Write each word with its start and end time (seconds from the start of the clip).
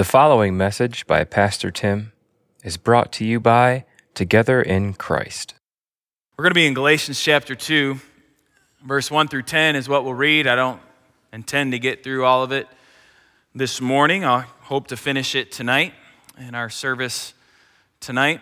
The 0.00 0.04
following 0.04 0.56
message 0.56 1.06
by 1.06 1.24
Pastor 1.24 1.70
Tim 1.70 2.12
is 2.64 2.78
brought 2.78 3.12
to 3.12 3.24
you 3.26 3.38
by 3.38 3.84
Together 4.14 4.62
in 4.62 4.94
Christ. 4.94 5.52
We're 6.38 6.44
going 6.44 6.52
to 6.52 6.54
be 6.54 6.66
in 6.66 6.72
Galatians 6.72 7.20
chapter 7.20 7.54
2, 7.54 8.00
verse 8.82 9.10
1 9.10 9.28
through 9.28 9.42
10 9.42 9.76
is 9.76 9.90
what 9.90 10.04
we'll 10.04 10.14
read. 10.14 10.46
I 10.46 10.56
don't 10.56 10.80
intend 11.34 11.72
to 11.72 11.78
get 11.78 12.02
through 12.02 12.24
all 12.24 12.42
of 12.42 12.50
it 12.50 12.66
this 13.54 13.82
morning. 13.82 14.24
I 14.24 14.46
hope 14.62 14.86
to 14.86 14.96
finish 14.96 15.34
it 15.34 15.52
tonight 15.52 15.92
in 16.38 16.54
our 16.54 16.70
service 16.70 17.34
tonight. 18.00 18.40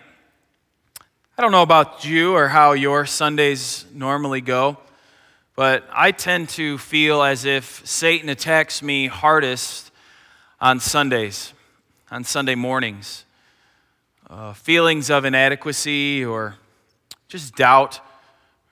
I 1.37 1.41
don't 1.41 1.51
know 1.51 1.61
about 1.61 2.05
you 2.05 2.35
or 2.35 2.47
how 2.47 2.71
your 2.71 3.05
Sundays 3.05 3.85
normally 3.93 4.39
go, 4.39 4.77
but 5.57 5.85
I 5.91 6.13
tend 6.13 6.47
to 6.51 6.77
feel 6.77 7.21
as 7.21 7.43
if 7.43 7.85
Satan 7.85 8.29
attacks 8.29 8.81
me 8.81 9.07
hardest 9.07 9.88
on 10.61 10.79
Sundays, 10.79 11.53
on 12.11 12.23
Sunday 12.23 12.55
mornings. 12.55 13.25
Uh, 14.29 14.53
feelings 14.53 15.09
of 15.09 15.25
inadequacy 15.25 16.23
or 16.23 16.55
just 17.27 17.55
doubt 17.55 17.99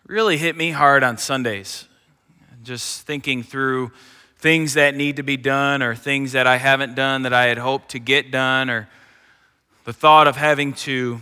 really 0.06 0.38
hit 0.38 0.56
me 0.56 0.72
hard 0.72 1.04
on 1.04 1.18
Sundays. 1.18 1.88
Just 2.64 3.08
thinking 3.08 3.42
through 3.42 3.92
things 4.38 4.74
that 4.74 4.96
need 4.96 5.16
to 5.16 5.24
be 5.24 5.38
done 5.38 5.82
or 5.82 5.96
things 5.96 6.34
that 6.34 6.46
I 6.46 6.58
haven't 6.58 6.96
done 6.96 7.24
that 7.24 7.34
I 7.34 7.46
had 7.46 7.58
hoped 7.58 7.90
to 7.90 8.00
get 8.00 8.32
done 8.32 8.70
or 8.70 8.88
the 9.86 9.94
thought 9.94 10.28
of 10.28 10.36
having 10.36 10.74
to 10.74 11.22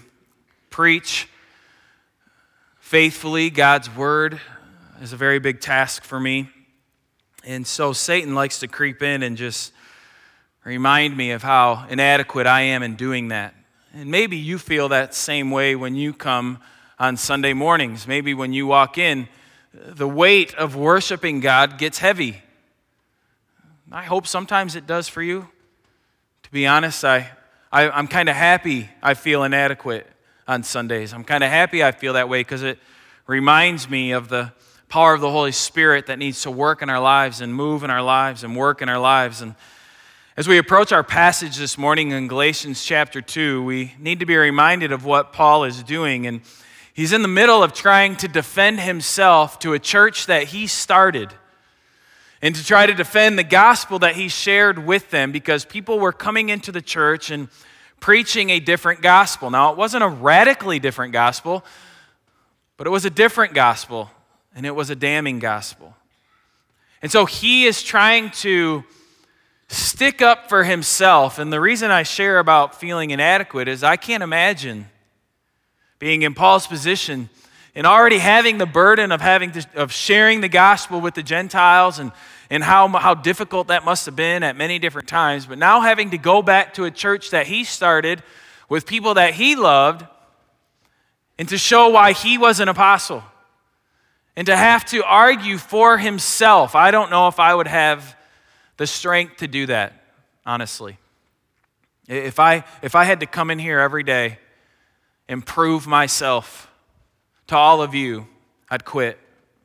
preach 0.69 1.29
faithfully 2.79 3.49
God's 3.49 3.93
word 3.95 4.39
is 5.01 5.13
a 5.13 5.17
very 5.17 5.39
big 5.39 5.61
task 5.61 6.03
for 6.03 6.19
me. 6.19 6.49
And 7.43 7.65
so 7.65 7.93
Satan 7.93 8.33
likes 8.33 8.59
to 8.59 8.67
creep 8.67 9.03
in 9.03 9.23
and 9.23 9.37
just 9.37 9.71
remind 10.65 11.15
me 11.15 11.31
of 11.31 11.43
how 11.43 11.85
inadequate 11.89 12.47
I 12.47 12.61
am 12.61 12.83
in 12.83 12.95
doing 12.95 13.29
that. 13.29 13.53
And 13.93 14.11
maybe 14.11 14.35
you 14.35 14.57
feel 14.57 14.89
that 14.89 15.13
same 15.13 15.51
way 15.51 15.75
when 15.75 15.95
you 15.95 16.11
come 16.11 16.59
on 16.99 17.15
Sunday 17.15 17.53
mornings. 17.53 18.07
Maybe 18.07 18.33
when 18.33 18.51
you 18.51 18.67
walk 18.67 18.97
in, 18.97 19.29
the 19.73 20.07
weight 20.07 20.53
of 20.55 20.75
worshiping 20.75 21.39
God 21.39 21.77
gets 21.77 21.99
heavy. 21.99 22.41
I 23.91 24.03
hope 24.03 24.25
sometimes 24.25 24.75
it 24.75 24.87
does 24.87 25.07
for 25.07 25.21
you. 25.21 25.47
To 26.43 26.51
be 26.51 26.65
honest, 26.65 27.05
I, 27.05 27.31
I, 27.71 27.97
am 27.97 28.07
kind 28.07 28.27
of 28.27 28.35
happy 28.35 28.89
I 29.01 29.13
feel 29.13 29.43
inadequate 29.43 30.07
on 30.47 30.63
Sundays. 30.63 31.13
I'm 31.13 31.23
kind 31.23 31.43
of 31.43 31.49
happy 31.49 31.83
I 31.83 31.91
feel 31.91 32.13
that 32.13 32.27
way 32.27 32.39
because 32.39 32.63
it 32.63 32.79
reminds 33.27 33.89
me 33.89 34.11
of 34.11 34.29
the 34.29 34.51
power 34.89 35.13
of 35.13 35.21
the 35.21 35.31
Holy 35.31 35.51
Spirit 35.51 36.07
that 36.07 36.19
needs 36.19 36.41
to 36.43 36.51
work 36.51 36.81
in 36.81 36.89
our 36.89 36.99
lives 36.99 37.41
and 37.41 37.53
move 37.53 37.83
in 37.83 37.89
our 37.89 38.01
lives 38.01 38.43
and 38.43 38.55
work 38.55 38.81
in 38.81 38.89
our 38.89 38.99
lives. 38.99 39.41
And 39.41 39.55
as 40.37 40.49
we 40.49 40.57
approach 40.57 40.91
our 40.91 41.03
passage 41.03 41.55
this 41.55 41.77
morning 41.77 42.11
in 42.11 42.27
Galatians 42.27 42.83
chapter 42.83 43.21
2, 43.21 43.63
we 43.63 43.93
need 43.97 44.19
to 44.19 44.25
be 44.25 44.35
reminded 44.35 44.91
of 44.91 45.05
what 45.05 45.31
Paul 45.31 45.63
is 45.63 45.81
doing. 45.81 46.27
And 46.27 46.41
he's 46.93 47.13
in 47.13 47.21
the 47.21 47.29
middle 47.29 47.63
of 47.63 47.71
trying 47.71 48.17
to 48.17 48.27
defend 48.27 48.81
himself 48.81 49.59
to 49.59 49.71
a 49.71 49.79
church 49.79 50.25
that 50.25 50.43
he 50.47 50.67
started 50.67 51.33
and 52.41 52.53
to 52.53 52.65
try 52.65 52.85
to 52.85 52.93
defend 52.93 53.39
the 53.39 53.45
gospel 53.45 53.97
that 53.99 54.15
he 54.15 54.27
shared 54.27 54.85
with 54.85 55.09
them 55.09 55.31
because 55.31 55.63
people 55.63 55.99
were 55.99 56.11
coming 56.11 56.49
into 56.49 56.69
the 56.69 56.81
church 56.81 57.31
and 57.31 57.47
preaching 58.01 58.49
a 58.49 58.59
different 58.59 59.01
gospel. 59.01 59.49
Now, 59.49 59.71
it 59.71 59.77
wasn't 59.77 60.03
a 60.03 60.09
radically 60.09 60.79
different 60.79 61.13
gospel, 61.13 61.63
but 62.75 62.87
it 62.87 62.89
was 62.89 63.05
a 63.05 63.09
different 63.09 63.53
gospel, 63.53 64.11
and 64.53 64.65
it 64.65 64.75
was 64.75 64.89
a 64.89 64.97
damning 64.97 65.39
gospel. 65.39 65.95
And 67.01 67.09
so 67.09 67.25
he 67.25 67.63
is 67.63 67.81
trying 67.81 68.31
to 68.31 68.83
stick 69.67 70.21
up 70.21 70.49
for 70.49 70.63
himself. 70.63 71.39
And 71.39 71.51
the 71.51 71.61
reason 71.61 71.91
I 71.91 72.03
share 72.03 72.39
about 72.39 72.79
feeling 72.79 73.11
inadequate 73.11 73.67
is 73.67 73.83
I 73.83 73.97
can't 73.97 74.23
imagine 74.23 74.87
being 75.99 76.21
in 76.21 76.33
Paul's 76.33 76.67
position 76.67 77.29
and 77.73 77.85
already 77.85 78.19
having 78.19 78.57
the 78.57 78.65
burden 78.65 79.11
of 79.11 79.21
having 79.21 79.51
to, 79.51 79.65
of 79.75 79.91
sharing 79.91 80.41
the 80.41 80.49
gospel 80.49 81.01
with 81.01 81.13
the 81.13 81.23
Gentiles 81.23 81.99
and, 81.99 82.11
and 82.49 82.63
how, 82.63 82.87
how 82.87 83.13
difficult 83.13 83.67
that 83.67 83.83
must 83.83 84.05
have 84.05 84.15
been 84.15 84.43
at 84.43 84.55
many 84.55 84.79
different 84.79 85.07
times. 85.07 85.45
But 85.45 85.57
now 85.57 85.81
having 85.81 86.11
to 86.11 86.17
go 86.17 86.41
back 86.41 86.75
to 86.75 86.85
a 86.85 86.91
church 86.91 87.31
that 87.31 87.47
he 87.47 87.63
started 87.63 88.23
with 88.69 88.85
people 88.85 89.15
that 89.15 89.33
he 89.33 89.55
loved 89.55 90.05
and 91.37 91.49
to 91.49 91.57
show 91.57 91.89
why 91.89 92.13
he 92.13 92.37
was 92.37 92.59
an 92.59 92.69
apostle 92.69 93.23
and 94.37 94.45
to 94.47 94.55
have 94.55 94.85
to 94.85 95.03
argue 95.03 95.57
for 95.57 95.97
himself. 95.97 96.75
I 96.75 96.91
don't 96.91 97.09
know 97.09 97.27
if 97.27 97.39
I 97.39 97.53
would 97.53 97.67
have 97.67 98.15
the 98.77 98.87
strength 98.87 99.37
to 99.37 99.47
do 99.47 99.65
that, 99.67 99.93
honestly. 100.45 100.97
If 102.07 102.39
I, 102.39 102.63
if 102.81 102.95
I 102.95 103.03
had 103.03 103.21
to 103.21 103.25
come 103.25 103.49
in 103.49 103.59
here 103.59 103.79
every 103.79 104.03
day 104.03 104.37
and 105.27 105.45
prove 105.45 105.87
myself 105.87 106.71
to 107.47 107.55
all 107.55 107.81
of 107.81 107.95
you, 107.95 108.27
I'd 108.69 108.85
quit 108.85 109.17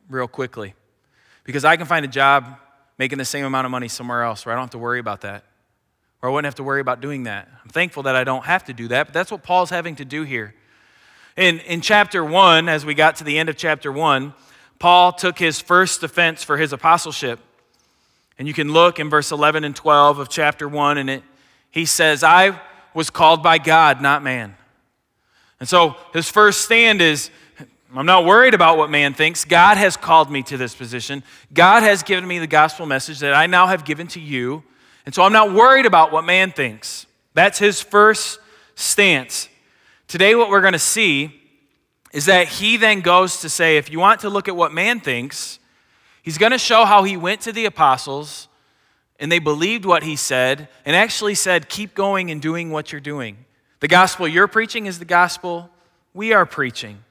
real 0.08 0.28
quickly. 0.28 0.74
Because 1.44 1.64
I 1.64 1.76
can 1.76 1.86
find 1.86 2.04
a 2.04 2.08
job 2.08 2.56
making 2.98 3.18
the 3.18 3.24
same 3.24 3.44
amount 3.44 3.64
of 3.64 3.70
money 3.70 3.88
somewhere 3.88 4.22
else 4.22 4.44
where 4.44 4.54
I 4.54 4.56
don't 4.56 4.64
have 4.64 4.70
to 4.70 4.78
worry 4.78 5.00
about 5.00 5.22
that. 5.22 5.44
Or 6.22 6.28
I 6.28 6.32
wouldn't 6.32 6.46
have 6.46 6.56
to 6.56 6.62
worry 6.62 6.80
about 6.80 7.00
doing 7.00 7.24
that. 7.24 7.48
I'm 7.64 7.70
thankful 7.70 8.02
that 8.04 8.14
I 8.14 8.24
don't 8.24 8.44
have 8.44 8.64
to 8.64 8.74
do 8.74 8.88
that, 8.88 9.06
but 9.06 9.14
that's 9.14 9.30
what 9.30 9.42
Paul's 9.42 9.70
having 9.70 9.96
to 9.96 10.04
do 10.04 10.22
here. 10.22 10.54
In, 11.36 11.60
in 11.60 11.80
chapter 11.80 12.22
1, 12.22 12.68
as 12.68 12.84
we 12.84 12.94
got 12.94 13.16
to 13.16 13.24
the 13.24 13.38
end 13.38 13.48
of 13.48 13.56
chapter 13.56 13.90
1, 13.90 14.34
Paul 14.78 15.12
took 15.12 15.38
his 15.38 15.60
first 15.60 16.02
defense 16.02 16.44
for 16.44 16.58
his 16.58 16.72
apostleship. 16.72 17.40
And 18.40 18.48
you 18.48 18.54
can 18.54 18.72
look 18.72 18.98
in 18.98 19.10
verse 19.10 19.32
11 19.32 19.64
and 19.64 19.76
12 19.76 20.18
of 20.18 20.30
chapter 20.30 20.66
1, 20.66 20.96
and 20.96 21.10
it, 21.10 21.22
he 21.70 21.84
says, 21.84 22.24
I 22.24 22.58
was 22.94 23.10
called 23.10 23.42
by 23.42 23.58
God, 23.58 24.00
not 24.00 24.22
man. 24.22 24.56
And 25.60 25.68
so 25.68 25.94
his 26.14 26.30
first 26.30 26.62
stand 26.62 27.02
is 27.02 27.30
I'm 27.94 28.06
not 28.06 28.24
worried 28.24 28.54
about 28.54 28.78
what 28.78 28.88
man 28.88 29.12
thinks. 29.12 29.44
God 29.44 29.76
has 29.76 29.94
called 29.94 30.30
me 30.30 30.42
to 30.44 30.56
this 30.56 30.74
position. 30.74 31.22
God 31.52 31.82
has 31.82 32.02
given 32.02 32.26
me 32.26 32.38
the 32.38 32.46
gospel 32.46 32.86
message 32.86 33.18
that 33.18 33.34
I 33.34 33.46
now 33.46 33.66
have 33.66 33.84
given 33.84 34.06
to 34.08 34.20
you. 34.20 34.64
And 35.04 35.14
so 35.14 35.22
I'm 35.22 35.34
not 35.34 35.52
worried 35.52 35.84
about 35.84 36.10
what 36.10 36.24
man 36.24 36.50
thinks. 36.50 37.04
That's 37.34 37.58
his 37.58 37.82
first 37.82 38.40
stance. 38.74 39.50
Today, 40.08 40.34
what 40.34 40.48
we're 40.48 40.62
going 40.62 40.72
to 40.72 40.78
see 40.78 41.38
is 42.14 42.24
that 42.24 42.48
he 42.48 42.78
then 42.78 43.02
goes 43.02 43.42
to 43.42 43.50
say, 43.50 43.76
if 43.76 43.90
you 43.90 43.98
want 43.98 44.20
to 44.20 44.30
look 44.30 44.48
at 44.48 44.56
what 44.56 44.72
man 44.72 44.98
thinks, 44.98 45.59
He's 46.30 46.38
going 46.38 46.52
to 46.52 46.58
show 46.58 46.84
how 46.84 47.02
he 47.02 47.16
went 47.16 47.40
to 47.40 47.52
the 47.52 47.64
apostles 47.64 48.46
and 49.18 49.32
they 49.32 49.40
believed 49.40 49.84
what 49.84 50.04
he 50.04 50.14
said 50.14 50.68
and 50.86 50.94
actually 50.94 51.34
said, 51.34 51.68
Keep 51.68 51.92
going 51.96 52.30
and 52.30 52.40
doing 52.40 52.70
what 52.70 52.92
you're 52.92 53.00
doing. 53.00 53.36
The 53.80 53.88
gospel 53.88 54.28
you're 54.28 54.46
preaching 54.46 54.86
is 54.86 55.00
the 55.00 55.04
gospel 55.04 55.70
we 56.14 56.32
are 56.32 56.46
preaching. 56.46 57.02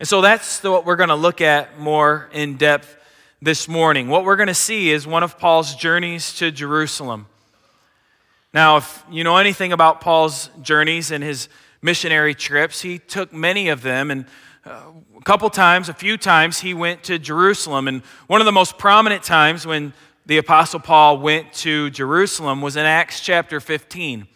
And 0.00 0.08
so 0.08 0.20
that's 0.20 0.64
what 0.64 0.84
we're 0.84 0.96
going 0.96 1.10
to 1.10 1.14
look 1.14 1.40
at 1.40 1.78
more 1.78 2.28
in 2.32 2.56
depth 2.56 2.96
this 3.40 3.68
morning. 3.68 4.08
What 4.08 4.24
we're 4.24 4.34
going 4.34 4.48
to 4.48 4.52
see 4.52 4.90
is 4.90 5.06
one 5.06 5.22
of 5.22 5.38
Paul's 5.38 5.76
journeys 5.76 6.34
to 6.38 6.50
Jerusalem. 6.50 7.26
Now, 8.52 8.78
if 8.78 9.04
you 9.08 9.22
know 9.22 9.36
anything 9.36 9.72
about 9.72 10.00
Paul's 10.00 10.50
journeys 10.60 11.12
and 11.12 11.22
his 11.22 11.48
missionary 11.82 12.34
trips, 12.34 12.82
he 12.82 12.98
took 12.98 13.32
many 13.32 13.68
of 13.68 13.82
them 13.82 14.10
and 14.10 14.26
uh, 14.64 14.82
a 15.16 15.24
couple 15.24 15.48
times, 15.48 15.88
a 15.88 15.94
few 15.94 16.18
times, 16.18 16.60
he 16.60 16.74
went 16.74 17.02
to 17.04 17.18
Jerusalem. 17.18 17.88
And 17.88 18.02
one 18.26 18.40
of 18.40 18.44
the 18.44 18.52
most 18.52 18.76
prominent 18.76 19.22
times 19.22 19.66
when 19.66 19.94
the 20.26 20.36
Apostle 20.38 20.80
Paul 20.80 21.18
went 21.18 21.52
to 21.54 21.88
Jerusalem 21.90 22.60
was 22.60 22.76
in 22.76 22.84
Acts 22.84 23.20
chapter 23.20 23.58
15. 23.58 24.26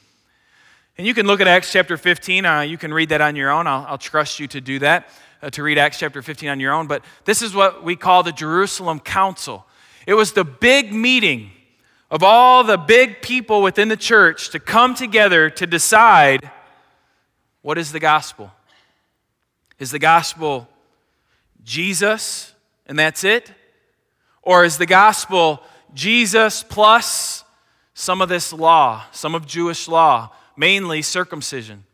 And 0.96 1.06
you 1.06 1.12
can 1.12 1.26
look 1.26 1.40
at 1.40 1.46
Acts 1.46 1.70
chapter 1.70 1.96
15. 1.96 2.46
Uh, 2.46 2.60
you 2.60 2.78
can 2.78 2.92
read 2.92 3.10
that 3.10 3.20
on 3.20 3.36
your 3.36 3.50
own. 3.50 3.66
I'll, 3.66 3.84
I'll 3.88 3.98
trust 3.98 4.40
you 4.40 4.46
to 4.48 4.60
do 4.60 4.78
that, 4.78 5.08
uh, 5.42 5.50
to 5.50 5.62
read 5.62 5.76
Acts 5.76 5.98
chapter 5.98 6.22
15 6.22 6.48
on 6.48 6.60
your 6.60 6.72
own. 6.72 6.86
But 6.86 7.04
this 7.24 7.42
is 7.42 7.54
what 7.54 7.84
we 7.84 7.94
call 7.94 8.22
the 8.22 8.32
Jerusalem 8.32 9.00
Council. 9.00 9.66
It 10.06 10.14
was 10.14 10.32
the 10.32 10.44
big 10.44 10.92
meeting 10.92 11.50
of 12.10 12.22
all 12.22 12.64
the 12.64 12.78
big 12.78 13.20
people 13.20 13.60
within 13.60 13.88
the 13.88 13.96
church 13.96 14.50
to 14.50 14.60
come 14.60 14.94
together 14.94 15.50
to 15.50 15.66
decide 15.66 16.50
what 17.64 17.78
is 17.78 17.92
the 17.92 17.98
gospel. 17.98 18.52
Is 19.78 19.90
the 19.90 19.98
gospel 19.98 20.68
Jesus 21.64 22.52
and 22.84 22.98
that's 22.98 23.24
it? 23.24 23.50
Or 24.42 24.66
is 24.66 24.76
the 24.76 24.84
gospel 24.84 25.62
Jesus 25.94 26.62
plus 26.62 27.42
some 27.94 28.20
of 28.20 28.28
this 28.28 28.52
law, 28.52 29.04
some 29.12 29.34
of 29.34 29.46
Jewish 29.46 29.88
law, 29.88 30.30
mainly 30.58 31.00
circumcision? 31.00 31.84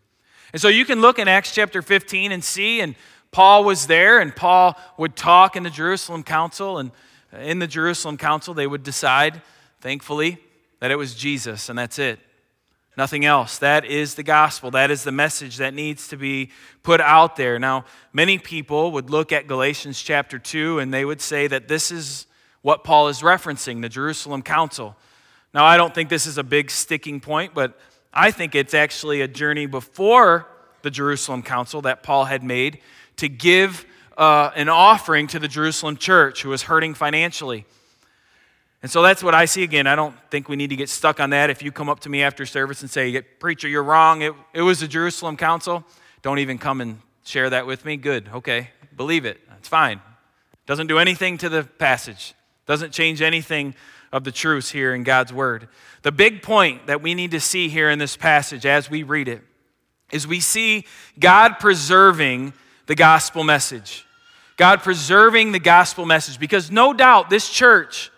And 0.52 0.61
so 0.61 0.67
you 0.67 0.84
can 0.84 1.00
look 1.00 1.20
in 1.20 1.28
Acts 1.28 1.55
chapter 1.55 1.82
15 1.82 2.32
and 2.32 2.43
see, 2.43 2.81
and 2.81 2.96
Paul 3.31 3.62
was 3.62 3.87
there, 3.87 4.19
and 4.19 4.34
Paul 4.34 4.76
would 4.99 5.14
talk 5.14 5.55
in 5.55 5.62
the 5.62 5.70
Jerusalem 5.70 6.25
council, 6.25 6.78
and 6.78 6.90
in 7.38 7.61
the 7.61 7.69
Jerusalem 7.69 8.17
council, 8.17 8.55
they 8.55 8.67
would 8.67 8.82
decide, 8.82 9.40
thankfully, 9.81 10.38
that 10.81 10.90
it 10.90 10.96
was 10.96 11.14
Jesus, 11.14 11.69
and 11.69 11.78
that's 11.78 12.00
it. 12.00 12.19
Nothing 13.00 13.25
else. 13.25 13.56
That 13.56 13.87
is 13.87 14.14
the 14.14 14.23
gospel. 14.23 14.73
That 14.73 14.91
is 14.91 15.05
the 15.05 15.11
message 15.11 15.56
that 15.56 15.73
needs 15.73 16.08
to 16.08 16.19
be 16.19 16.50
put 16.82 17.00
out 17.00 17.35
there. 17.35 17.58
Now, 17.58 17.87
many 18.12 18.37
people 18.37 18.93
would 18.93 19.08
look 19.08 19.32
at 19.32 19.47
Galatians 19.47 20.02
chapter 20.02 20.38
2 20.38 20.81
and 20.81 20.93
they 20.93 21.06
would 21.06 21.23
say 21.23 21.47
that 21.47 21.67
this 21.67 21.91
is 21.91 22.26
what 22.61 22.85
Paul 22.85 23.08
is 23.08 23.23
referencing, 23.23 23.81
the 23.81 23.88
Jerusalem 23.88 24.43
Council. 24.43 24.99
Now, 25.55 25.64
I 25.64 25.79
don't 25.79 25.94
think 25.94 26.11
this 26.11 26.26
is 26.26 26.37
a 26.37 26.43
big 26.43 26.70
sticking 26.70 27.20
point, 27.20 27.55
but 27.55 27.81
I 28.12 28.31
think 28.32 28.55
it's 28.55 28.75
actually 28.75 29.23
a 29.23 29.29
journey 29.29 29.64
before 29.64 30.46
the 30.82 30.91
Jerusalem 30.91 31.43
Council 31.43 31.81
that 31.81 32.03
Paul 32.03 32.26
had 32.26 32.44
made 32.44 32.81
to 33.17 33.31
give 33.31 33.87
uh, 34.19 34.50
an 34.55 34.69
offering 34.69 35.26
to 35.29 35.38
the 35.38 35.49
Jerusalem 35.49 35.96
church 35.96 36.43
who 36.43 36.50
was 36.50 36.64
hurting 36.64 36.93
financially. 36.93 37.64
And 38.82 38.91
so 38.91 39.03
that's 39.03 39.23
what 39.23 39.35
I 39.35 39.44
see 39.44 39.62
again. 39.62 39.87
I 39.87 39.94
don't 39.94 40.15
think 40.31 40.49
we 40.49 40.56
need 40.56 40.71
to 40.71 40.77
get 40.77 40.88
stuck 40.88 41.21
on 41.21 41.31
that. 41.31 41.50
If 41.50 41.62
you 41.62 41.71
come 41.71 41.88
up 41.88 42.00
to 42.00 42.09
me 42.09 42.23
after 42.23 42.47
service 42.47 42.81
and 42.81 42.91
say, 42.91 43.21
Preacher, 43.21 43.69
you're 43.69 43.82
wrong, 43.82 44.23
it, 44.23 44.32
it 44.55 44.62
was 44.62 44.81
the 44.81 44.88
Jerusalem 44.88 45.37
Council, 45.37 45.85
don't 46.23 46.38
even 46.38 46.56
come 46.56 46.81
and 46.81 46.99
share 47.25 47.50
that 47.50 47.67
with 47.67 47.85
me. 47.85 47.97
Good, 47.97 48.29
okay, 48.32 48.71
believe 48.97 49.27
it. 49.27 49.38
It's 49.59 49.69
fine. 49.69 50.00
Doesn't 50.67 50.87
do 50.87 50.99
anything 50.99 51.37
to 51.38 51.49
the 51.49 51.65
passage, 51.65 52.35
doesn't 52.67 52.93
change 52.93 53.21
anything 53.21 53.75
of 54.12 54.25
the 54.25 54.32
truths 54.32 54.71
here 54.71 54.94
in 54.94 55.03
God's 55.03 55.32
Word. 55.32 55.69
The 56.03 56.12
big 56.12 56.43
point 56.43 56.87
that 56.87 57.03
we 57.03 57.15
need 57.15 57.32
to 57.32 57.41
see 57.41 57.69
here 57.69 57.91
in 57.91 57.99
this 57.99 58.17
passage 58.17 58.65
as 58.65 58.91
we 58.91 59.03
read 59.03 59.29
it 59.29 59.43
is 60.11 60.27
we 60.27 60.41
see 60.41 60.87
God 61.19 61.59
preserving 61.61 62.53
the 62.87 62.94
gospel 62.94 63.44
message. 63.44 64.06
God 64.56 64.81
preserving 64.81 65.53
the 65.53 65.61
gospel 65.61 66.05
message 66.05 66.41
because 66.41 66.71
no 66.71 66.93
doubt 66.93 67.31
this 67.31 67.49
church, 67.49 68.11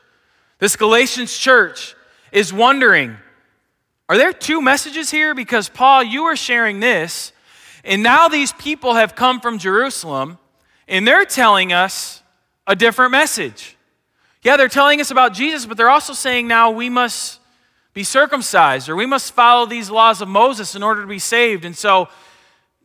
this 0.63 0.77
Galatians 0.77 1.37
church, 1.37 1.97
is 2.31 2.53
wondering 2.53 3.17
are 4.09 4.17
there 4.17 4.33
two 4.33 4.63
messages 4.63 5.11
here? 5.11 5.35
Because, 5.35 5.69
Paul, 5.69 6.05
you 6.05 6.25
are 6.25 6.37
sharing 6.37 6.79
this, 6.79 7.33
and 7.83 8.01
now 8.01 8.29
these 8.29 8.53
people 8.53 8.95
have 8.95 9.17
come 9.17 9.41
from 9.41 9.59
Jerusalem, 9.59 10.39
and 10.87 11.05
they're 11.09 11.25
telling 11.25 11.73
us 11.73 12.23
a 12.65 12.77
different 12.77 13.11
message. 13.11 13.77
Yeah, 14.43 14.57
they're 14.57 14.69
telling 14.69 15.01
us 15.01 15.11
about 15.11 15.33
Jesus, 15.33 15.67
but 15.67 15.77
they're 15.77 15.91
also 15.91 16.13
saying 16.13 16.47
now 16.47 16.71
we 16.71 16.89
must 16.89 17.41
be 17.93 18.05
circumcised 18.05 18.89
or 18.89 18.95
we 18.95 19.07
must 19.07 19.33
follow 19.33 19.67
these 19.67 19.91
laws 19.91 20.21
of 20.21 20.29
Moses 20.29 20.77
in 20.77 20.85
order 20.85 21.01
to 21.01 21.09
be 21.09 21.19
saved. 21.19 21.65
And 21.65 21.77
so, 21.77 22.09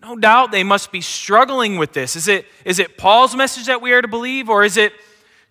no 0.02 0.16
doubt 0.16 0.52
they 0.52 0.64
must 0.64 0.92
be 0.92 1.02
struggling 1.02 1.78
with 1.78 1.94
this. 1.94 2.16
Is 2.16 2.28
it, 2.28 2.48
is 2.66 2.80
it 2.80 2.98
Paul's 2.98 3.36
message 3.36 3.68
that 3.68 3.84
we 3.84 3.94
are 3.94 4.02
to 4.02 4.08
believe, 4.08 4.50
or 4.50 4.64
is 4.64 4.78
it 4.78 4.94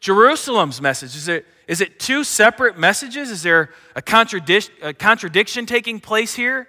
Jerusalem's 0.00 0.80
message? 0.80 1.16
Is 1.16 1.28
it, 1.28 1.46
is 1.66 1.80
it 1.80 1.98
two 1.98 2.22
separate 2.24 2.78
messages? 2.78 3.30
Is 3.30 3.42
there 3.42 3.70
a, 3.94 4.02
contradic- 4.02 4.70
a 4.82 4.92
contradiction 4.92 5.66
taking 5.66 6.00
place 6.00 6.34
here? 6.34 6.68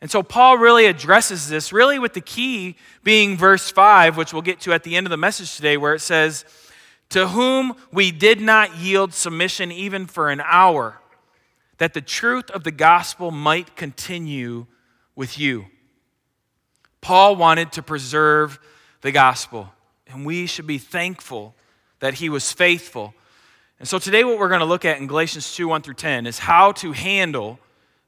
And 0.00 0.10
so 0.10 0.22
Paul 0.22 0.58
really 0.58 0.86
addresses 0.86 1.48
this, 1.48 1.72
really 1.72 1.98
with 1.98 2.12
the 2.12 2.20
key 2.20 2.76
being 3.04 3.36
verse 3.36 3.70
5, 3.70 4.16
which 4.16 4.32
we'll 4.32 4.42
get 4.42 4.60
to 4.62 4.72
at 4.72 4.82
the 4.82 4.96
end 4.96 5.06
of 5.06 5.12
the 5.12 5.16
message 5.16 5.54
today, 5.54 5.76
where 5.76 5.94
it 5.94 6.00
says, 6.00 6.44
To 7.10 7.28
whom 7.28 7.76
we 7.92 8.10
did 8.10 8.40
not 8.40 8.76
yield 8.76 9.14
submission 9.14 9.70
even 9.70 10.06
for 10.06 10.28
an 10.28 10.42
hour, 10.44 10.98
that 11.78 11.94
the 11.94 12.00
truth 12.00 12.50
of 12.50 12.64
the 12.64 12.72
gospel 12.72 13.30
might 13.30 13.76
continue 13.76 14.66
with 15.14 15.38
you. 15.38 15.66
Paul 17.00 17.36
wanted 17.36 17.72
to 17.72 17.82
preserve 17.82 18.58
the 19.02 19.12
gospel, 19.12 19.72
and 20.08 20.26
we 20.26 20.46
should 20.46 20.66
be 20.66 20.78
thankful 20.78 21.54
that 22.02 22.14
he 22.14 22.28
was 22.28 22.50
faithful. 22.50 23.14
And 23.78 23.86
so 23.86 23.96
today, 23.96 24.24
what 24.24 24.36
we're 24.36 24.48
going 24.48 24.60
to 24.60 24.66
look 24.66 24.84
at 24.84 24.98
in 24.98 25.06
Galatians 25.06 25.54
2 25.54 25.68
1 25.68 25.82
through 25.82 25.94
10 25.94 26.26
is 26.26 26.40
how 26.40 26.72
to 26.72 26.90
handle 26.90 27.60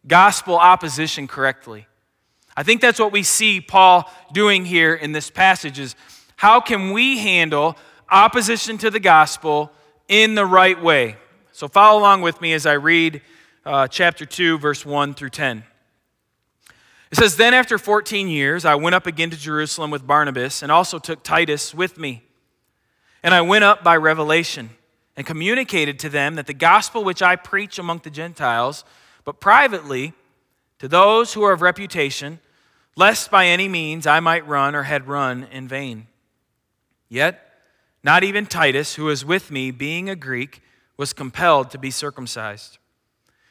gospel 0.04 0.56
opposition 0.56 1.28
correctly. 1.28 1.86
I 2.56 2.64
think 2.64 2.80
that's 2.80 2.98
what 2.98 3.12
we 3.12 3.22
see 3.22 3.60
Paul 3.60 4.10
doing 4.32 4.64
here 4.64 4.94
in 4.94 5.12
this 5.12 5.30
passage 5.30 5.78
is 5.78 5.94
how 6.34 6.60
can 6.60 6.90
we 6.90 7.18
handle 7.18 7.76
opposition 8.10 8.78
to 8.78 8.90
the 8.90 8.98
gospel 8.98 9.70
in 10.08 10.34
the 10.34 10.44
right 10.44 10.80
way? 10.82 11.16
So 11.52 11.68
follow 11.68 12.00
along 12.00 12.22
with 12.22 12.40
me 12.40 12.52
as 12.52 12.66
I 12.66 12.72
read 12.72 13.22
uh, 13.64 13.86
chapter 13.86 14.26
2, 14.26 14.58
verse 14.58 14.84
1 14.84 15.14
through 15.14 15.30
10. 15.30 15.62
It 17.12 17.18
says, 17.18 17.36
Then 17.36 17.54
after 17.54 17.78
14 17.78 18.26
years, 18.26 18.64
I 18.64 18.74
went 18.74 18.96
up 18.96 19.06
again 19.06 19.30
to 19.30 19.36
Jerusalem 19.36 19.92
with 19.92 20.04
Barnabas 20.04 20.64
and 20.64 20.72
also 20.72 20.98
took 20.98 21.22
Titus 21.22 21.72
with 21.72 21.96
me. 21.96 22.24
And 23.24 23.32
I 23.32 23.40
went 23.40 23.64
up 23.64 23.82
by 23.82 23.96
revelation 23.96 24.68
and 25.16 25.26
communicated 25.26 25.98
to 26.00 26.10
them 26.10 26.34
that 26.34 26.46
the 26.46 26.52
gospel 26.52 27.02
which 27.02 27.22
I 27.22 27.36
preach 27.36 27.78
among 27.78 28.02
the 28.04 28.10
Gentiles, 28.10 28.84
but 29.24 29.40
privately 29.40 30.12
to 30.78 30.88
those 30.88 31.32
who 31.32 31.42
are 31.42 31.52
of 31.52 31.62
reputation, 31.62 32.38
lest 32.96 33.30
by 33.30 33.46
any 33.46 33.66
means 33.66 34.06
I 34.06 34.20
might 34.20 34.46
run 34.46 34.74
or 34.74 34.82
had 34.82 35.08
run 35.08 35.44
in 35.50 35.66
vain. 35.66 36.06
Yet, 37.08 37.40
not 38.02 38.24
even 38.24 38.44
Titus, 38.44 38.96
who 38.96 39.04
was 39.04 39.24
with 39.24 39.50
me, 39.50 39.70
being 39.70 40.10
a 40.10 40.16
Greek, 40.16 40.60
was 40.98 41.14
compelled 41.14 41.70
to 41.70 41.78
be 41.78 41.90
circumcised. 41.90 42.76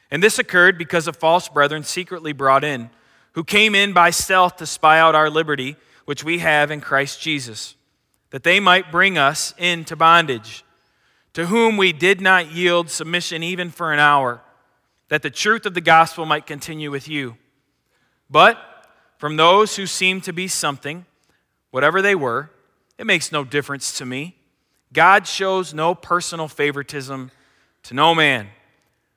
And 0.08 0.22
this 0.22 0.38
occurred 0.38 0.78
because 0.78 1.08
of 1.08 1.16
false 1.16 1.48
brethren 1.48 1.82
secretly 1.82 2.32
brought 2.32 2.62
in, 2.62 2.90
who 3.32 3.42
came 3.42 3.74
in 3.74 3.92
by 3.92 4.10
stealth 4.10 4.56
to 4.58 4.66
spy 4.66 5.00
out 5.00 5.16
our 5.16 5.28
liberty, 5.28 5.74
which 6.04 6.22
we 6.22 6.38
have 6.38 6.70
in 6.70 6.80
Christ 6.80 7.20
Jesus, 7.20 7.74
that 8.34 8.42
they 8.42 8.58
might 8.58 8.90
bring 8.90 9.16
us 9.16 9.54
into 9.58 9.94
bondage 9.94 10.64
to 11.34 11.46
whom 11.46 11.76
we 11.76 11.92
did 11.92 12.20
not 12.20 12.50
yield 12.50 12.90
submission 12.90 13.44
even 13.44 13.70
for 13.70 13.92
an 13.92 14.00
hour, 14.00 14.40
that 15.08 15.22
the 15.22 15.30
truth 15.30 15.66
of 15.66 15.74
the 15.74 15.80
gospel 15.80 16.26
might 16.26 16.44
continue 16.44 16.90
with 16.90 17.06
you. 17.06 17.36
But 18.28 18.58
from 19.18 19.36
those 19.36 19.76
who 19.76 19.86
seemed 19.86 20.24
to 20.24 20.32
be 20.32 20.48
something, 20.48 21.06
whatever 21.70 22.02
they 22.02 22.16
were, 22.16 22.50
it 22.98 23.06
makes 23.06 23.30
no 23.30 23.44
difference 23.44 23.96
to 23.98 24.04
me. 24.04 24.34
God 24.92 25.28
shows 25.28 25.72
no 25.72 25.94
personal 25.94 26.48
favoritism 26.48 27.30
to 27.84 27.94
no 27.94 28.16
man. 28.16 28.48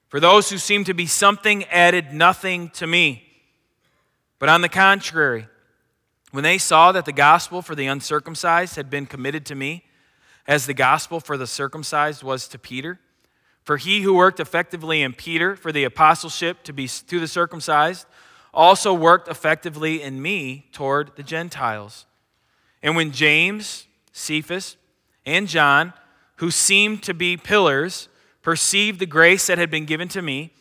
For 0.09 0.19
those 0.19 0.51
who 0.51 0.59
seem 0.59 0.83
to 0.83 0.93
be 0.93 1.07
something 1.07 1.63
added 1.71 2.13
nothing 2.13 2.69
to 2.75 2.85
me. 2.85 3.23
But 4.37 4.49
on 4.49 4.61
the 4.61 4.69
contrary, 4.69 5.47
when 6.31 6.43
they 6.43 6.57
saw 6.57 6.91
that 6.91 7.05
the 7.05 7.11
gospel 7.11 7.61
for 7.61 7.75
the 7.75 7.87
uncircumcised 7.87 8.75
had 8.75 8.89
been 8.89 9.05
committed 9.05 9.45
to 9.45 9.55
me, 9.55 9.83
as 10.47 10.65
the 10.65 10.73
gospel 10.73 11.19
for 11.19 11.37
the 11.37 11.47
circumcised 11.47 12.23
was 12.23 12.47
to 12.47 12.59
Peter. 12.59 12.99
For 13.63 13.77
he 13.77 14.01
who 14.01 14.13
worked 14.13 14.39
effectively 14.39 15.01
in 15.01 15.13
Peter 15.13 15.55
for 15.55 15.71
the 15.71 15.83
apostleship 15.83 16.63
to 16.63 16.73
be 16.73 16.87
to 16.87 17.19
the 17.19 17.27
circumcised 17.27 18.07
also 18.53 18.93
worked 18.93 19.27
effectively 19.27 20.01
in 20.01 20.21
me 20.21 20.67
toward 20.71 21.15
the 21.15 21.23
Gentiles. 21.23 22.05
And 22.81 22.95
when 22.95 23.11
James, 23.11 23.87
Cephas, 24.13 24.77
and 25.25 25.47
John, 25.47 25.93
who 26.37 26.49
seemed 26.49 27.03
to 27.03 27.13
be 27.13 27.35
pillars, 27.35 28.07
perceived 28.41 28.99
the 28.99 29.05
grace 29.05 29.47
that 29.47 29.57
had 29.57 29.69
been 29.69 29.85
given 29.85 30.07
to 30.09 30.21
me, 30.21 30.53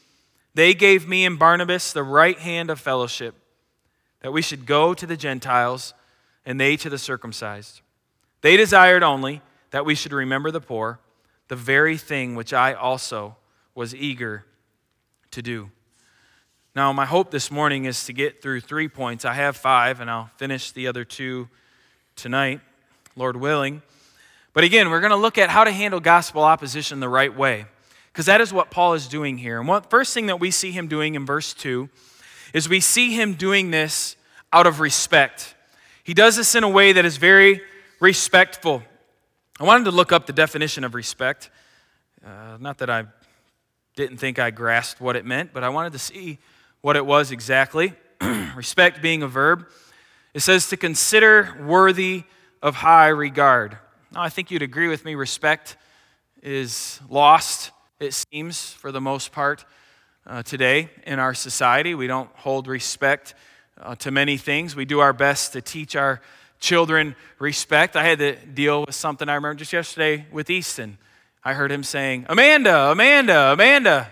they 0.54 0.74
gave 0.74 1.06
me 1.06 1.24
and 1.24 1.38
Barnabas 1.38 1.92
the 1.92 2.02
right 2.02 2.38
hand 2.38 2.70
of 2.70 2.80
fellowship, 2.80 3.34
that 4.26 4.32
we 4.32 4.42
should 4.42 4.66
go 4.66 4.92
to 4.92 5.06
the 5.06 5.16
Gentiles 5.16 5.94
and 6.44 6.58
they 6.58 6.76
to 6.78 6.90
the 6.90 6.98
circumcised. 6.98 7.80
They 8.40 8.56
desired 8.56 9.04
only 9.04 9.40
that 9.70 9.86
we 9.86 9.94
should 9.94 10.12
remember 10.12 10.50
the 10.50 10.60
poor, 10.60 10.98
the 11.46 11.54
very 11.54 11.96
thing 11.96 12.34
which 12.34 12.52
I 12.52 12.72
also 12.72 13.36
was 13.76 13.94
eager 13.94 14.44
to 15.30 15.42
do. 15.42 15.70
Now, 16.74 16.92
my 16.92 17.06
hope 17.06 17.30
this 17.30 17.52
morning 17.52 17.84
is 17.84 18.04
to 18.06 18.12
get 18.12 18.42
through 18.42 18.62
three 18.62 18.88
points. 18.88 19.24
I 19.24 19.34
have 19.34 19.56
five, 19.56 20.00
and 20.00 20.10
I'll 20.10 20.30
finish 20.38 20.72
the 20.72 20.88
other 20.88 21.04
two 21.04 21.48
tonight, 22.16 22.60
Lord 23.14 23.36
willing. 23.36 23.80
But 24.54 24.64
again, 24.64 24.90
we're 24.90 24.98
going 24.98 25.10
to 25.10 25.16
look 25.16 25.38
at 25.38 25.50
how 25.50 25.62
to 25.62 25.70
handle 25.70 26.00
gospel 26.00 26.42
opposition 26.42 26.98
the 26.98 27.08
right 27.08 27.32
way, 27.32 27.66
because 28.12 28.26
that 28.26 28.40
is 28.40 28.52
what 28.52 28.72
Paul 28.72 28.94
is 28.94 29.06
doing 29.06 29.38
here. 29.38 29.60
And 29.60 29.68
what 29.68 29.88
first 29.88 30.12
thing 30.12 30.26
that 30.26 30.40
we 30.40 30.50
see 30.50 30.72
him 30.72 30.88
doing 30.88 31.14
in 31.14 31.24
verse 31.24 31.54
2 31.54 31.88
is 32.56 32.70
we 32.70 32.80
see 32.80 33.12
him 33.12 33.34
doing 33.34 33.70
this 33.70 34.16
out 34.50 34.66
of 34.66 34.80
respect. 34.80 35.54
He 36.04 36.14
does 36.14 36.36
this 36.36 36.54
in 36.54 36.64
a 36.64 36.68
way 36.70 36.92
that 36.92 37.04
is 37.04 37.18
very 37.18 37.60
respectful. 38.00 38.82
I 39.60 39.64
wanted 39.64 39.84
to 39.84 39.90
look 39.90 40.10
up 40.10 40.24
the 40.24 40.32
definition 40.32 40.82
of 40.82 40.94
respect. 40.94 41.50
Uh, 42.24 42.56
not 42.58 42.78
that 42.78 42.88
I 42.88 43.04
didn't 43.94 44.16
think 44.16 44.38
I 44.38 44.50
grasped 44.50 45.02
what 45.02 45.16
it 45.16 45.26
meant, 45.26 45.52
but 45.52 45.64
I 45.64 45.68
wanted 45.68 45.92
to 45.92 45.98
see 45.98 46.38
what 46.80 46.96
it 46.96 47.04
was 47.04 47.30
exactly. 47.30 47.92
respect 48.56 49.02
being 49.02 49.22
a 49.22 49.28
verb. 49.28 49.66
It 50.32 50.40
says 50.40 50.70
to 50.70 50.78
consider 50.78 51.54
worthy 51.62 52.24
of 52.62 52.76
high 52.76 53.08
regard. 53.08 53.76
Now, 54.14 54.22
I 54.22 54.30
think 54.30 54.50
you'd 54.50 54.62
agree 54.62 54.88
with 54.88 55.04
me, 55.04 55.14
respect 55.14 55.76
is 56.42 57.00
lost, 57.10 57.70
it 58.00 58.14
seems, 58.14 58.70
for 58.70 58.92
the 58.92 59.00
most 59.02 59.30
part 59.30 59.66
uh, 60.26 60.42
today 60.42 60.90
in 61.06 61.18
our 61.18 61.34
society. 61.34 61.94
We 61.94 62.06
don't 62.06 62.30
hold 62.34 62.66
respect 62.66 63.34
uh, 63.80 63.94
to 63.96 64.10
many 64.10 64.36
things. 64.36 64.74
We 64.74 64.84
do 64.84 65.00
our 65.00 65.12
best 65.12 65.52
to 65.52 65.60
teach 65.60 65.96
our 65.96 66.20
children 66.58 67.14
respect. 67.38 67.96
I 67.96 68.04
had 68.04 68.18
to 68.18 68.34
deal 68.34 68.84
with 68.86 68.94
something 68.94 69.28
I 69.28 69.34
remember 69.34 69.58
just 69.58 69.72
yesterday 69.72 70.26
with 70.32 70.50
Easton. 70.50 70.98
I 71.44 71.54
heard 71.54 71.70
him 71.70 71.84
saying, 71.84 72.26
Amanda, 72.28 72.90
Amanda, 72.90 73.52
Amanda. 73.52 74.10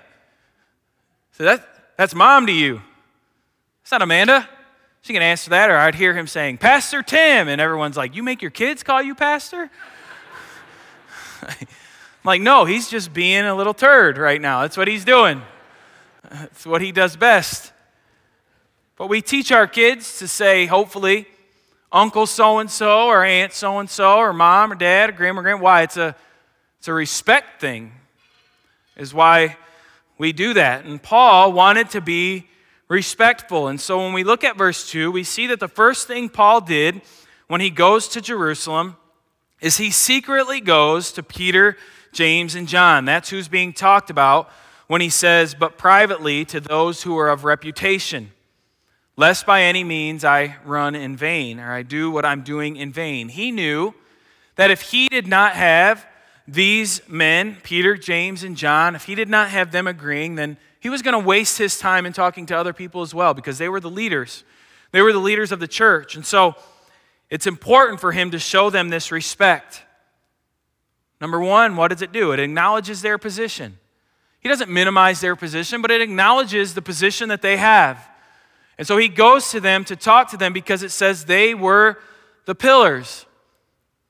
So 1.33 1.45
that, 1.45 1.67
that's 1.97 2.15
mom 2.15 2.47
to 2.47 2.53
you. 2.53 2.81
It's 3.83 3.91
not 3.91 4.03
Amanda. 4.03 4.49
She 5.03 5.13
can 5.13 5.23
answer 5.23 5.51
that. 5.51 5.69
Or 5.69 5.77
I'd 5.77 5.97
hear 5.97 6.15
him 6.15 6.27
saying, 6.27 6.59
Pastor 6.59 7.03
Tim. 7.03 7.49
And 7.49 7.61
everyone's 7.61 7.97
like, 7.97 8.15
You 8.15 8.23
make 8.23 8.41
your 8.41 8.51
kids 8.51 8.83
call 8.83 9.03
you 9.03 9.15
pastor? 9.15 9.71
I'm 11.43 11.67
like, 12.25 12.41
No, 12.41 12.65
he's 12.65 12.89
just 12.89 13.13
being 13.13 13.45
a 13.45 13.55
little 13.55 13.75
turd 13.75 14.17
right 14.17 14.41
now. 14.41 14.63
That's 14.63 14.77
what 14.77 14.89
he's 14.89 15.05
doing. 15.05 15.43
It's 16.31 16.67
what 16.67 16.83
he 16.83 16.93
does 16.93 17.17
best. 17.17 17.73
But 18.97 19.09
we 19.09 19.21
teach 19.21 19.53
our 19.53 19.67
kids 19.67 20.19
to 20.19 20.29
say, 20.29 20.67
hopefully, 20.67 21.27
Uncle 21.91 22.27
so 22.27 22.59
and 22.59 22.71
so, 22.71 23.07
or 23.07 23.25
Aunt 23.25 23.53
so 23.53 23.79
and 23.79 23.91
so, 23.91 24.17
or 24.17 24.33
mom, 24.33 24.73
or 24.73 24.75
dad, 24.75 25.11
or 25.11 25.13
grandma, 25.13 25.41
or 25.41 25.43
grandma. 25.43 25.63
Why? 25.63 25.83
It's 25.83 25.97
a, 25.97 26.15
it's 26.79 26.89
a 26.89 26.93
respect 26.93 27.61
thing, 27.61 27.93
is 28.97 29.13
why 29.13 29.57
we 30.19 30.33
do 30.33 30.55
that. 30.55 30.85
And 30.85 31.03
Paul 31.03 31.53
wanted 31.53 31.91
to 31.91 32.01
be 32.01 32.49
respectful. 32.89 33.69
And 33.69 33.81
so 33.81 33.99
when 33.99 34.13
we 34.13 34.25
look 34.25 34.45
at 34.45 34.57
verse 34.57 34.89
2, 34.91 35.11
we 35.11 35.25
see 35.25 35.47
that 35.49 35.61
the 35.61 35.69
first 35.69 36.07
thing 36.07 36.29
Paul 36.29 36.61
did 36.61 37.01
when 37.49 37.61
he 37.61 37.71
goes 37.71 38.09
to 38.09 38.21
Jerusalem 38.21 38.97
is 39.61 39.79
he 39.79 39.91
secretly 39.91 40.61
goes 40.61 41.11
to 41.13 41.23
Peter, 41.23 41.77
James, 42.13 42.55
and 42.55 42.69
John. 42.69 43.05
That's 43.05 43.31
who's 43.31 43.49
being 43.49 43.73
talked 43.73 44.11
about 44.11 44.51
when 44.87 45.01
he 45.01 45.09
says, 45.09 45.55
but 45.55 45.79
privately 45.79 46.45
to 46.47 46.61
those 46.61 47.03
who 47.03 47.17
are 47.19 47.29
of 47.29 47.45
reputation, 47.45 48.33
lest 49.17 49.47
by 49.47 49.63
any 49.63 49.85
means 49.85 50.25
I 50.25 50.57
run 50.65 50.95
in 50.95 51.17
vain 51.17 51.61
or 51.61 51.73
I 51.73 51.83
do 51.83 52.11
what 52.11 52.25
I'm 52.25 52.43
doing 52.43 52.77
in 52.77 52.93
vain. 52.93 53.29
He 53.29 53.51
knew 53.51 53.95
that 54.57 54.71
if 54.71 54.83
he 54.83 55.09
did 55.09 55.27
not 55.27 55.53
have 55.53 56.07
these 56.47 57.01
men, 57.09 57.57
Peter, 57.63 57.97
James, 57.97 58.43
and 58.45 58.57
John, 58.57 58.95
if 58.95 59.05
he 59.05 59.15
did 59.15 59.29
not 59.29 59.49
have 59.51 59.73
them 59.73 59.87
agreeing, 59.87 60.35
then 60.35 60.59
he 60.81 60.91
was 60.91 61.01
going 61.01 61.19
to 61.19 61.27
waste 61.27 61.57
his 61.57 61.79
time 61.79 62.05
in 62.05 62.13
talking 62.13 62.45
to 62.47 62.57
other 62.57 62.75
people 62.75 63.01
as 63.01 63.15
well 63.15 63.33
because 63.33 63.57
they 63.57 63.69
were 63.69 63.81
the 63.81 63.91
leaders. 63.91 64.45
They 64.93 65.01
were 65.01 65.13
the 65.13 65.19
leaders 65.19 65.51
of 65.51 65.61
the 65.61 65.67
church. 65.67 66.15
And 66.15 66.27
so 66.27 66.55
it's 67.31 67.47
important 67.47 68.01
for 68.01 68.13
him 68.13 68.31
to 68.33 68.39
show 68.39 68.69
them 68.69 68.91
this 68.91 69.11
respect. 69.11 69.83
Number 71.21 71.41
one, 71.41 71.77
what 71.77 71.89
does 71.89 72.03
it 72.03 72.13
do? 72.13 72.33
It 72.33 72.41
acknowledges 72.41 73.01
their 73.01 73.17
position. 73.17 73.79
He 74.45 74.51
doesn't 74.51 74.71
minimize 74.71 75.23
their 75.23 75.37
position, 75.37 75.81
but 75.81 75.91
it 75.91 76.03
acknowledges 76.03 76.75
the 76.75 76.83
position 76.83 77.31
that 77.31 77.41
they 77.41 77.57
have. 77.57 78.09
And 78.77 78.87
so 78.87 78.99
he 78.99 79.09
goes 79.09 79.51
to 79.53 79.59
them 79.59 79.87
to 79.87 79.97
talk 79.97 80.31
to 80.33 80.37
them 80.37 80.53
because 80.53 80.83
it 80.83 80.91
says 80.91 81.25
they 81.25 81.55
were 81.55 81.99
the 82.45 82.55
pillars. 82.55 83.25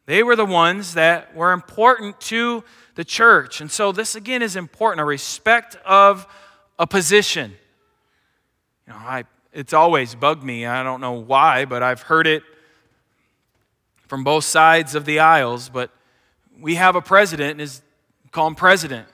They 0.06 0.24
were 0.24 0.34
the 0.34 0.44
ones 0.44 0.94
that 0.94 1.36
were 1.36 1.52
important 1.52 2.20
to 2.22 2.64
the 2.96 3.04
church. 3.04 3.60
And 3.60 3.70
so 3.70 3.92
this 3.92 4.16
again 4.16 4.42
is 4.42 4.56
important 4.56 5.00
a 5.00 5.04
respect 5.04 5.76
of 5.86 6.26
a 6.80 6.86
position. 6.86 7.52
You 8.88 8.92
know, 8.92 8.98
I, 8.98 9.24
it's 9.52 9.72
always 9.72 10.16
bugged 10.16 10.42
me. 10.42 10.66
I 10.66 10.82
don't 10.82 11.00
know 11.00 11.12
why, 11.12 11.64
but 11.64 11.84
I've 11.84 12.02
heard 12.02 12.26
it 12.26 12.42
from 14.08 14.24
both 14.24 14.42
sides 14.42 14.96
of 14.96 15.04
the 15.04 15.20
aisles. 15.20 15.68
But 15.68 15.92
we 16.58 16.74
have 16.74 16.96
a 16.96 17.00
president, 17.00 17.52
and 17.52 17.60
is 17.60 17.82
call 18.32 18.48
him 18.48 18.56
president. 18.56 19.06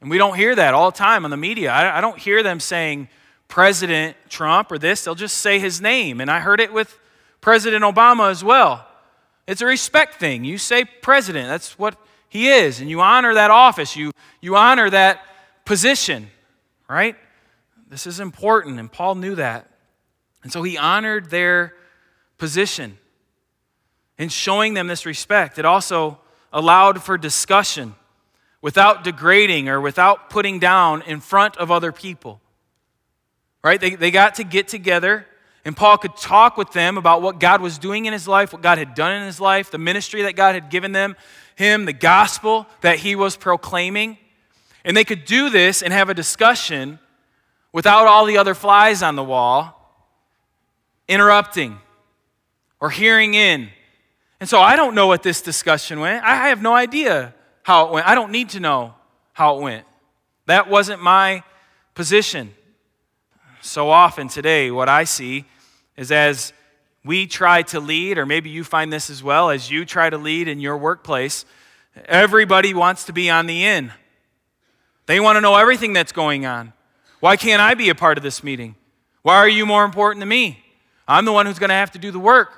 And 0.00 0.10
we 0.10 0.18
don't 0.18 0.36
hear 0.36 0.54
that 0.54 0.74
all 0.74 0.90
the 0.90 0.96
time 0.96 1.24
on 1.24 1.30
the 1.30 1.36
media. 1.36 1.70
I, 1.70 1.98
I 1.98 2.00
don't 2.00 2.18
hear 2.18 2.42
them 2.42 2.60
saying 2.60 3.08
President 3.48 4.16
Trump 4.28 4.72
or 4.72 4.78
this. 4.78 5.04
They'll 5.04 5.14
just 5.14 5.38
say 5.38 5.58
his 5.58 5.80
name. 5.80 6.20
And 6.20 6.30
I 6.30 6.40
heard 6.40 6.60
it 6.60 6.72
with 6.72 6.98
President 7.40 7.84
Obama 7.84 8.30
as 8.30 8.42
well. 8.42 8.86
It's 9.46 9.60
a 9.60 9.66
respect 9.66 10.20
thing. 10.20 10.44
You 10.44 10.58
say 10.58 10.84
president, 10.84 11.48
that's 11.48 11.78
what 11.78 11.96
he 12.28 12.48
is. 12.48 12.80
And 12.80 12.88
you 12.88 13.00
honor 13.00 13.34
that 13.34 13.50
office, 13.50 13.96
you, 13.96 14.12
you 14.40 14.56
honor 14.56 14.88
that 14.90 15.20
position 15.64 16.28
right? 16.90 17.14
This 17.88 18.06
is 18.06 18.18
important, 18.18 18.80
and 18.80 18.90
Paul 18.90 19.14
knew 19.14 19.36
that. 19.36 19.70
And 20.42 20.52
so 20.52 20.62
he 20.64 20.76
honored 20.76 21.30
their 21.30 21.74
position 22.36 22.98
in 24.18 24.28
showing 24.28 24.74
them 24.74 24.88
this 24.88 25.06
respect. 25.06 25.58
It 25.58 25.64
also 25.64 26.18
allowed 26.52 27.00
for 27.02 27.16
discussion 27.16 27.94
without 28.62 29.04
degrading 29.04 29.68
or 29.68 29.80
without 29.80 30.30
putting 30.30 30.58
down 30.58 31.02
in 31.02 31.20
front 31.20 31.56
of 31.56 31.70
other 31.70 31.92
people. 31.92 32.40
Right? 33.62 33.80
They, 33.80 33.94
they 33.94 34.10
got 34.10 34.36
to 34.36 34.44
get 34.44 34.68
together, 34.68 35.26
and 35.64 35.76
Paul 35.76 35.98
could 35.98 36.16
talk 36.16 36.56
with 36.56 36.72
them 36.72 36.96
about 36.96 37.22
what 37.22 37.40
God 37.40 37.60
was 37.60 37.78
doing 37.78 38.06
in 38.06 38.12
his 38.12 38.26
life, 38.26 38.52
what 38.52 38.62
God 38.62 38.78
had 38.78 38.94
done 38.94 39.12
in 39.12 39.26
his 39.26 39.40
life, 39.40 39.70
the 39.70 39.78
ministry 39.78 40.22
that 40.22 40.34
God 40.36 40.54
had 40.54 40.70
given 40.70 40.92
them, 40.92 41.16
him, 41.56 41.84
the 41.84 41.92
gospel 41.92 42.66
that 42.80 42.98
he 42.98 43.14
was 43.14 43.36
proclaiming. 43.36 44.16
And 44.84 44.96
they 44.96 45.04
could 45.04 45.26
do 45.26 45.50
this 45.50 45.82
and 45.82 45.92
have 45.92 46.08
a 46.08 46.14
discussion 46.14 46.98
without 47.72 48.06
all 48.06 48.24
the 48.24 48.38
other 48.38 48.54
flies 48.54 49.02
on 49.02 49.14
the 49.14 49.24
wall 49.24 49.76
interrupting 51.06 51.78
or 52.80 52.88
hearing 52.88 53.34
in. 53.34 53.68
And 54.38 54.48
so 54.48 54.60
I 54.60 54.76
don't 54.76 54.94
know 54.94 55.06
what 55.06 55.22
this 55.22 55.42
discussion 55.42 56.00
went. 56.00 56.24
I 56.24 56.48
have 56.48 56.62
no 56.62 56.72
idea 56.72 57.34
how 57.62 57.86
it 57.86 57.92
went. 57.92 58.06
I 58.06 58.14
don't 58.14 58.32
need 58.32 58.50
to 58.50 58.60
know 58.60 58.94
how 59.32 59.58
it 59.58 59.62
went. 59.62 59.86
That 60.46 60.68
wasn't 60.68 61.02
my 61.02 61.42
position. 61.94 62.54
So 63.60 63.90
often 63.90 64.28
today, 64.28 64.70
what 64.70 64.88
I 64.88 65.04
see 65.04 65.44
is 65.96 66.10
as 66.10 66.52
we 67.04 67.26
try 67.26 67.62
to 67.62 67.80
lead, 67.80 68.18
or 68.18 68.26
maybe 68.26 68.50
you 68.50 68.64
find 68.64 68.92
this 68.92 69.10
as 69.10 69.22
well, 69.22 69.50
as 69.50 69.70
you 69.70 69.84
try 69.84 70.10
to 70.10 70.18
lead 70.18 70.48
in 70.48 70.60
your 70.60 70.76
workplace, 70.76 71.44
everybody 72.06 72.74
wants 72.74 73.04
to 73.04 73.12
be 73.12 73.30
on 73.30 73.46
the 73.46 73.64
in. 73.64 73.92
They 75.06 75.20
want 75.20 75.36
to 75.36 75.40
know 75.40 75.56
everything 75.56 75.92
that's 75.92 76.12
going 76.12 76.46
on. 76.46 76.72
Why 77.20 77.36
can't 77.36 77.60
I 77.60 77.74
be 77.74 77.88
a 77.88 77.94
part 77.94 78.16
of 78.16 78.22
this 78.22 78.42
meeting? 78.42 78.76
Why 79.22 79.36
are 79.36 79.48
you 79.48 79.66
more 79.66 79.84
important 79.84 80.20
than 80.20 80.28
me? 80.28 80.62
I'm 81.06 81.24
the 81.24 81.32
one 81.32 81.46
who's 81.46 81.58
going 81.58 81.70
to 81.70 81.74
have 81.74 81.90
to 81.92 81.98
do 81.98 82.10
the 82.10 82.18
work. 82.18 82.52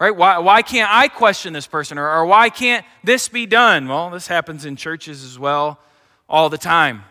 Right? 0.00 0.14
Why, 0.14 0.38
why 0.38 0.62
can't 0.62 0.90
I 0.92 1.08
question 1.08 1.52
this 1.52 1.66
person? 1.66 1.98
Or, 1.98 2.08
or 2.08 2.24
why 2.26 2.50
can't 2.50 2.86
this 3.02 3.28
be 3.28 3.46
done? 3.46 3.88
Well, 3.88 4.10
this 4.10 4.28
happens 4.28 4.64
in 4.64 4.76
churches 4.76 5.24
as 5.24 5.38
well 5.38 5.80
all 6.28 6.48
the 6.48 6.58
time. 6.58 7.02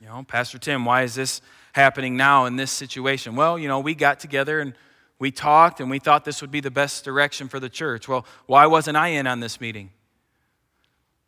You 0.00 0.06
know, 0.06 0.22
Pastor 0.22 0.58
Tim, 0.58 0.84
why 0.84 1.02
is 1.02 1.14
this 1.14 1.40
happening 1.72 2.16
now 2.16 2.44
in 2.44 2.56
this 2.56 2.70
situation? 2.70 3.34
Well, 3.34 3.58
you 3.58 3.66
know, 3.66 3.80
we 3.80 3.94
got 3.94 4.20
together 4.20 4.60
and 4.60 4.74
we 5.18 5.32
talked 5.32 5.80
and 5.80 5.90
we 5.90 5.98
thought 5.98 6.24
this 6.24 6.40
would 6.42 6.50
be 6.50 6.60
the 6.60 6.70
best 6.70 7.04
direction 7.04 7.48
for 7.48 7.58
the 7.58 7.68
church. 7.68 8.06
Well, 8.06 8.24
why 8.46 8.66
wasn't 8.66 8.96
I 8.96 9.08
in 9.08 9.26
on 9.26 9.40
this 9.40 9.60
meeting? 9.60 9.90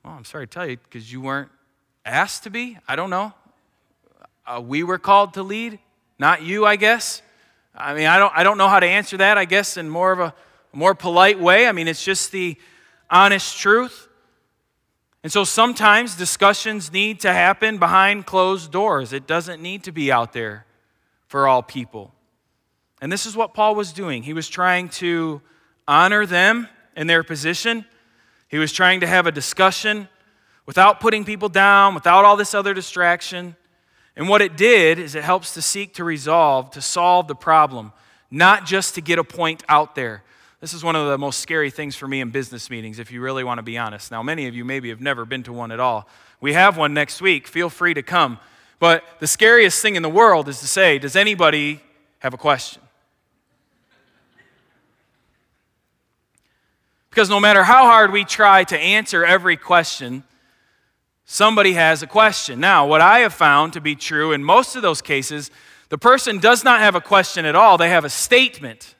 Well, 0.04 0.14
I'm 0.14 0.24
sorry 0.24 0.46
to 0.46 0.52
tell 0.52 0.68
you, 0.68 0.76
because 0.76 1.10
you 1.10 1.20
weren't 1.20 1.50
asked 2.04 2.44
to 2.44 2.50
be. 2.50 2.78
I 2.86 2.94
don't 2.94 3.10
know. 3.10 3.32
Uh, 4.46 4.60
we 4.60 4.84
were 4.84 4.98
called 4.98 5.34
to 5.34 5.42
lead, 5.42 5.80
not 6.20 6.42
you, 6.42 6.64
I 6.64 6.76
guess. 6.76 7.22
I 7.76 7.94
mean, 7.94 8.06
I 8.06 8.18
don't, 8.18 8.32
I 8.34 8.42
don't 8.42 8.58
know 8.58 8.68
how 8.68 8.80
to 8.80 8.86
answer 8.86 9.16
that, 9.18 9.38
I 9.38 9.44
guess, 9.44 9.76
in 9.76 9.88
more 9.88 10.12
of 10.12 10.20
a, 10.20 10.34
more 10.72 10.94
polite 10.94 11.40
way. 11.40 11.66
I 11.66 11.72
mean, 11.72 11.88
it's 11.88 12.04
just 12.04 12.32
the 12.32 12.56
honest 13.10 13.58
truth. 13.58 14.08
And 15.22 15.32
so 15.32 15.42
sometimes 15.42 16.14
discussions 16.14 16.92
need 16.92 17.20
to 17.20 17.32
happen 17.32 17.78
behind 17.78 18.26
closed 18.26 18.70
doors. 18.70 19.12
It 19.12 19.26
doesn't 19.26 19.62
need 19.62 19.84
to 19.84 19.92
be 19.92 20.12
out 20.12 20.32
there 20.32 20.66
for 21.26 21.48
all 21.48 21.62
people. 21.62 22.12
And 23.00 23.10
this 23.10 23.26
is 23.26 23.36
what 23.36 23.54
Paul 23.54 23.74
was 23.74 23.92
doing. 23.92 24.22
He 24.22 24.32
was 24.32 24.48
trying 24.48 24.88
to 24.90 25.40
honor 25.88 26.26
them 26.26 26.68
in 26.94 27.06
their 27.06 27.22
position, 27.22 27.84
he 28.48 28.58
was 28.58 28.72
trying 28.72 29.00
to 29.00 29.06
have 29.06 29.26
a 29.26 29.32
discussion 29.32 30.08
without 30.64 31.00
putting 31.00 31.24
people 31.24 31.48
down, 31.48 31.94
without 31.94 32.24
all 32.24 32.36
this 32.36 32.54
other 32.54 32.72
distraction. 32.72 33.54
And 34.16 34.28
what 34.28 34.40
it 34.40 34.56
did 34.56 34.98
is 34.98 35.14
it 35.14 35.24
helps 35.24 35.54
to 35.54 35.62
seek 35.62 35.94
to 35.94 36.04
resolve, 36.04 36.70
to 36.70 36.80
solve 36.80 37.28
the 37.28 37.34
problem, 37.34 37.92
not 38.30 38.64
just 38.64 38.94
to 38.94 39.00
get 39.00 39.18
a 39.18 39.24
point 39.24 39.62
out 39.68 39.94
there. 39.94 40.22
This 40.60 40.72
is 40.72 40.82
one 40.82 40.96
of 40.96 41.06
the 41.06 41.18
most 41.18 41.40
scary 41.40 41.70
things 41.70 41.96
for 41.96 42.08
me 42.08 42.22
in 42.22 42.30
business 42.30 42.70
meetings, 42.70 42.98
if 42.98 43.12
you 43.12 43.20
really 43.20 43.44
want 43.44 43.58
to 43.58 43.62
be 43.62 43.76
honest. 43.76 44.10
Now, 44.10 44.22
many 44.22 44.46
of 44.46 44.54
you 44.54 44.64
maybe 44.64 44.88
have 44.88 45.02
never 45.02 45.26
been 45.26 45.42
to 45.42 45.52
one 45.52 45.70
at 45.70 45.80
all. 45.80 46.08
We 46.40 46.54
have 46.54 46.78
one 46.78 46.94
next 46.94 47.20
week. 47.20 47.46
Feel 47.46 47.68
free 47.68 47.92
to 47.92 48.02
come. 48.02 48.38
But 48.78 49.04
the 49.20 49.26
scariest 49.26 49.80
thing 49.82 49.96
in 49.96 50.02
the 50.02 50.08
world 50.08 50.48
is 50.48 50.60
to 50.60 50.66
say, 50.66 50.98
Does 50.98 51.14
anybody 51.14 51.82
have 52.20 52.32
a 52.32 52.38
question? 52.38 52.82
Because 57.10 57.30
no 57.30 57.40
matter 57.40 57.62
how 57.62 57.84
hard 57.84 58.12
we 58.12 58.24
try 58.24 58.64
to 58.64 58.78
answer 58.78 59.24
every 59.24 59.56
question, 59.56 60.22
somebody 61.26 61.74
has 61.74 62.02
a 62.02 62.06
question. 62.06 62.58
Now, 62.60 62.86
what 62.86 63.02
I 63.02 63.18
have 63.18 63.34
found 63.34 63.74
to 63.74 63.80
be 63.80 63.94
true 63.94 64.32
in 64.32 64.42
most 64.42 64.76
of 64.76 64.82
those 64.82 65.02
cases, 65.02 65.50
the 65.90 65.98
person 65.98 66.38
does 66.38 66.64
not 66.64 66.80
have 66.80 66.94
a 66.94 67.00
question 67.00 67.44
at 67.44 67.54
all, 67.54 67.76
they 67.76 67.90
have 67.90 68.06
a 68.06 68.10
statement. 68.10 68.94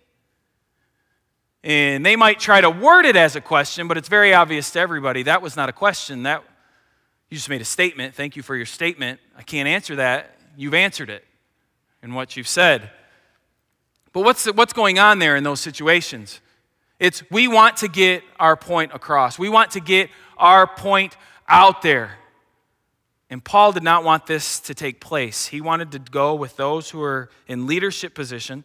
And 1.65 2.07
they 2.07 2.15
might 2.15 2.39
try 2.39 2.61
to 2.61 2.71
word 2.71 3.07
it 3.07 3.17
as 3.17 3.35
a 3.35 3.41
question, 3.41 3.89
but 3.89 3.97
it's 3.97 4.09
very 4.09 4.33
obvious 4.33 4.71
to 4.73 4.79
everybody 4.79 5.25
that 5.25 5.43
was 5.43 5.57
not 5.57 5.69
a 5.69 5.73
question. 5.73 6.23
That 6.25 6.45
you 7.29 7.37
just 7.37 7.49
made 7.49 7.61
a 7.61 7.65
statement. 7.65 8.15
Thank 8.15 8.37
you 8.37 8.43
for 8.43 8.55
your 8.55 8.67
statement. 8.67 9.19
I 9.37 9.43
can't 9.43 9.67
answer 9.67 9.97
that. 9.97 10.37
You've 10.57 10.75
answered 10.75 11.11
it 11.11 11.25
in 12.05 12.15
what 12.15 12.37
you've 12.37 12.47
said. 12.47 12.91
But 14.13 14.21
what's, 14.23 14.45
the, 14.45 14.53
what's 14.53 14.73
going 14.73 15.01
on 15.01 15.19
there 15.19 15.35
in 15.35 15.43
those 15.43 15.61
situations? 15.61 16.41
It's 17.01 17.29
we 17.31 17.49
want 17.49 17.79
to 17.79 17.89
get 17.89 18.23
our 18.39 18.57
point 18.57 18.93
across. 18.95 19.39
We 19.39 19.49
want 19.49 19.73
to 19.73 19.81
get 19.81 20.09
our 20.39 20.69
point 20.69 21.17
out 21.49 21.83
there. 21.83 22.19
And 23.29 23.45
Paul 23.45 23.73
did 23.73 23.83
not 23.83 24.05
want 24.05 24.27
this 24.27 24.61
to 24.61 24.75
take 24.75 25.01
place. 25.01 25.47
He 25.47 25.61
wanted 25.61 25.93
to 25.93 25.99
go 25.99 26.35
with 26.35 26.57
those 26.57 26.91
who 26.91 27.03
are 27.03 27.29
in 27.49 27.67
leadership 27.67 28.15
position 28.15 28.65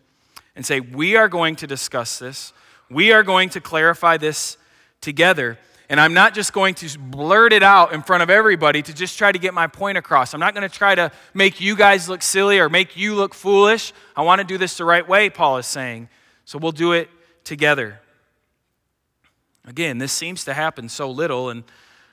and 0.55 0.65
say, 0.65 0.79
We 0.79 1.15
are 1.15 1.27
going 1.27 1.55
to 1.57 1.67
discuss 1.67 2.19
this. 2.19 2.53
We 2.89 3.11
are 3.11 3.23
going 3.23 3.49
to 3.49 3.61
clarify 3.61 4.17
this 4.17 4.57
together. 4.99 5.57
And 5.89 5.99
I'm 5.99 6.13
not 6.13 6.33
just 6.33 6.53
going 6.53 6.75
to 6.75 6.99
blurt 6.99 7.51
it 7.51 7.63
out 7.63 7.91
in 7.91 8.01
front 8.01 8.23
of 8.23 8.29
everybody 8.29 8.81
to 8.81 8.93
just 8.93 9.17
try 9.17 9.31
to 9.31 9.39
get 9.39 9.53
my 9.53 9.67
point 9.67 9.97
across. 9.97 10.33
I'm 10.33 10.39
not 10.39 10.53
going 10.53 10.67
to 10.67 10.73
try 10.73 10.95
to 10.95 11.11
make 11.33 11.59
you 11.59 11.75
guys 11.75 12.07
look 12.07 12.21
silly 12.21 12.59
or 12.59 12.69
make 12.69 12.95
you 12.95 13.13
look 13.13 13.33
foolish. 13.33 13.91
I 14.15 14.21
want 14.21 14.39
to 14.39 14.47
do 14.47 14.57
this 14.57 14.77
the 14.77 14.85
right 14.85 15.05
way, 15.05 15.29
Paul 15.29 15.57
is 15.57 15.67
saying. 15.67 16.07
So 16.45 16.57
we'll 16.59 16.71
do 16.71 16.93
it 16.93 17.09
together. 17.43 17.99
Again, 19.65 19.97
this 19.97 20.13
seems 20.13 20.45
to 20.45 20.53
happen 20.53 20.87
so 20.87 21.11
little. 21.11 21.49
And 21.49 21.65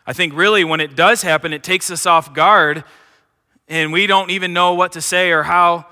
I 0.08 0.14
think 0.14 0.32
really 0.34 0.64
when 0.64 0.80
it 0.80 0.96
does 0.96 1.20
happen, 1.20 1.52
it 1.52 1.62
takes 1.62 1.90
us 1.90 2.06
off 2.06 2.32
guard 2.32 2.82
and 3.68 3.92
we 3.92 4.06
don't 4.06 4.30
even 4.30 4.54
know 4.54 4.72
what 4.72 4.92
to 4.92 5.02
say 5.02 5.32
or 5.32 5.42
how 5.42 5.84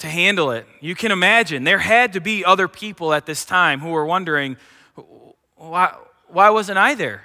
to 0.00 0.06
handle 0.06 0.50
it. 0.50 0.66
You 0.82 0.94
can 0.94 1.10
imagine 1.10 1.64
there 1.64 1.78
had 1.78 2.12
to 2.12 2.20
be 2.20 2.44
other 2.44 2.68
people 2.68 3.14
at 3.14 3.24
this 3.24 3.46
time 3.46 3.80
who 3.80 3.88
were 3.88 4.04
wondering, 4.04 4.58
why, 5.56 5.96
why 6.28 6.50
wasn't 6.50 6.76
I 6.76 6.94
there? 6.94 7.24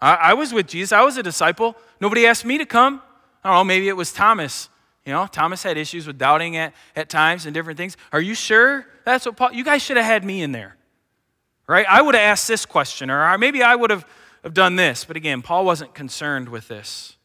I, 0.00 0.14
I 0.14 0.32
was 0.32 0.54
with 0.54 0.68
Jesus, 0.68 0.90
I 0.90 1.02
was 1.02 1.18
a 1.18 1.22
disciple. 1.22 1.76
Nobody 2.00 2.26
asked 2.26 2.46
me 2.46 2.56
to 2.56 2.64
come. 2.64 3.02
I 3.44 3.50
don't 3.50 3.58
know, 3.58 3.64
maybe 3.64 3.88
it 3.88 3.96
was 3.96 4.10
Thomas. 4.10 4.70
You 5.04 5.12
know, 5.12 5.26
Thomas 5.26 5.62
had 5.62 5.76
issues 5.76 6.06
with 6.06 6.16
doubting 6.16 6.56
at, 6.56 6.72
at 6.96 7.10
times 7.10 7.44
and 7.44 7.52
different 7.52 7.76
things. 7.76 7.98
Are 8.10 8.22
you 8.22 8.34
sure 8.34 8.86
that's 9.04 9.26
what 9.26 9.36
Paul? 9.36 9.52
You 9.52 9.64
guys 9.64 9.82
should 9.82 9.98
have 9.98 10.06
had 10.06 10.24
me 10.24 10.40
in 10.40 10.52
there, 10.52 10.78
right? 11.66 11.84
I 11.86 12.00
would 12.00 12.14
have 12.14 12.24
asked 12.24 12.48
this 12.48 12.64
question, 12.64 13.10
or 13.10 13.36
maybe 13.36 13.62
I 13.62 13.74
would 13.74 13.90
have, 13.90 14.06
have 14.46 14.54
done 14.54 14.76
this. 14.76 15.04
But 15.04 15.16
again, 15.16 15.42
Paul 15.42 15.64
wasn't 15.64 15.92
concerned 15.92 16.48
with 16.48 16.68
this. 16.68 17.16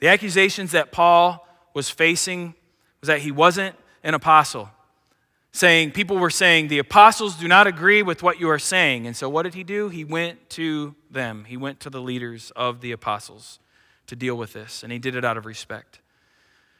The 0.00 0.08
accusations 0.08 0.72
that 0.72 0.90
Paul 0.90 1.46
was 1.74 1.90
facing 1.90 2.54
was 3.00 3.08
that 3.08 3.20
he 3.20 3.30
wasn't 3.30 3.76
an 4.02 4.14
apostle. 4.14 4.70
Saying, 5.52 5.90
people 5.90 6.16
were 6.16 6.30
saying, 6.30 6.68
the 6.68 6.78
apostles 6.78 7.36
do 7.36 7.46
not 7.46 7.66
agree 7.66 8.02
with 8.02 8.22
what 8.22 8.40
you 8.40 8.48
are 8.48 8.58
saying. 8.58 9.06
And 9.06 9.14
so 9.14 9.28
what 9.28 9.42
did 9.42 9.52
he 9.52 9.64
do? 9.64 9.90
He 9.90 10.02
went 10.02 10.48
to 10.50 10.94
them, 11.10 11.44
he 11.44 11.58
went 11.58 11.78
to 11.80 11.90
the 11.90 12.00
leaders 12.00 12.50
of 12.56 12.80
the 12.80 12.92
apostles 12.92 13.58
to 14.06 14.16
deal 14.16 14.34
with 14.34 14.54
this, 14.54 14.82
and 14.82 14.90
he 14.90 14.98
did 14.98 15.14
it 15.14 15.26
out 15.26 15.36
of 15.36 15.44
respect. 15.44 16.00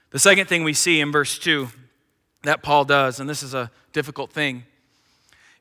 The 0.09 0.19
second 0.19 0.47
thing 0.47 0.65
we 0.65 0.73
see 0.73 1.01
in 1.01 1.13
verse 1.13 1.39
2 1.39 1.69
that 2.45 2.63
Paul 2.63 2.87
does, 2.87 3.21
and 3.21 3.29
this 3.29 3.43
is 3.43 3.53
a 3.53 3.71
difficult 3.93 4.33
thing, 4.33 4.65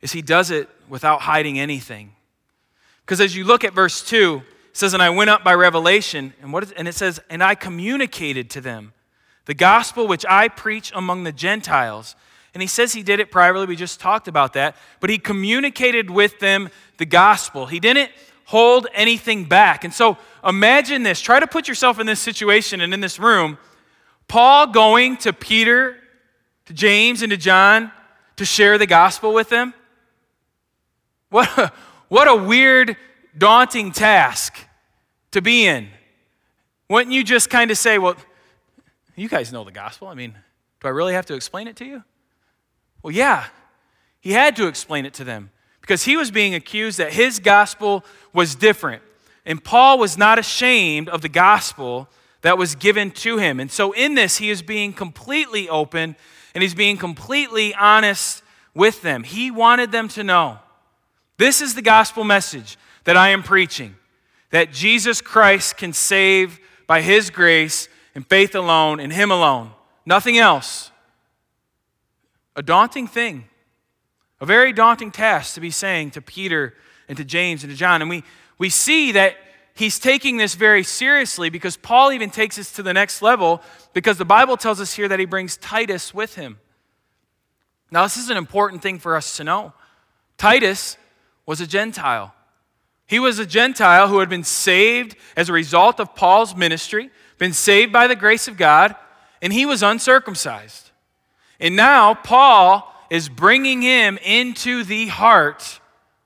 is 0.02 0.14
he 0.14 0.22
does 0.22 0.52
it 0.52 0.70
without 0.88 1.22
hiding 1.22 1.60
anything. 1.60 2.16
Because 3.12 3.20
as 3.20 3.36
you 3.36 3.44
look 3.44 3.66
at 3.66 3.74
verse 3.74 4.02
2, 4.02 4.42
it 4.70 4.78
says, 4.78 4.94
And 4.94 5.04
I 5.04 5.10
went 5.10 5.30
up 5.30 5.44
by 5.44 5.54
revelation, 5.54 6.34
and, 6.42 6.54
what 6.54 6.64
is, 6.64 6.72
and 6.72 6.88
it 6.88 6.96
says, 6.96 7.20
And 7.30 7.44
I 7.44 7.56
communicated 7.56 8.50
to 8.52 8.62
them 8.62 8.94
the 9.44 9.54
gospel 9.54 10.08
which 10.08 10.26
I 10.30 10.48
preach 10.48 10.94
among 10.96 11.26
the 11.26 11.34
Gentiles. 11.34 12.16
And 12.54 12.62
he 12.62 12.68
says 12.68 12.94
he 12.94 13.04
did 13.04 13.20
it 13.20 13.30
privately. 13.30 13.66
We 13.66 13.76
just 13.76 14.00
talked 14.00 14.30
about 14.30 14.54
that. 14.54 14.78
But 15.02 15.10
he 15.10 15.18
communicated 15.18 16.10
with 16.10 16.40
them 16.40 16.70
the 17.00 17.06
gospel. 17.06 17.66
He 17.66 17.82
didn't 17.82 18.12
hold 18.46 18.88
anything 18.94 19.44
back. 19.44 19.84
And 19.84 19.94
so 19.94 20.18
imagine 20.42 21.04
this. 21.04 21.20
Try 21.20 21.42
to 21.42 21.48
put 21.48 21.68
yourself 21.68 22.00
in 22.00 22.08
this 22.08 22.22
situation 22.22 22.80
and 22.80 22.94
in 22.94 23.02
this 23.02 23.20
room. 23.20 23.58
Paul 24.30 24.68
going 24.68 25.18
to 25.18 25.34
Peter, 25.34 25.98
to 26.68 26.74
James, 26.74 27.24
and 27.24 27.32
to 27.32 27.38
John 27.38 27.92
to 28.38 28.46
share 28.46 28.78
the 28.78 28.88
gospel 28.88 29.34
with 29.34 29.50
them. 29.50 29.74
What 31.30 31.50
a, 31.58 31.74
what 32.12 32.28
a 32.28 32.36
weird 32.36 32.98
daunting 33.38 33.94
task 33.94 34.68
to 35.32 35.42
be 35.42 35.66
in. 35.66 35.88
Wouldn't 36.90 37.14
you 37.14 37.24
just 37.24 37.50
kind 37.50 37.72
of 37.72 37.78
say, 37.78 37.98
well, 38.00 38.18
you 39.16 39.30
guys 39.30 39.54
know 39.54 39.64
the 39.64 39.72
gospel. 39.72 40.10
I 40.10 40.14
mean, 40.14 40.36
do 40.82 40.90
I 40.90 40.92
really 40.92 41.14
have 41.14 41.26
to 41.28 41.36
explain 41.36 41.70
it 41.70 41.78
to 41.78 41.86
you? 41.86 42.04
Well, 43.02 43.14
yeah, 43.14 43.46
he 44.20 44.34
had 44.34 44.58
to 44.58 44.68
explain 44.68 45.06
it 45.06 45.14
to 45.16 45.24
them 45.24 45.52
because 45.80 46.04
he 46.04 46.18
was 46.18 46.32
being 46.32 46.54
accused 46.54 46.98
that 46.98 47.14
his 47.14 47.40
gospel 47.40 48.04
was 48.34 48.56
different. 48.56 49.02
And 49.46 49.64
Paul 49.64 49.98
was 49.98 50.18
not 50.18 50.38
ashamed 50.38 51.08
of 51.08 51.22
the 51.22 51.30
gospel 51.30 52.10
that 52.42 52.58
was 52.58 52.76
given 52.76 53.12
to 53.12 53.38
him. 53.38 53.58
And 53.58 53.72
so, 53.72 53.94
in 53.94 54.16
this, 54.16 54.36
he 54.36 54.50
is 54.50 54.62
being 54.62 54.92
completely 54.92 55.70
open 55.70 56.18
and 56.54 56.62
he's 56.62 56.76
being 56.76 56.98
completely 56.98 57.74
honest 57.74 58.44
with 58.74 59.02
them. 59.02 59.24
He 59.24 59.50
wanted 59.50 59.94
them 59.94 60.10
to 60.10 60.26
know 60.26 60.60
this 61.42 61.62
is 61.62 61.74
the 61.74 61.82
gospel 61.82 62.24
message 62.24 62.78
that 63.04 63.18
I 63.18 63.30
am 63.30 63.42
preaching 63.42 63.96
that 64.52 64.72
Jesus 64.72 65.22
Christ 65.22 65.78
can 65.78 65.92
save 65.92 66.60
by 66.86 67.02
his 67.02 67.30
grace 67.30 67.90
and 68.14 68.28
faith 68.28 68.54
alone 68.54 69.00
and 69.00 69.12
him 69.12 69.32
alone, 69.32 69.72
nothing 70.06 70.38
else. 70.38 70.92
A 72.56 72.62
daunting 72.62 73.08
thing, 73.08 73.46
a 74.40 74.46
very 74.46 74.74
daunting 74.74 75.10
task 75.10 75.56
to 75.56 75.62
be 75.62 75.72
saying 75.72 76.12
to 76.12 76.22
Peter 76.22 76.74
and 77.08 77.18
to 77.18 77.24
James 77.24 77.64
and 77.64 77.72
to 77.72 77.78
John. 77.78 78.02
And 78.02 78.10
we, 78.10 78.24
we 78.58 78.70
see 78.70 79.14
that 79.14 79.38
he's 79.74 79.98
taking 80.00 80.36
this 80.38 80.54
very 80.54 80.84
seriously 80.84 81.50
because 81.50 81.78
Paul 81.78 82.12
even 82.12 82.30
takes 82.30 82.58
this 82.58 82.74
to 82.74 82.84
the 82.84 82.94
next 82.94 83.22
level 83.22 83.62
because 83.94 84.18
the 84.18 84.26
Bible 84.26 84.58
tells 84.58 84.82
us 84.82 84.94
here 84.94 85.08
that 85.08 85.20
he 85.20 85.26
brings 85.26 85.56
Titus 85.58 86.14
with 86.14 86.36
him. 86.36 86.60
Now, 87.90 88.04
this 88.04 88.18
is 88.18 88.30
an 88.30 88.38
important 88.38 88.82
thing 88.82 89.00
for 89.00 89.16
us 89.16 89.38
to 89.38 89.44
know. 89.44 89.74
Titus 90.38 90.98
was 91.46 91.62
a 91.62 91.68
Gentile. 91.68 92.34
He 93.08 93.20
was 93.20 93.40
a 93.40 93.46
Gentile 93.46 94.08
who 94.08 94.20
had 94.20 94.30
been 94.30 94.44
saved 94.44 95.16
as 95.36 95.50
a 95.50 95.54
result 95.54 96.00
of 96.00 96.16
Paul's 96.16 96.56
ministry, 96.56 97.10
been 97.38 97.54
saved 97.54 97.92
by 97.92 98.08
the 98.08 98.16
grace 98.16 98.48
of 98.48 98.56
God, 98.56 98.96
and 99.42 99.52
he 99.52 99.66
was 99.66 99.84
uncircumcised. 99.84 100.92
And 101.60 101.76
now 101.76 102.14
Paul 102.14 102.92
is 103.10 103.28
bringing 103.28 103.82
him 103.82 104.18
into 104.24 104.84
the 104.84 105.08
heart 105.08 105.82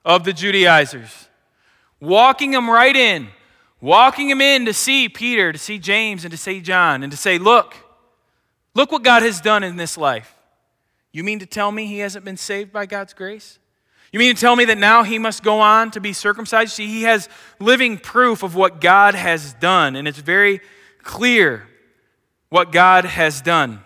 of 0.05 0.23
the 0.23 0.33
Judaizers, 0.33 1.27
walking 1.99 2.53
him 2.53 2.69
right 2.69 2.95
in, 2.95 3.29
walking 3.81 4.29
him 4.29 4.39
in 4.39 4.65
to 4.65 4.73
see 4.73 5.09
Peter, 5.09 5.51
to 5.51 5.57
see 5.57 5.79
James, 5.79 6.23
and 6.23 6.31
to 6.31 6.37
see 6.37 6.61
John, 6.61 7.01
and 7.01 7.11
to 7.11 7.17
say, 7.17 7.39
Look, 7.39 7.75
look 8.75 8.91
what 8.91 9.03
God 9.03 9.23
has 9.23 9.41
done 9.41 9.63
in 9.63 9.77
this 9.77 9.97
life. 9.97 10.35
You 11.11 11.23
mean 11.23 11.39
to 11.39 11.45
tell 11.45 11.71
me 11.71 11.87
he 11.87 11.99
hasn't 11.99 12.25
been 12.25 12.37
saved 12.37 12.71
by 12.71 12.85
God's 12.85 13.13
grace? 13.13 13.57
You 14.15 14.19
mean 14.19 14.33
to 14.33 14.39
tell 14.39 14.55
me 14.55 14.63
that 14.63 14.77
now 14.77 15.03
he 15.03 15.19
must 15.19 15.43
go 15.43 15.59
on 15.59 15.91
to 15.91 15.99
be 15.99 16.13
circumcised? 16.13 16.71
See, 16.71 16.87
he 16.87 17.01
has 17.01 17.27
living 17.59 17.97
proof 17.97 18.43
of 18.43 18.55
what 18.55 18.79
God 18.79 19.13
has 19.13 19.51
done, 19.55 19.97
and 19.97 20.07
it's 20.07 20.19
very 20.19 20.61
clear 21.03 21.67
what 22.47 22.71
God 22.71 23.03
has 23.03 23.41
done. 23.41 23.81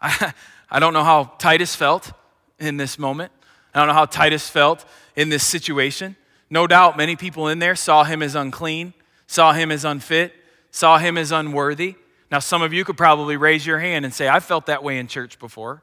I, 0.00 0.32
I 0.70 0.78
don't 0.78 0.92
know 0.92 1.02
how 1.02 1.32
Titus 1.38 1.74
felt 1.74 2.12
in 2.60 2.76
this 2.76 2.96
moment. 2.96 3.32
I 3.74 3.80
don't 3.80 3.88
know 3.88 3.94
how 3.94 4.04
Titus 4.04 4.48
felt 4.48 4.84
in 5.16 5.30
this 5.30 5.42
situation. 5.42 6.14
No 6.48 6.68
doubt 6.68 6.96
many 6.96 7.16
people 7.16 7.48
in 7.48 7.58
there 7.58 7.74
saw 7.74 8.04
him 8.04 8.22
as 8.22 8.36
unclean, 8.36 8.94
saw 9.26 9.52
him 9.52 9.72
as 9.72 9.84
unfit, 9.84 10.32
saw 10.70 10.98
him 10.98 11.18
as 11.18 11.32
unworthy. 11.32 11.96
Now, 12.30 12.38
some 12.38 12.62
of 12.62 12.72
you 12.72 12.84
could 12.84 12.96
probably 12.96 13.36
raise 13.36 13.66
your 13.66 13.80
hand 13.80 14.04
and 14.04 14.14
say, 14.14 14.28
I 14.28 14.38
felt 14.38 14.66
that 14.66 14.84
way 14.84 14.98
in 14.98 15.08
church 15.08 15.40
before. 15.40 15.82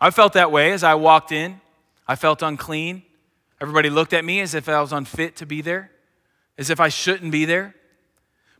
I 0.00 0.10
felt 0.10 0.34
that 0.34 0.52
way 0.52 0.70
as 0.70 0.84
I 0.84 0.94
walked 0.94 1.32
in 1.32 1.60
I 2.06 2.14
felt 2.14 2.42
unclean. 2.42 3.02
Everybody 3.60 3.90
looked 3.90 4.12
at 4.12 4.24
me 4.24 4.40
as 4.40 4.54
if 4.54 4.68
I 4.68 4.80
was 4.80 4.92
unfit 4.92 5.36
to 5.36 5.46
be 5.46 5.60
there, 5.60 5.90
as 6.58 6.70
if 6.70 6.80
I 6.80 6.88
shouldn't 6.88 7.32
be 7.32 7.44
there. 7.44 7.74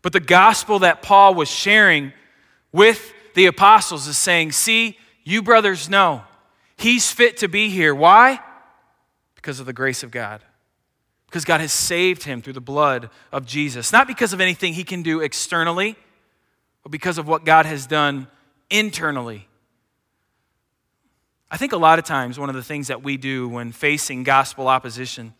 But 0.02 0.12
the 0.12 0.20
gospel 0.20 0.80
that 0.80 1.02
Paul 1.02 1.34
was 1.34 1.50
sharing 1.50 2.12
with 2.72 3.12
the 3.34 3.46
apostles 3.46 4.06
is 4.06 4.16
saying, 4.16 4.52
See, 4.52 4.98
you 5.24 5.42
brothers 5.42 5.88
know 5.88 6.22
he's 6.76 7.10
fit 7.10 7.38
to 7.38 7.48
be 7.48 7.68
here. 7.68 7.94
Why? 7.94 8.40
Because 9.34 9.60
of 9.60 9.66
the 9.66 9.72
grace 9.72 10.02
of 10.02 10.10
God. 10.10 10.42
Because 11.26 11.44
God 11.44 11.60
has 11.60 11.72
saved 11.72 12.22
him 12.22 12.40
through 12.40 12.52
the 12.52 12.60
blood 12.60 13.10
of 13.32 13.46
Jesus. 13.46 13.92
Not 13.92 14.06
because 14.06 14.32
of 14.32 14.40
anything 14.40 14.74
he 14.74 14.84
can 14.84 15.02
do 15.02 15.20
externally, 15.20 15.96
but 16.82 16.92
because 16.92 17.18
of 17.18 17.26
what 17.26 17.44
God 17.44 17.66
has 17.66 17.86
done 17.86 18.28
internally 18.70 19.48
I 21.50 21.56
think 21.56 21.72
a 21.72 21.76
lot 21.76 21.98
of 21.98 22.04
times 22.04 22.38
one 22.38 22.48
of 22.48 22.56
the 22.56 22.62
things 22.62 22.88
that 22.88 23.02
we 23.02 23.16
do 23.16 23.48
when 23.48 23.72
facing 23.72 24.24
gospel 24.24 24.66
opposition 24.66 25.34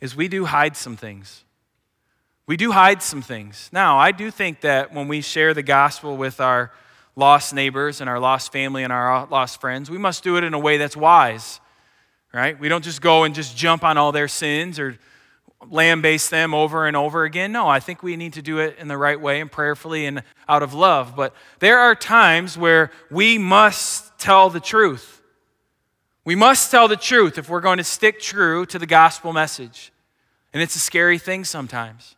is 0.00 0.14
we 0.14 0.28
do 0.28 0.44
hide 0.44 0.76
some 0.76 0.96
things. 0.96 1.44
We 2.46 2.56
do 2.56 2.72
hide 2.72 3.02
some 3.02 3.22
things. 3.22 3.70
Now, 3.72 3.96
I 3.98 4.12
do 4.12 4.30
think 4.30 4.62
that 4.62 4.92
when 4.92 5.08
we 5.08 5.20
share 5.20 5.54
the 5.54 5.62
gospel 5.62 6.16
with 6.16 6.40
our 6.40 6.72
lost 7.16 7.54
neighbors 7.54 8.00
and 8.00 8.10
our 8.10 8.18
lost 8.18 8.52
family 8.52 8.82
and 8.82 8.92
our 8.92 9.26
lost 9.26 9.60
friends, 9.60 9.90
we 9.90 9.98
must 9.98 10.24
do 10.24 10.36
it 10.36 10.44
in 10.44 10.52
a 10.52 10.58
way 10.58 10.76
that's 10.76 10.96
wise, 10.96 11.60
right? 12.34 12.58
We 12.58 12.68
don't 12.68 12.84
just 12.84 13.00
go 13.00 13.24
and 13.24 13.34
just 13.34 13.56
jump 13.56 13.84
on 13.84 13.96
all 13.96 14.12
their 14.12 14.28
sins 14.28 14.78
or 14.78 14.98
lambaste 15.68 16.30
them 16.30 16.54
over 16.54 16.86
and 16.86 16.96
over 16.96 17.24
again. 17.24 17.52
No, 17.52 17.68
I 17.68 17.80
think 17.80 18.02
we 18.02 18.16
need 18.16 18.32
to 18.34 18.42
do 18.42 18.58
it 18.58 18.76
in 18.78 18.88
the 18.88 18.96
right 18.96 19.20
way 19.20 19.40
and 19.40 19.50
prayerfully 19.50 20.06
and 20.06 20.22
out 20.48 20.62
of 20.62 20.74
love. 20.74 21.14
But 21.14 21.34
there 21.60 21.78
are 21.78 21.94
times 21.94 22.58
where 22.58 22.90
we 23.10 23.38
must 23.38 24.18
tell 24.18 24.50
the 24.50 24.60
truth. 24.60 25.19
We 26.30 26.36
must 26.36 26.70
tell 26.70 26.86
the 26.86 26.94
truth 26.94 27.38
if 27.38 27.48
we're 27.48 27.60
going 27.60 27.78
to 27.78 27.82
stick 27.82 28.20
true 28.20 28.64
to 28.66 28.78
the 28.78 28.86
gospel 28.86 29.32
message. 29.32 29.90
And 30.52 30.62
it's 30.62 30.76
a 30.76 30.78
scary 30.78 31.18
thing 31.18 31.44
sometimes. 31.44 32.14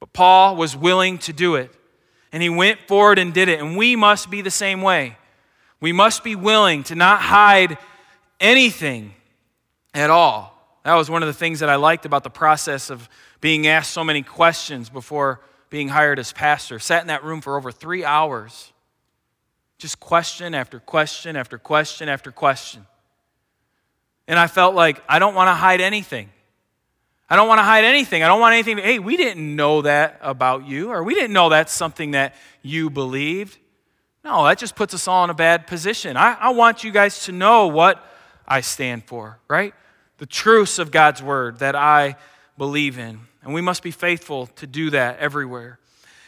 But 0.00 0.14
Paul 0.14 0.56
was 0.56 0.74
willing 0.74 1.18
to 1.18 1.34
do 1.34 1.56
it. 1.56 1.70
And 2.32 2.42
he 2.42 2.48
went 2.48 2.80
forward 2.88 3.18
and 3.18 3.34
did 3.34 3.50
it. 3.50 3.60
And 3.60 3.76
we 3.76 3.96
must 3.96 4.30
be 4.30 4.40
the 4.40 4.50
same 4.50 4.80
way. 4.80 5.18
We 5.78 5.92
must 5.92 6.24
be 6.24 6.34
willing 6.34 6.84
to 6.84 6.94
not 6.94 7.20
hide 7.20 7.76
anything 8.40 9.12
at 9.92 10.08
all. 10.08 10.58
That 10.82 10.94
was 10.94 11.10
one 11.10 11.22
of 11.22 11.26
the 11.26 11.34
things 11.34 11.60
that 11.60 11.68
I 11.68 11.76
liked 11.76 12.06
about 12.06 12.24
the 12.24 12.30
process 12.30 12.88
of 12.88 13.10
being 13.42 13.66
asked 13.66 13.90
so 13.90 14.04
many 14.04 14.22
questions 14.22 14.88
before 14.88 15.42
being 15.68 15.88
hired 15.88 16.18
as 16.18 16.32
pastor. 16.32 16.78
Sat 16.78 17.02
in 17.02 17.08
that 17.08 17.22
room 17.22 17.42
for 17.42 17.58
over 17.58 17.70
three 17.70 18.06
hours. 18.06 18.72
Just 19.78 20.00
question 20.00 20.54
after 20.54 20.80
question 20.80 21.36
after 21.36 21.58
question 21.58 22.08
after 22.08 22.30
question. 22.30 22.86
And 24.28 24.38
I 24.38 24.46
felt 24.46 24.74
like 24.74 25.02
I 25.08 25.18
don't 25.18 25.34
want 25.34 25.48
to 25.48 25.54
hide 25.54 25.80
anything. 25.80 26.30
I 27.28 27.36
don't 27.36 27.48
want 27.48 27.58
to 27.58 27.64
hide 27.64 27.84
anything. 27.84 28.22
I 28.22 28.28
don't 28.28 28.40
want 28.40 28.54
anything 28.54 28.78
hey, 28.78 28.98
we 28.98 29.16
didn't 29.16 29.56
know 29.56 29.82
that 29.82 30.18
about 30.22 30.66
you, 30.66 30.90
or 30.90 31.02
we 31.02 31.14
didn't 31.14 31.32
know 31.32 31.48
that's 31.48 31.72
something 31.72 32.12
that 32.12 32.34
you 32.62 32.88
believed. 32.88 33.58
No, 34.24 34.44
that 34.44 34.58
just 34.58 34.74
puts 34.74 34.94
us 34.94 35.06
all 35.06 35.22
in 35.24 35.30
a 35.30 35.34
bad 35.34 35.66
position. 35.66 36.16
I, 36.16 36.34
I 36.34 36.48
want 36.50 36.82
you 36.82 36.90
guys 36.90 37.24
to 37.24 37.32
know 37.32 37.68
what 37.68 38.04
I 38.46 38.60
stand 38.60 39.04
for, 39.04 39.38
right? 39.48 39.74
The 40.18 40.26
truths 40.26 40.78
of 40.78 40.90
God's 40.90 41.22
word 41.22 41.60
that 41.60 41.76
I 41.76 42.16
believe 42.58 42.98
in. 42.98 43.20
And 43.42 43.54
we 43.54 43.60
must 43.60 43.84
be 43.84 43.92
faithful 43.92 44.46
to 44.56 44.66
do 44.66 44.90
that 44.90 45.20
everywhere. 45.20 45.78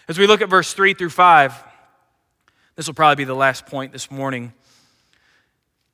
As 0.07 0.19
we 0.19 0.27
look 0.29 0.41
at 0.41 0.49
verse 0.49 0.73
3 0.73 0.95
through 0.95 1.11
5, 1.11 1.65
this 2.79 2.87
will 2.87 2.95
probably 2.95 3.17
be 3.17 3.25
the 3.25 3.35
last 3.35 3.67
point 3.67 3.91
this 3.91 4.09
morning, 4.09 4.53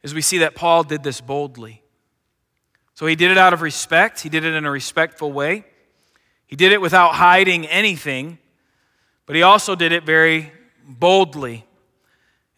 as 0.02 0.12
we 0.12 0.20
see 0.20 0.36
that 0.38 0.54
Paul 0.54 0.84
did 0.84 1.02
this 1.02 1.18
boldly. 1.18 1.82
So 2.92 3.06
he 3.06 3.16
did 3.16 3.30
it 3.30 3.38
out 3.38 3.54
of 3.54 3.62
respect, 3.62 4.20
he 4.20 4.28
did 4.28 4.44
it 4.44 4.52
in 4.52 4.66
a 4.66 4.70
respectful 4.70 5.32
way. 5.32 5.64
He 6.46 6.56
did 6.56 6.72
it 6.72 6.82
without 6.82 7.14
hiding 7.14 7.66
anything, 7.68 8.36
but 9.24 9.34
he 9.34 9.40
also 9.40 9.74
did 9.74 9.92
it 9.92 10.04
very 10.04 10.52
boldly. 10.86 11.64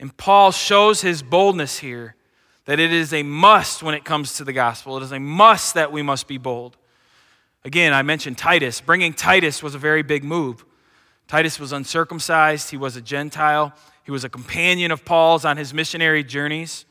And 0.01 0.15
Paul 0.17 0.51
shows 0.51 1.03
his 1.03 1.23
boldness 1.23 1.79
here 1.79 2.17
that 2.65 2.81
it 2.81 2.93
is 2.93 3.13
a 3.13 3.23
must 3.23 3.85
when 3.85 3.95
it 3.95 4.05
comes 4.05 4.39
to 4.39 4.45
the 4.45 4.53
gospel. 4.53 4.97
It 4.97 5.05
is 5.05 5.13
a 5.13 5.21
must 5.21 5.75
that 5.75 5.93
we 5.93 6.03
must 6.03 6.27
be 6.27 6.37
bold. 6.37 6.77
Again, 7.65 7.93
I 7.93 8.03
mentioned 8.03 8.39
Titus. 8.39 8.81
Bringing 8.81 9.13
Titus 9.13 9.63
was 9.63 9.77
a 9.77 9.79
very 9.79 10.03
big 10.03 10.25
move. 10.25 10.65
Titus 11.29 11.61
was 11.61 11.73
uncircumcised, 11.73 12.71
he 12.71 12.77
was 12.77 12.97
a 12.97 13.01
Gentile, 13.01 13.73
he 14.07 14.13
was 14.13 14.23
a 14.23 14.29
companion 14.29 14.93
of 14.93 15.05
Paul's 15.05 15.45
on 15.45 15.57
his 15.57 15.75
missionary 15.75 16.23
journeys. 16.23 16.85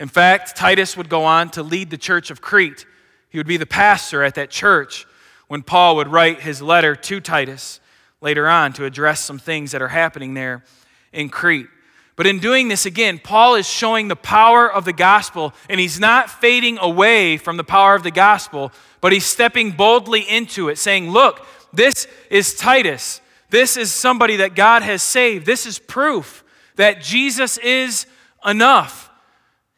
In 0.00 0.08
fact, 0.08 0.56
Titus 0.56 0.96
would 0.96 1.08
go 1.08 1.24
on 1.24 1.48
to 1.50 1.62
lead 1.62 1.90
the 1.90 1.96
church 1.96 2.28
of 2.32 2.40
Crete. 2.40 2.84
He 3.30 3.38
would 3.38 3.46
be 3.46 3.56
the 3.56 3.66
pastor 3.66 4.24
at 4.24 4.34
that 4.34 4.50
church 4.50 5.06
when 5.46 5.62
Paul 5.62 5.94
would 5.94 6.08
write 6.08 6.40
his 6.40 6.60
letter 6.60 6.96
to 6.96 7.20
Titus 7.20 7.78
later 8.20 8.48
on 8.48 8.72
to 8.72 8.84
address 8.84 9.20
some 9.20 9.38
things 9.38 9.70
that 9.70 9.80
are 9.80 9.88
happening 9.88 10.34
there 10.34 10.64
in 11.12 11.28
Crete. 11.28 11.68
But 12.16 12.26
in 12.26 12.40
doing 12.40 12.66
this 12.66 12.84
again, 12.84 13.20
Paul 13.22 13.54
is 13.54 13.68
showing 13.68 14.08
the 14.08 14.16
power 14.16 14.70
of 14.70 14.84
the 14.84 14.92
gospel, 14.92 15.54
and 15.70 15.78
he's 15.78 16.00
not 16.00 16.28
fading 16.28 16.78
away 16.78 17.36
from 17.36 17.58
the 17.58 17.64
power 17.64 17.94
of 17.94 18.02
the 18.02 18.10
gospel, 18.10 18.72
but 19.00 19.12
he's 19.12 19.24
stepping 19.24 19.70
boldly 19.70 20.22
into 20.22 20.68
it, 20.68 20.78
saying, 20.78 21.10
Look, 21.10 21.46
this 21.72 22.08
is 22.28 22.54
Titus. 22.56 23.20
This 23.50 23.76
is 23.76 23.92
somebody 23.92 24.36
that 24.36 24.56
God 24.56 24.82
has 24.82 25.00
saved. 25.00 25.46
This 25.46 25.64
is 25.64 25.78
proof 25.78 26.42
that 26.76 27.02
Jesus 27.02 27.58
is 27.58 28.06
enough. 28.44 29.10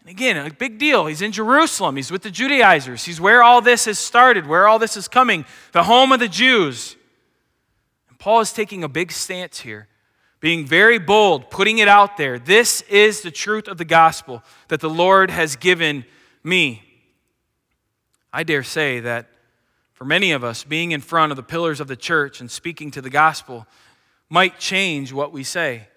And 0.01 0.11
again, 0.11 0.37
a 0.37 0.53
big 0.53 0.79
deal. 0.79 1.07
He's 1.07 1.23
in 1.23 1.33
Jerusalem. 1.33 1.97
He's 1.97 2.11
with 2.11 2.23
the 2.23 2.31
Judaizers. 2.31 3.05
He's 3.05 3.21
where 3.21 3.43
all 3.43 3.61
this 3.61 3.87
has 3.87 3.99
started, 3.99 4.47
where 4.47 4.69
all 4.69 4.79
this 4.79 4.97
is 4.97 5.09
coming, 5.09 5.45
the 5.73 5.85
home 5.85 6.13
of 6.13 6.21
the 6.21 6.29
Jews. 6.29 6.97
And 8.09 8.19
Paul 8.19 8.41
is 8.41 8.53
taking 8.53 8.85
a 8.85 8.89
big 8.89 9.13
stance 9.13 9.61
here, 9.61 9.89
being 10.41 10.67
very 10.67 10.99
bold, 10.99 11.51
putting 11.51 11.79
it 11.79 11.89
out 11.89 12.17
there. 12.17 12.39
This 12.39 12.83
is 12.83 13.23
the 13.23 13.31
truth 13.31 13.69
of 13.69 13.79
the 13.79 13.85
gospel 13.85 14.43
that 14.69 14.81
the 14.81 14.91
Lord 14.91 15.31
has 15.31 15.57
given 15.57 16.05
me. 16.43 16.83
I 18.33 18.45
dare 18.45 18.63
say 18.63 19.01
that 19.01 19.29
for 19.93 20.05
many 20.05 20.31
of 20.31 20.45
us, 20.45 20.63
being 20.63 20.93
in 20.93 21.01
front 21.01 21.33
of 21.33 21.37
the 21.37 21.43
pillars 21.43 21.81
of 21.81 21.89
the 21.89 21.97
church 21.97 22.41
and 22.41 22.51
speaking 22.51 22.91
to 22.93 23.03
the 23.03 23.11
gospel 23.11 23.67
might 24.31 24.59
change 24.61 25.13
what 25.13 25.33
we 25.33 25.43
say. 25.43 25.89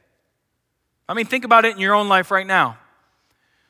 I 1.12 1.14
mean, 1.14 1.26
think 1.26 1.44
about 1.44 1.66
it 1.66 1.74
in 1.74 1.82
your 1.82 1.94
own 1.94 2.08
life 2.08 2.32
right 2.32 2.48
now. 2.48 2.78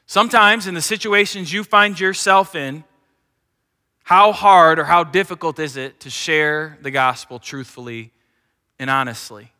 Sometimes, 0.06 0.68
in 0.68 0.76
the 0.76 0.82
situations 0.82 1.52
you 1.52 1.64
find 1.64 2.00
yourself 2.00 2.54
in, 2.54 2.84
how 4.04 4.32
hard 4.32 4.78
or 4.78 4.84
how 4.84 5.04
difficult 5.04 5.58
is 5.58 5.76
it 5.76 6.00
to 6.02 6.12
share 6.12 6.78
the 6.84 6.92
gospel 6.92 7.40
truthfully 7.40 8.12
and 8.78 8.92
honestly? 8.92 9.52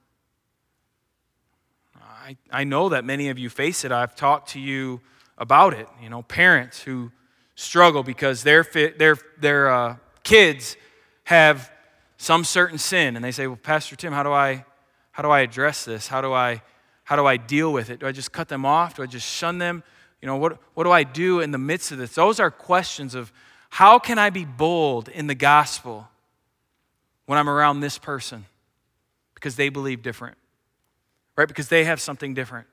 I, 2.00 2.38
I 2.52 2.66
know 2.66 2.90
that 2.90 3.04
many 3.04 3.30
of 3.30 3.40
you 3.40 3.50
face 3.50 3.84
it. 3.84 3.92
I've 3.92 4.16
talked 4.16 4.50
to 4.50 4.60
you 4.60 5.02
about 5.40 5.74
it. 5.74 5.88
You 6.04 6.10
know, 6.12 6.22
parents 6.22 6.84
who 6.84 7.12
struggle 7.56 8.04
because 8.04 8.44
their, 8.44 8.64
their, 9.00 9.18
their 9.40 9.72
uh, 9.72 9.96
kids 10.22 10.78
have 11.24 11.72
some 12.18 12.44
certain 12.44 12.78
sin, 12.78 13.16
and 13.16 13.26
they 13.26 13.32
say, 13.32 13.48
"Well, 13.48 13.58
Pastor 13.58 13.96
Tim, 13.96 14.14
how 14.14 14.22
do 14.22 14.32
I, 14.32 14.66
how 15.14 15.24
do 15.24 15.32
I 15.32 15.40
address 15.40 15.84
this? 15.84 16.08
How 16.08 16.22
do 16.22 16.32
I, 16.32 16.62
how 17.04 17.16
do 17.16 17.26
I 17.26 17.38
deal 17.38 17.74
with 17.74 17.90
it? 17.90 18.00
Do 18.00 18.08
I 18.08 18.12
just 18.12 18.32
cut 18.32 18.48
them 18.48 18.66
off? 18.66 18.96
Do 18.96 19.04
I 19.04 19.06
just 19.06 19.28
shun 19.28 19.58
them? 19.58 19.84
You 20.22 20.28
know, 20.28 20.38
what, 20.38 20.60
what 20.76 20.84
do 20.84 20.92
I 20.92 21.04
do 21.04 21.40
in 21.40 21.52
the 21.52 21.58
midst 21.58 21.92
of 21.92 21.98
this? 21.98 22.14
Those 22.14 22.40
are 22.40 22.52
questions 22.52 23.16
of 23.16 23.32
how 23.70 24.00
can 24.00 24.20
I 24.20 24.30
be 24.30 24.46
bold 24.46 25.10
in 25.10 25.28
the 25.28 25.36
gospel 25.36 26.08
when 27.26 27.40
I'm 27.40 27.50
around 27.50 27.80
this 27.80 27.98
person? 27.98 28.46
Because 29.34 29.56
they 29.56 29.70
believe 29.70 30.04
different, 30.04 30.38
right? 31.36 31.48
Because 31.48 31.70
they 31.70 31.86
have 31.86 32.00
something 32.00 32.34
different. 32.34 32.68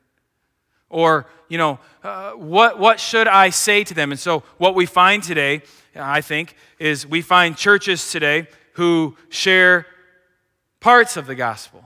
Or, 0.91 1.27
you 1.49 1.59
know, 1.59 1.79
uh, 2.03 2.33
what, 2.33 2.79
what 2.79 2.99
should 3.01 3.29
I 3.29 3.51
say 3.51 3.85
to 3.85 3.95
them? 3.95 4.11
And 4.11 4.19
so, 4.19 4.43
what 4.57 4.75
we 4.75 4.87
find 4.87 5.23
today, 5.23 5.63
I 5.95 6.21
think, 6.21 6.55
is 6.79 7.07
we 7.07 7.23
find 7.23 7.57
churches 7.57 8.11
today 8.11 8.47
who 8.73 9.17
share 9.29 9.87
parts 10.81 11.17
of 11.17 11.27
the 11.27 11.35
gospel. 11.35 11.85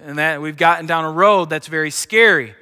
And 0.00 0.18
that 0.18 0.40
we've 0.42 0.56
gotten 0.56 0.86
down 0.86 1.04
a 1.04 1.10
road 1.10 1.50
that's 1.50 1.68
very 1.68 1.90
scary 1.90 2.54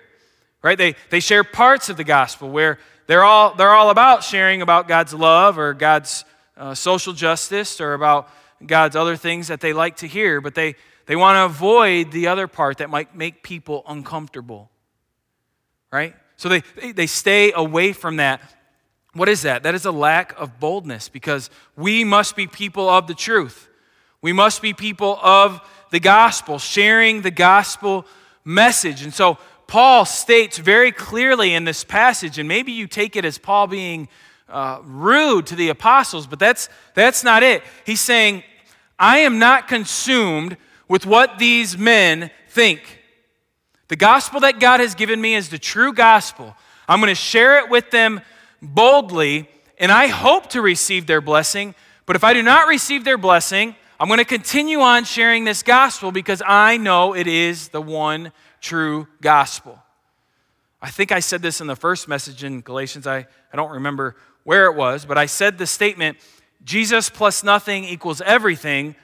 right? 0.64 0.78
They, 0.78 0.96
they 1.10 1.20
share 1.20 1.44
parts 1.44 1.90
of 1.90 1.98
the 1.98 2.04
gospel 2.04 2.48
where 2.48 2.78
they're 3.06 3.22
all, 3.22 3.54
they're 3.54 3.74
all 3.74 3.90
about 3.90 4.24
sharing 4.24 4.62
about 4.62 4.88
God's 4.88 5.12
love 5.12 5.58
or 5.58 5.74
God's 5.74 6.24
uh, 6.56 6.74
social 6.74 7.12
justice 7.12 7.80
or 7.82 7.92
about 7.92 8.30
God's 8.66 8.96
other 8.96 9.14
things 9.14 9.48
that 9.48 9.60
they 9.60 9.74
like 9.74 9.98
to 9.98 10.08
hear, 10.08 10.40
but 10.40 10.54
they, 10.54 10.74
they 11.04 11.16
want 11.16 11.36
to 11.36 11.44
avoid 11.44 12.12
the 12.12 12.28
other 12.28 12.48
part 12.48 12.78
that 12.78 12.88
might 12.88 13.14
make 13.14 13.42
people 13.42 13.84
uncomfortable, 13.86 14.70
right? 15.92 16.16
So 16.36 16.48
they, 16.48 16.92
they, 16.92 17.06
stay 17.06 17.52
away 17.52 17.92
from 17.92 18.16
that. 18.16 18.40
What 19.12 19.28
is 19.28 19.42
that? 19.42 19.64
That 19.64 19.74
is 19.74 19.84
a 19.84 19.92
lack 19.92 20.38
of 20.40 20.58
boldness 20.58 21.10
because 21.10 21.50
we 21.76 22.04
must 22.04 22.36
be 22.36 22.46
people 22.46 22.88
of 22.88 23.06
the 23.06 23.14
truth. 23.14 23.68
We 24.22 24.32
must 24.32 24.62
be 24.62 24.72
people 24.72 25.18
of 25.22 25.60
the 25.94 26.00
gospel, 26.00 26.58
sharing 26.58 27.22
the 27.22 27.30
gospel 27.30 28.04
message. 28.44 29.04
And 29.04 29.14
so 29.14 29.38
Paul 29.68 30.04
states 30.04 30.58
very 30.58 30.90
clearly 30.90 31.54
in 31.54 31.62
this 31.62 31.84
passage, 31.84 32.36
and 32.36 32.48
maybe 32.48 32.72
you 32.72 32.88
take 32.88 33.14
it 33.14 33.24
as 33.24 33.38
Paul 33.38 33.68
being 33.68 34.08
uh, 34.48 34.80
rude 34.82 35.46
to 35.46 35.54
the 35.54 35.68
apostles, 35.68 36.26
but 36.26 36.40
that's, 36.40 36.68
that's 36.94 37.22
not 37.22 37.44
it. 37.44 37.62
He's 37.86 38.00
saying, 38.00 38.42
I 38.98 39.18
am 39.18 39.38
not 39.38 39.68
consumed 39.68 40.56
with 40.88 41.06
what 41.06 41.38
these 41.38 41.78
men 41.78 42.32
think. 42.48 43.00
The 43.86 43.96
gospel 43.96 44.40
that 44.40 44.58
God 44.58 44.80
has 44.80 44.96
given 44.96 45.20
me 45.20 45.36
is 45.36 45.48
the 45.48 45.58
true 45.58 45.92
gospel. 45.92 46.56
I'm 46.88 46.98
going 46.98 47.08
to 47.08 47.14
share 47.14 47.58
it 47.60 47.70
with 47.70 47.92
them 47.92 48.20
boldly, 48.60 49.48
and 49.78 49.92
I 49.92 50.08
hope 50.08 50.50
to 50.50 50.60
receive 50.60 51.06
their 51.06 51.20
blessing. 51.20 51.72
But 52.04 52.16
if 52.16 52.24
I 52.24 52.34
do 52.34 52.42
not 52.42 52.66
receive 52.66 53.04
their 53.04 53.16
blessing, 53.16 53.76
I'm 54.04 54.08
going 54.08 54.18
to 54.18 54.26
continue 54.26 54.80
on 54.80 55.04
sharing 55.04 55.44
this 55.44 55.62
gospel 55.62 56.12
because 56.12 56.42
I 56.46 56.76
know 56.76 57.14
it 57.14 57.26
is 57.26 57.68
the 57.68 57.80
one 57.80 58.32
true 58.60 59.08
gospel. 59.22 59.78
I 60.82 60.90
think 60.90 61.10
I 61.10 61.20
said 61.20 61.40
this 61.40 61.62
in 61.62 61.68
the 61.68 61.74
first 61.74 62.06
message 62.06 62.44
in 62.44 62.60
Galatians. 62.60 63.06
I, 63.06 63.26
I 63.50 63.56
don't 63.56 63.70
remember 63.70 64.16
where 64.42 64.66
it 64.66 64.76
was, 64.76 65.06
but 65.06 65.16
I 65.16 65.24
said 65.24 65.56
the 65.56 65.66
statement 65.66 66.18
Jesus 66.64 67.08
plus 67.08 67.42
nothing 67.42 67.84
equals 67.84 68.20
everything, 68.20 68.94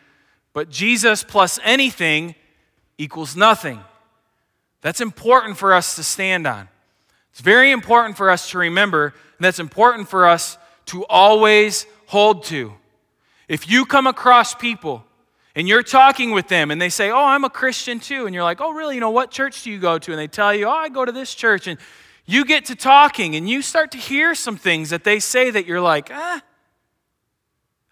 but 0.53 0.69
Jesus 0.69 1.25
plus 1.25 1.59
anything 1.65 2.35
equals 2.99 3.35
nothing. 3.35 3.81
That's 4.83 5.01
important 5.01 5.57
for 5.57 5.73
us 5.73 5.97
to 5.97 6.03
stand 6.03 6.47
on. 6.47 6.69
It's 7.31 7.41
very 7.41 7.71
important 7.71 8.19
for 8.19 8.29
us 8.29 8.51
to 8.51 8.59
remember, 8.59 9.15
and 9.39 9.47
that's 9.47 9.61
important 9.61 10.11
for 10.11 10.27
us 10.27 10.59
to 10.89 11.07
always 11.07 11.87
hold 12.05 12.45
to. 12.45 12.75
If 13.51 13.69
you 13.69 13.85
come 13.85 14.07
across 14.07 14.55
people 14.55 15.05
and 15.57 15.67
you're 15.67 15.83
talking 15.83 16.31
with 16.31 16.47
them 16.47 16.71
and 16.71 16.81
they 16.81 16.89
say, 16.89 17.11
Oh, 17.11 17.25
I'm 17.25 17.43
a 17.43 17.51
Christian 17.51 17.99
too. 17.99 18.27
And 18.27 18.33
you're 18.33 18.45
like, 18.45 18.61
Oh, 18.61 18.73
really? 18.73 18.95
You 18.95 19.01
know, 19.01 19.11
what 19.11 19.33
church 19.33 19.65
do 19.65 19.73
you 19.73 19.81
go 19.81 19.99
to? 19.99 20.13
And 20.13 20.21
they 20.21 20.29
tell 20.29 20.55
you, 20.55 20.67
Oh, 20.67 20.71
I 20.71 20.89
go 20.89 21.05
to 21.05 21.11
this 21.11 21.35
church. 21.35 21.67
And 21.67 21.77
you 22.27 22.45
get 22.45 22.67
to 22.67 22.77
talking 22.77 23.35
and 23.35 23.51
you 23.51 23.61
start 23.61 23.91
to 23.91 23.99
hear 23.99 24.37
some 24.37 24.57
things 24.57 24.91
that 24.91 25.03
they 25.03 25.19
say 25.19 25.51
that 25.51 25.67
you're 25.67 25.81
like, 25.81 26.11
Ah, 26.13 26.41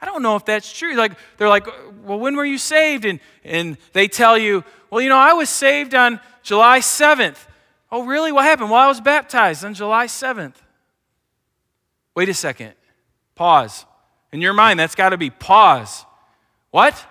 I 0.01 0.07
don't 0.07 0.23
know 0.23 0.37
if 0.37 0.44
that's 0.44 0.73
true. 0.73 0.94
Like, 0.94 1.14
they're 1.38 1.49
like, 1.49 1.66
Well, 2.05 2.21
when 2.21 2.37
were 2.37 2.44
you 2.44 2.57
saved? 2.57 3.05
And, 3.05 3.18
and 3.42 3.79
they 3.94 4.07
tell 4.07 4.38
you, 4.38 4.62
Well, 4.90 5.01
you 5.01 5.09
know, 5.09 5.18
I 5.18 5.33
was 5.33 5.51
saved 5.51 5.92
on 5.92 6.21
July 6.44 6.79
7th. 6.79 7.49
Oh, 7.90 8.05
really? 8.05 8.31
What 8.31 8.44
happened? 8.44 8.71
Well, 8.71 8.79
I 8.81 8.87
was 8.87 9.01
baptized 9.01 9.64
on 9.64 9.75
July 9.75 10.07
7th. 10.07 10.55
Wait 12.14 12.29
a 12.29 12.35
second. 12.35 12.75
Pause. 13.35 13.87
In 14.33 14.41
your 14.41 14.53
mind, 14.53 14.79
that's 14.79 14.95
got 14.95 15.11
to 15.11 15.17
be 15.17 15.31
pause. 15.31 16.05
What? 16.71 17.07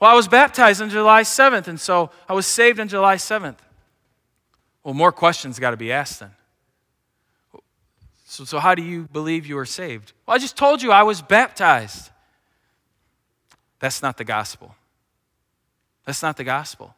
Well, 0.00 0.10
I 0.10 0.14
was 0.14 0.28
baptized 0.28 0.80
on 0.82 0.90
July 0.90 1.22
7th, 1.22 1.68
and 1.68 1.78
so 1.78 2.10
I 2.28 2.32
was 2.32 2.46
saved 2.46 2.80
on 2.80 2.88
July 2.88 3.16
7th. 3.16 3.58
Well, 4.82 4.94
more 4.94 5.12
questions 5.12 5.58
got 5.58 5.70
to 5.70 5.76
be 5.76 5.92
asked 5.92 6.20
then. 6.20 6.30
So, 8.24 8.44
so, 8.44 8.58
how 8.60 8.74
do 8.74 8.82
you 8.82 9.08
believe 9.12 9.44
you 9.46 9.56
were 9.56 9.66
saved? 9.66 10.12
Well, 10.24 10.36
I 10.36 10.38
just 10.38 10.56
told 10.56 10.82
you 10.82 10.92
I 10.92 11.02
was 11.02 11.20
baptized. 11.20 12.10
That's 13.80 14.02
not 14.02 14.16
the 14.16 14.24
gospel. 14.24 14.74
That's 16.06 16.22
not 16.22 16.36
the 16.36 16.44
gospel. 16.44 16.94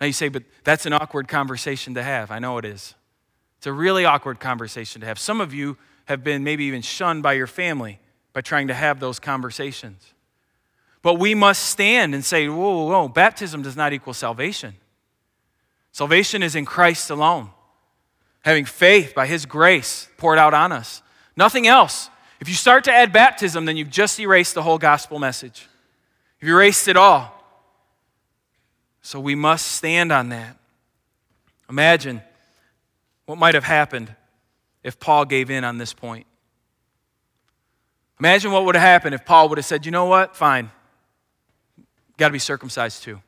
Now 0.00 0.06
you 0.06 0.12
say, 0.12 0.28
but 0.28 0.42
that's 0.62 0.84
an 0.84 0.92
awkward 0.92 1.26
conversation 1.26 1.94
to 1.94 2.02
have. 2.02 2.30
I 2.30 2.38
know 2.38 2.58
it 2.58 2.64
is. 2.64 2.94
It's 3.58 3.66
a 3.66 3.72
really 3.72 4.04
awkward 4.04 4.40
conversation 4.40 5.00
to 5.00 5.06
have. 5.06 5.18
Some 5.18 5.40
of 5.40 5.54
you 5.54 5.76
have 6.06 6.22
been 6.22 6.44
maybe 6.44 6.64
even 6.64 6.82
shunned 6.82 7.22
by 7.22 7.32
your 7.34 7.46
family 7.46 7.98
by 8.32 8.40
trying 8.40 8.68
to 8.68 8.74
have 8.74 9.00
those 9.00 9.18
conversations. 9.18 10.14
But 11.02 11.14
we 11.14 11.34
must 11.34 11.64
stand 11.64 12.14
and 12.14 12.24
say, 12.24 12.48
whoa, 12.48 12.56
whoa, 12.56 12.86
whoa, 12.86 13.08
baptism 13.08 13.62
does 13.62 13.76
not 13.76 13.92
equal 13.92 14.14
salvation. 14.14 14.74
Salvation 15.90 16.42
is 16.42 16.54
in 16.54 16.64
Christ 16.64 17.10
alone, 17.10 17.50
having 18.44 18.64
faith 18.64 19.14
by 19.14 19.26
His 19.26 19.44
grace 19.44 20.08
poured 20.16 20.38
out 20.38 20.54
on 20.54 20.72
us. 20.72 21.02
Nothing 21.36 21.66
else. 21.66 22.08
If 22.40 22.48
you 22.48 22.54
start 22.54 22.84
to 22.84 22.92
add 22.92 23.12
baptism, 23.12 23.66
then 23.66 23.76
you've 23.76 23.90
just 23.90 24.18
erased 24.18 24.54
the 24.54 24.62
whole 24.62 24.78
gospel 24.78 25.18
message. 25.18 25.68
You've 26.40 26.50
erased 26.50 26.88
it 26.88 26.96
all. 26.96 27.38
So 29.02 29.20
we 29.20 29.34
must 29.34 29.66
stand 29.72 30.12
on 30.12 30.28
that. 30.30 30.56
Imagine 31.68 32.22
what 33.26 33.38
might 33.38 33.54
have 33.54 33.64
happened 33.64 34.14
if 34.82 34.98
Paul 34.98 35.24
gave 35.24 35.50
in 35.50 35.64
on 35.64 35.78
this 35.78 35.92
point. 35.92 36.26
Imagine 38.18 38.52
what 38.52 38.64
would 38.64 38.74
have 38.74 38.82
happened 38.82 39.14
if 39.14 39.24
Paul 39.24 39.48
would 39.48 39.58
have 39.58 39.64
said, 39.64 39.84
you 39.84 39.92
know 39.92 40.04
what? 40.04 40.36
Fine. 40.36 40.70
Got 42.16 42.28
to 42.28 42.32
be 42.32 42.38
circumcised 42.38 43.02
too. 43.02 43.20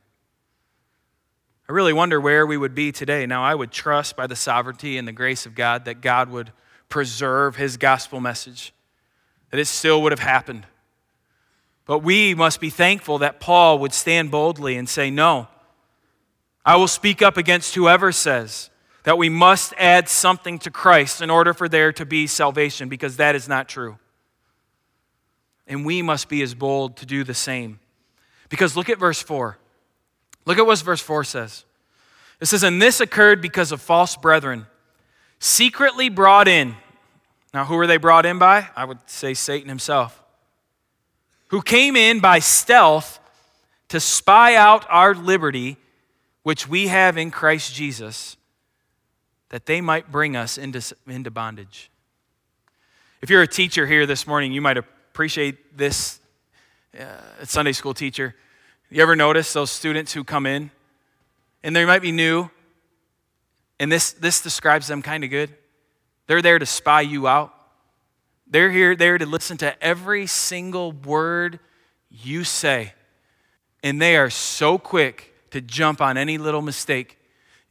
I 1.69 1.73
really 1.73 1.93
wonder 1.93 2.21
where 2.21 2.47
we 2.47 2.57
would 2.57 2.75
be 2.75 2.93
today. 2.93 3.25
Now, 3.27 3.43
I 3.43 3.55
would 3.55 3.71
trust 3.71 4.17
by 4.17 4.27
the 4.27 4.37
sovereignty 4.37 4.99
and 4.99 5.09
the 5.09 5.13
grace 5.13 5.47
of 5.47 5.55
God 5.55 5.87
that 5.87 6.03
God 6.03 6.29
would 6.31 6.53
preserve 6.91 7.57
his 7.57 7.77
gospel 7.79 8.21
message, 8.21 8.75
that 9.51 9.59
it 9.59 9.65
still 9.67 10.03
would 10.03 10.13
have 10.13 10.21
happened. 10.21 10.67
But 11.87 12.01
we 12.01 12.35
must 12.35 12.61
be 12.61 12.71
thankful 12.71 13.19
that 13.19 13.41
Paul 13.41 13.79
would 13.79 13.93
stand 13.93 14.31
boldly 14.31 14.77
and 14.77 14.89
say, 14.89 15.11
No, 15.11 15.49
I 16.65 16.77
will 16.77 16.89
speak 16.89 17.23
up 17.23 17.37
against 17.37 17.75
whoever 17.75 18.13
says 18.13 18.71
that 19.05 19.19
we 19.19 19.29
must 19.29 19.75
add 19.79 20.09
something 20.09 20.59
to 20.61 20.71
Christ 20.71 21.21
in 21.21 21.31
order 21.31 21.53
for 21.53 21.69
there 21.69 21.93
to 21.93 22.07
be 22.07 22.27
salvation, 22.27 22.89
because 22.89 23.17
that 23.17 23.35
is 23.35 23.49
not 23.49 23.69
true. 23.69 23.99
And 25.67 25.85
we 25.85 26.03
must 26.03 26.29
be 26.29 26.43
as 26.43 26.55
bold 26.55 26.97
to 26.99 27.07
do 27.07 27.25
the 27.25 27.35
same. 27.35 27.81
Because 28.49 28.77
look 28.77 28.89
at 28.89 28.99
verse 28.99 29.23
4. 29.23 29.59
Look 30.47 30.59
at 30.59 30.67
what 30.67 30.79
verse 30.81 31.01
4 31.01 31.25
says. 31.25 31.65
It 32.41 32.47
says, 32.47 32.63
And 32.63 32.81
this 32.81 33.01
occurred 33.01 33.41
because 33.41 33.73
of 33.73 33.81
false 33.81 34.17
brethren, 34.17 34.67
secretly 35.39 36.09
brought 36.09 36.49
in. 36.49 36.77
Now, 37.53 37.65
who 37.65 37.77
were 37.77 37.87
they 37.87 37.97
brought 37.97 38.27
in 38.27 38.39
by? 38.39 38.69
I 38.77 38.85
would 38.85 38.99
say 39.07 39.33
Satan 39.33 39.69
himself. 39.69 40.23
Who 41.49 41.63
came 41.63 41.97
in 41.97 42.21
by 42.21 42.41
stealth 42.41 43.21
to 43.89 44.01
spy 44.01 44.57
out 44.57 44.85
our 44.89 45.15
liberty, 45.15 45.77
which 46.43 46.69
we 46.69 46.89
have 46.89 47.17
in 47.17 47.31
Christ 47.31 47.75
Jesus, 47.75 48.37
that 49.51 49.67
they 49.67 49.81
might 49.81 50.11
bring 50.11 50.37
us 50.37 50.59
into, 50.59 50.83
into 51.07 51.31
bondage. 51.31 51.91
If 53.23 53.31
you're 53.31 53.43
a 53.43 53.49
teacher 53.49 53.87
here 53.87 54.05
this 54.05 54.27
morning, 54.27 54.53
you 54.53 54.61
might 54.61 54.77
appreciate 55.15 55.79
this 55.79 56.19
uh, 56.99 57.05
Sunday 57.45 57.71
school 57.71 57.95
teacher. 57.95 58.35
You 58.91 59.01
ever 59.01 59.15
notice 59.15 59.53
those 59.53 59.71
students 59.71 60.13
who 60.13 60.25
come 60.25 60.45
in 60.45 60.73
and 61.63 61.77
they 61.77 61.85
might 61.85 62.03
be 62.03 62.11
new, 62.11 62.51
and 63.79 63.93
this, 63.93 64.11
this 64.11 64.41
describes 64.41 64.89
them 64.89 65.03
kind 65.03 65.23
of 65.23 65.31
good? 65.31 65.55
They're 66.27 66.43
there 66.43 66.59
to 66.59 66.67
spy 66.67 67.03
you 67.03 67.29
out. 67.29 67.55
They're 68.49 68.73
here 68.73 68.97
there 68.97 69.17
to 69.17 69.25
listen 69.25 69.57
to 69.59 69.81
every 69.81 70.27
single 70.27 70.91
word 70.91 71.61
you 72.11 72.43
say. 72.43 72.93
And 73.85 74.03
they 74.03 74.17
are 74.17 74.31
so 74.31 74.79
quick 74.79 75.33
to 75.53 75.61
jump 75.61 76.01
on 76.01 76.17
any 76.17 76.39
little 76.39 76.61
mistake, 76.61 77.21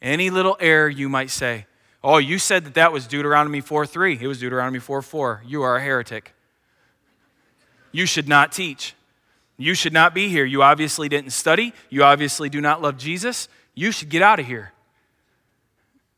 any 0.01 0.29
little 0.29 0.55
error 0.61 0.87
you 0.87 1.09
might 1.09 1.29
say. 1.29 1.65
Oh, 2.05 2.19
you 2.19 2.39
said 2.39 2.63
that 2.63 2.75
that 2.75 2.93
was 2.93 3.05
Deuteronomy 3.05 3.59
4 3.59 3.85
3. 3.85 4.19
It 4.21 4.27
was 4.27 4.39
Deuteronomy 4.39 4.79
4 4.79 5.01
4. 5.01 5.43
You 5.45 5.61
are 5.63 5.75
a 5.75 5.83
heretic. 5.83 6.33
You 7.93 8.05
should 8.05 8.27
not 8.27 8.51
teach. 8.51 8.95
You 9.55 9.75
should 9.75 9.93
not 9.93 10.13
be 10.13 10.27
here. 10.27 10.43
You 10.43 10.63
obviously 10.63 11.07
didn't 11.07 11.29
study. 11.29 11.73
You 11.89 12.03
obviously 12.03 12.49
do 12.49 12.59
not 12.59 12.81
love 12.81 12.97
Jesus. 12.97 13.47
You 13.75 13.93
should 13.93 14.09
get 14.09 14.21
out 14.21 14.39
of 14.39 14.45
here. 14.45 14.73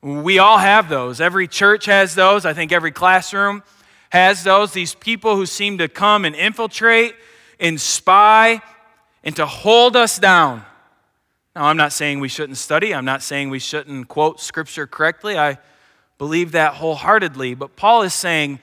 We 0.01 0.39
all 0.39 0.57
have 0.57 0.89
those. 0.89 1.19
Every 1.19 1.47
church 1.47 1.85
has 1.85 2.15
those. 2.15 2.45
I 2.45 2.53
think 2.53 2.71
every 2.71 2.91
classroom 2.91 3.61
has 4.09 4.43
those. 4.43 4.71
These 4.71 4.95
people 4.95 5.35
who 5.35 5.45
seem 5.45 5.77
to 5.79 5.88
come 5.88 6.25
and 6.25 6.35
infiltrate 6.35 7.15
and 7.59 7.79
spy 7.79 8.61
and 9.23 9.35
to 9.35 9.45
hold 9.45 9.95
us 9.95 10.17
down. 10.17 10.63
Now, 11.55 11.65
I'm 11.65 11.77
not 11.77 11.91
saying 11.91 12.19
we 12.19 12.27
shouldn't 12.29 12.57
study. 12.57 12.93
I'm 12.93 13.05
not 13.05 13.21
saying 13.21 13.49
we 13.49 13.59
shouldn't 13.59 14.07
quote 14.07 14.39
scripture 14.39 14.88
correctly. 14.88 15.38
I 15.38 15.57
believe 16.17 16.51
that 16.53 16.75
wholeheartedly. 16.75 17.55
But 17.55 17.75
Paul 17.75 18.03
is 18.03 18.13
saying 18.13 18.59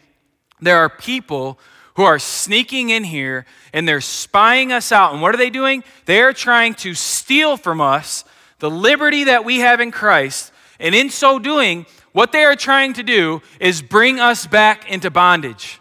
there 0.61 0.79
are 0.79 0.89
people 0.89 1.59
who 1.95 2.05
are 2.05 2.19
sneaking 2.19 2.91
in 2.91 3.05
here 3.05 3.45
and 3.73 3.87
they're 3.87 4.01
spying 4.01 4.73
us 4.73 4.93
out. 4.93 5.13
And 5.13 5.23
what 5.23 5.35
are 5.35 5.39
they 5.39 5.51
doing? 5.51 5.85
They 6.07 6.21
are 6.23 6.33
trying 6.33 6.75
to 6.77 6.95
steal 6.95 7.57
from 7.57 7.81
us 7.81 8.25
the 8.59 8.71
liberty 8.71 9.25
that 9.25 9.45
we 9.45 9.59
have 9.59 9.81
in 9.81 9.91
Christ. 9.91 10.53
And 10.79 10.95
in 10.95 11.11
so 11.11 11.39
doing, 11.39 11.87
what 12.13 12.33
they 12.33 12.45
are 12.45 12.57
trying 12.57 12.95
to 12.95 13.03
do 13.03 13.43
is 13.61 13.83
bring 13.83 14.21
us 14.21 14.47
back 14.47 14.91
into 14.91 15.11
bondage, 15.11 15.81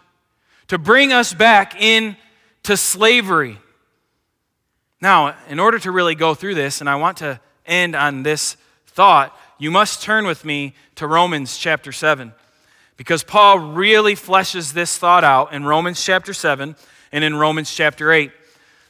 to 0.68 0.78
bring 0.78 1.12
us 1.12 1.32
back 1.34 1.80
into 1.80 2.76
slavery. 2.76 3.58
Now, 5.00 5.36
in 5.48 5.58
order 5.58 5.78
to 5.80 5.90
really 5.90 6.14
go 6.14 6.34
through 6.34 6.54
this, 6.54 6.80
and 6.80 6.88
I 6.88 6.96
want 6.96 7.18
to 7.18 7.40
end 7.66 7.94
on 7.94 8.22
this 8.22 8.56
thought, 8.86 9.36
you 9.58 9.70
must 9.70 10.02
turn 10.02 10.26
with 10.26 10.44
me 10.44 10.74
to 10.96 11.06
Romans 11.06 11.56
chapter 11.56 11.92
7 11.92 12.32
because 12.96 13.22
Paul 13.22 13.58
really 13.58 14.14
fleshes 14.14 14.72
this 14.72 14.96
thought 14.98 15.24
out 15.24 15.52
in 15.52 15.64
Romans 15.64 16.02
chapter 16.02 16.34
7 16.34 16.76
and 17.10 17.24
in 17.24 17.34
Romans 17.36 17.74
chapter 17.74 18.12
8. 18.12 18.30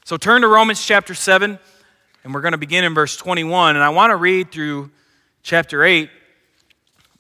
So 0.05 0.17
turn 0.17 0.43
to 0.43 0.49
Romans 0.49 0.85
chapter 0.85 1.15
7, 1.15 1.59
and 2.25 2.35
we're 2.35 2.41
going 2.41 2.53
to 2.53 2.59
begin 2.59 2.85
in 2.85 2.95
verse 2.95 3.17
21. 3.17 3.77
And 3.77 3.85
I 3.85 3.91
want 3.91 4.11
to 4.11 4.17
read 4.17 4.51
through 4.51 4.91
chapter 5.43 5.85
8, 5.85 6.11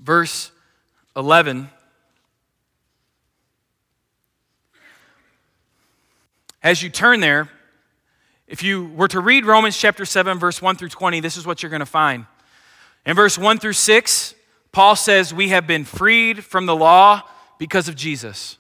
verse 0.01 0.51
11. 1.17 1.69
As 6.63 6.83
you 6.83 6.91
turn 6.91 7.21
there, 7.21 7.49
if 8.47 8.63
you 8.63 8.87
were 8.89 9.09
to 9.09 9.21
read 9.21 9.47
Romans 9.47 9.77
chapter 9.77 10.05
7, 10.05 10.39
verse 10.39 10.61
1 10.61 10.77
through 10.77 10.91
20, 10.91 11.21
this 11.21 11.37
is 11.37 11.47
what 11.47 11.63
you're 11.63 11.71
going 11.71 11.81
to 11.81 11.87
find. 11.87 12.27
In 13.07 13.17
verse 13.17 13.39
1 13.39 13.59
through 13.59 13.73
6, 13.73 14.35
Paul 14.73 14.97
says 14.97 15.35
we 15.35 15.51
have 15.51 15.67
been 15.67 15.85
freed 15.85 16.45
from 16.45 16.67
the 16.67 16.75
law 16.75 17.23
because 17.59 17.89
of 17.89 17.95
Jesus. 17.95 18.59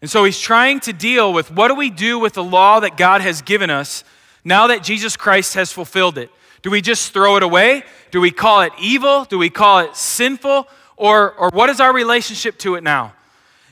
And 0.00 0.10
so 0.10 0.24
he's 0.24 0.40
trying 0.40 0.80
to 0.80 0.92
deal 0.92 1.32
with 1.32 1.50
what 1.50 1.68
do 1.68 1.74
we 1.74 1.90
do 1.90 2.18
with 2.18 2.32
the 2.32 2.42
law 2.42 2.80
that 2.80 2.96
God 2.96 3.20
has 3.20 3.42
given 3.42 3.68
us 3.68 4.02
now 4.44 4.66
that 4.68 4.82
Jesus 4.82 5.16
Christ 5.16 5.54
has 5.54 5.72
fulfilled 5.72 6.16
it? 6.16 6.30
Do 6.62 6.70
we 6.70 6.80
just 6.80 7.12
throw 7.12 7.36
it 7.36 7.42
away? 7.42 7.84
Do 8.10 8.20
we 8.20 8.30
call 8.30 8.62
it 8.62 8.72
evil? 8.80 9.24
Do 9.24 9.38
we 9.38 9.50
call 9.50 9.80
it 9.80 9.94
sinful? 9.94 10.66
Or, 10.96 11.32
or 11.32 11.50
what 11.50 11.70
is 11.70 11.80
our 11.80 11.92
relationship 11.92 12.58
to 12.58 12.74
it 12.74 12.82
now? 12.82 13.14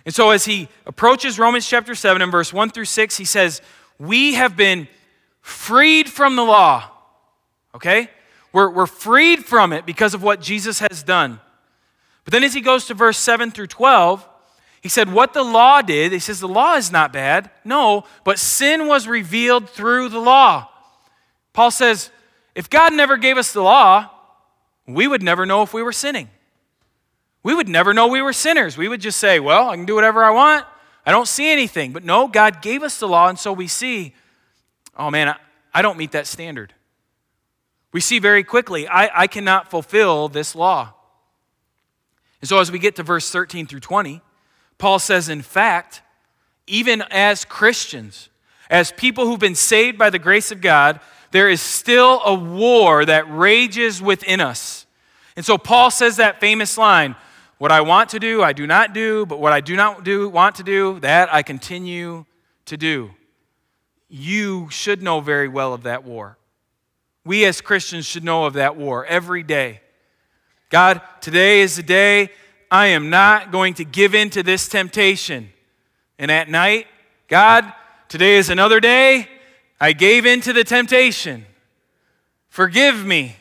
And 0.04 0.14
so 0.14 0.30
as 0.30 0.44
he 0.44 0.68
approaches 0.86 1.38
Romans 1.38 1.68
chapter 1.68 1.94
7 1.94 2.22
and 2.22 2.32
verse 2.32 2.52
1 2.52 2.70
through 2.70 2.86
6, 2.86 3.16
he 3.16 3.24
says, 3.24 3.60
We 3.98 4.34
have 4.34 4.56
been 4.56 4.88
freed 5.42 6.08
from 6.08 6.36
the 6.36 6.44
law. 6.44 6.90
Okay? 7.74 8.10
We're, 8.52 8.70
we're 8.70 8.86
freed 8.86 9.44
from 9.44 9.72
it 9.72 9.86
because 9.86 10.14
of 10.14 10.22
what 10.22 10.40
Jesus 10.40 10.78
has 10.80 11.02
done. 11.02 11.40
But 12.24 12.32
then 12.32 12.44
as 12.44 12.54
he 12.54 12.60
goes 12.60 12.86
to 12.86 12.94
verse 12.94 13.18
7 13.18 13.50
through 13.50 13.68
12, 13.68 14.26
he 14.80 14.88
said, 14.88 15.12
What 15.12 15.34
the 15.34 15.42
law 15.42 15.82
did, 15.82 16.12
he 16.12 16.18
says, 16.18 16.40
the 16.40 16.48
law 16.48 16.76
is 16.76 16.92
not 16.92 17.12
bad. 17.12 17.50
No, 17.64 18.04
but 18.24 18.38
sin 18.38 18.86
was 18.86 19.06
revealed 19.06 19.68
through 19.68 20.08
the 20.08 20.20
law. 20.20 20.68
Paul 21.52 21.70
says, 21.70 22.10
if 22.54 22.68
God 22.68 22.92
never 22.92 23.16
gave 23.16 23.36
us 23.36 23.52
the 23.52 23.62
law, 23.62 24.10
we 24.86 25.06
would 25.06 25.22
never 25.22 25.46
know 25.46 25.62
if 25.62 25.72
we 25.72 25.82
were 25.82 25.92
sinning. 25.92 26.28
We 27.42 27.54
would 27.54 27.68
never 27.68 27.94
know 27.94 28.08
we 28.08 28.22
were 28.22 28.32
sinners. 28.32 28.76
We 28.76 28.88
would 28.88 29.00
just 29.00 29.18
say, 29.18 29.38
Well, 29.38 29.68
I 29.68 29.76
can 29.76 29.84
do 29.84 29.94
whatever 29.94 30.24
I 30.24 30.30
want. 30.30 30.66
I 31.06 31.10
don't 31.10 31.28
see 31.28 31.50
anything. 31.50 31.92
But 31.92 32.04
no, 32.04 32.28
God 32.28 32.60
gave 32.60 32.82
us 32.82 32.98
the 32.98 33.08
law, 33.08 33.28
and 33.28 33.38
so 33.38 33.52
we 33.52 33.66
see, 33.66 34.14
oh 34.96 35.10
man, 35.10 35.28
I, 35.28 35.36
I 35.72 35.82
don't 35.82 35.96
meet 35.96 36.12
that 36.12 36.26
standard. 36.26 36.74
We 37.92 38.00
see 38.00 38.18
very 38.18 38.44
quickly, 38.44 38.86
I, 38.86 39.22
I 39.22 39.26
cannot 39.26 39.70
fulfill 39.70 40.28
this 40.28 40.54
law. 40.54 40.92
And 42.40 42.48
so 42.48 42.58
as 42.58 42.70
we 42.70 42.78
get 42.78 42.96
to 42.96 43.02
verse 43.02 43.30
13 43.30 43.66
through 43.66 43.80
20, 43.80 44.20
Paul 44.76 44.98
says, 44.98 45.28
In 45.28 45.42
fact, 45.42 46.02
even 46.66 47.02
as 47.10 47.44
Christians, 47.44 48.28
as 48.70 48.92
people 48.92 49.26
who've 49.26 49.40
been 49.40 49.54
saved 49.54 49.98
by 49.98 50.10
the 50.10 50.18
grace 50.18 50.52
of 50.52 50.60
God, 50.60 51.00
there 51.30 51.48
is 51.48 51.60
still 51.60 52.20
a 52.24 52.34
war 52.34 53.04
that 53.04 53.24
rages 53.30 54.00
within 54.00 54.40
us. 54.40 54.86
And 55.36 55.44
so 55.44 55.58
Paul 55.58 55.90
says 55.90 56.16
that 56.16 56.40
famous 56.40 56.78
line 56.78 57.16
What 57.58 57.72
I 57.72 57.80
want 57.80 58.10
to 58.10 58.20
do, 58.20 58.42
I 58.42 58.52
do 58.52 58.66
not 58.66 58.92
do, 58.92 59.26
but 59.26 59.40
what 59.40 59.52
I 59.52 59.60
do 59.60 59.74
not 59.74 60.04
do, 60.04 60.28
want 60.28 60.56
to 60.56 60.62
do, 60.62 61.00
that 61.00 61.32
I 61.32 61.42
continue 61.42 62.24
to 62.66 62.76
do. 62.76 63.10
You 64.08 64.70
should 64.70 65.02
know 65.02 65.20
very 65.20 65.48
well 65.48 65.74
of 65.74 65.82
that 65.82 66.04
war. 66.04 66.37
We 67.24 67.44
as 67.44 67.60
Christians 67.60 68.06
should 68.06 68.24
know 68.24 68.44
of 68.44 68.54
that 68.54 68.76
war 68.76 69.04
every 69.06 69.42
day. 69.42 69.80
God, 70.70 71.00
today 71.20 71.60
is 71.60 71.76
the 71.76 71.82
day 71.82 72.30
I 72.70 72.86
am 72.88 73.10
not 73.10 73.50
going 73.50 73.74
to 73.74 73.84
give 73.84 74.14
in 74.14 74.30
to 74.30 74.42
this 74.42 74.68
temptation. 74.68 75.50
And 76.18 76.30
at 76.30 76.48
night, 76.48 76.86
God, 77.28 77.72
today 78.08 78.36
is 78.36 78.50
another 78.50 78.80
day 78.80 79.28
I 79.80 79.92
gave 79.92 80.26
in 80.26 80.40
to 80.42 80.52
the 80.52 80.64
temptation. 80.64 81.46
Forgive 82.48 83.04
me. 83.04 83.36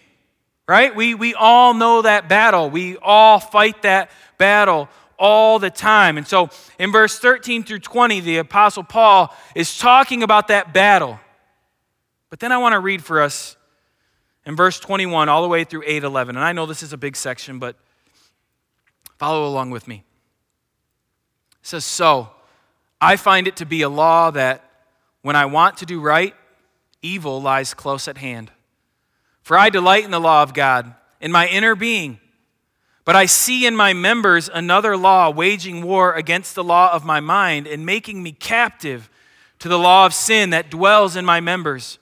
Right? 0.67 0.95
We, 0.95 1.15
we 1.15 1.33
all 1.33 1.73
know 1.73 2.01
that 2.01 2.27
battle. 2.27 2.69
We 2.69 2.97
all 2.97 3.39
fight 3.39 3.81
that 3.83 4.09
battle 4.37 4.89
all 5.17 5.59
the 5.59 5.69
time. 5.69 6.17
And 6.17 6.27
so 6.27 6.49
in 6.77 6.91
verse 6.91 7.19
13 7.19 7.63
through 7.63 7.79
20, 7.79 8.19
the 8.21 8.37
Apostle 8.37 8.83
Paul 8.83 9.35
is 9.55 9.77
talking 9.77 10.23
about 10.23 10.49
that 10.49 10.73
battle. 10.73 11.19
But 12.29 12.39
then 12.39 12.51
I 12.51 12.57
want 12.57 12.73
to 12.73 12.79
read 12.79 13.03
for 13.03 13.21
us 13.21 13.56
in 14.47 14.55
verse 14.55 14.79
21 14.79 15.27
all 15.27 15.41
the 15.41 15.47
way 15.49 15.65
through 15.65 15.83
811. 15.83 16.37
And 16.37 16.43
I 16.43 16.53
know 16.53 16.65
this 16.65 16.81
is 16.81 16.93
a 16.93 16.97
big 16.97 17.17
section, 17.17 17.59
but 17.59 17.75
follow 19.19 19.45
along 19.45 19.71
with 19.71 19.89
me. 19.89 20.05
It 21.61 21.67
says, 21.67 21.83
So 21.83 22.29
I 23.01 23.17
find 23.17 23.47
it 23.47 23.57
to 23.57 23.65
be 23.65 23.81
a 23.81 23.89
law 23.89 24.31
that 24.31 24.63
when 25.21 25.35
I 25.35 25.45
want 25.45 25.77
to 25.77 25.85
do 25.85 25.99
right, 25.99 26.33
evil 27.01 27.41
lies 27.41 27.73
close 27.73 28.07
at 28.07 28.17
hand. 28.17 28.49
For 29.43 29.57
I 29.57 29.69
delight 29.69 30.05
in 30.05 30.11
the 30.11 30.19
law 30.19 30.43
of 30.43 30.53
God 30.53 30.95
in 31.19 31.31
my 31.31 31.47
inner 31.47 31.75
being. 31.75 32.17
But 33.03 33.17
I 33.17 33.25
see 33.25 33.65
in 33.65 33.75
my 33.75 33.91
members 33.91 34.49
another 34.53 34.95
law 34.95 35.29
waging 35.29 35.83
war 35.83 36.13
against 36.13 36.55
the 36.55 36.63
law 36.63 36.93
of 36.93 37.03
my 37.03 37.19
mind 37.19 37.67
and 37.67 37.85
making 37.85 38.23
me 38.23 38.31
captive 38.31 39.09
to 39.59 39.67
the 39.67 39.79
law 39.79 40.05
of 40.05 40.13
sin 40.13 40.51
that 40.51 40.69
dwells 40.69 41.17
in 41.17 41.25
my 41.25 41.41
members. 41.41 41.99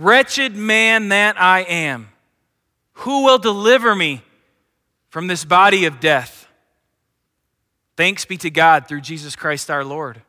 Wretched 0.00 0.54
man 0.54 1.08
that 1.08 1.40
I 1.40 1.62
am, 1.62 2.10
who 2.92 3.24
will 3.24 3.38
deliver 3.38 3.96
me 3.96 4.22
from 5.10 5.26
this 5.26 5.44
body 5.44 5.86
of 5.86 5.98
death? 5.98 6.46
Thanks 7.96 8.24
be 8.24 8.36
to 8.36 8.48
God 8.48 8.86
through 8.86 9.00
Jesus 9.00 9.34
Christ 9.34 9.72
our 9.72 9.84
Lord. 9.84 10.22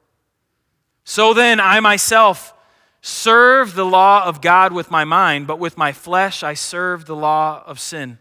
So 1.03 1.35
then, 1.35 1.59
I 1.59 1.81
myself 1.81 2.55
serve 3.01 3.75
the 3.75 3.85
law 3.85 4.25
of 4.25 4.41
God 4.41 4.73
with 4.73 4.89
my 4.89 5.03
mind, 5.03 5.45
but 5.45 5.59
with 5.59 5.77
my 5.77 5.91
flesh 5.91 6.41
I 6.41 6.55
serve 6.55 7.05
the 7.05 7.15
law 7.15 7.63
of 7.67 7.79
sin. 7.79 8.17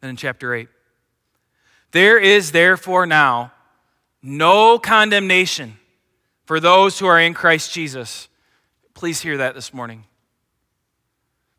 Then 0.00 0.10
in 0.10 0.16
chapter 0.16 0.54
8, 0.54 0.68
there 1.90 2.20
is 2.20 2.52
therefore 2.52 3.04
now 3.04 3.50
no 4.22 4.78
condemnation 4.78 5.76
for 6.44 6.60
those 6.60 7.00
who 7.00 7.06
are 7.06 7.18
in 7.18 7.34
Christ 7.34 7.72
Jesus. 7.72 8.27
Please 8.98 9.20
hear 9.20 9.36
that 9.36 9.54
this 9.54 9.72
morning. 9.72 10.02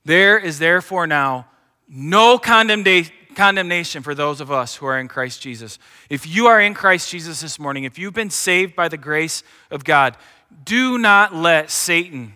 There 0.03 0.37
is 0.37 0.59
therefore 0.59 1.07
now 1.07 1.47
no 1.87 2.37
condemnation 2.37 4.03
for 4.03 4.13
those 4.13 4.41
of 4.41 4.51
us 4.51 4.75
who 4.75 4.85
are 4.85 4.99
in 4.99 5.07
Christ 5.07 5.41
Jesus. 5.41 5.79
If 6.09 6.27
you 6.27 6.47
are 6.47 6.59
in 6.59 6.73
Christ 6.73 7.09
Jesus 7.09 7.39
this 7.39 7.57
morning, 7.57 7.85
if 7.85 7.97
you've 7.97 8.13
been 8.13 8.29
saved 8.29 8.75
by 8.75 8.89
the 8.89 8.97
grace 8.97 9.41
of 9.71 9.85
God, 9.85 10.17
do 10.65 10.97
not 10.97 11.33
let 11.33 11.71
Satan 11.71 12.33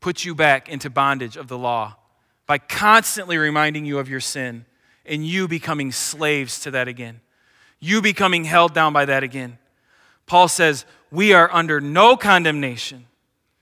put 0.00 0.24
you 0.24 0.34
back 0.34 0.66
into 0.66 0.88
bondage 0.88 1.36
of 1.36 1.48
the 1.48 1.58
law 1.58 1.96
by 2.46 2.56
constantly 2.56 3.36
reminding 3.36 3.84
you 3.84 3.98
of 3.98 4.08
your 4.08 4.18
sin 4.18 4.64
and 5.04 5.26
you 5.26 5.46
becoming 5.46 5.92
slaves 5.92 6.58
to 6.60 6.70
that 6.70 6.88
again. 6.88 7.20
You 7.80 8.00
becoming 8.00 8.44
held 8.44 8.72
down 8.72 8.94
by 8.94 9.04
that 9.04 9.22
again. 9.22 9.58
Paul 10.24 10.48
says, 10.48 10.86
We 11.10 11.34
are 11.34 11.52
under 11.52 11.82
no 11.82 12.16
condemnation 12.16 13.08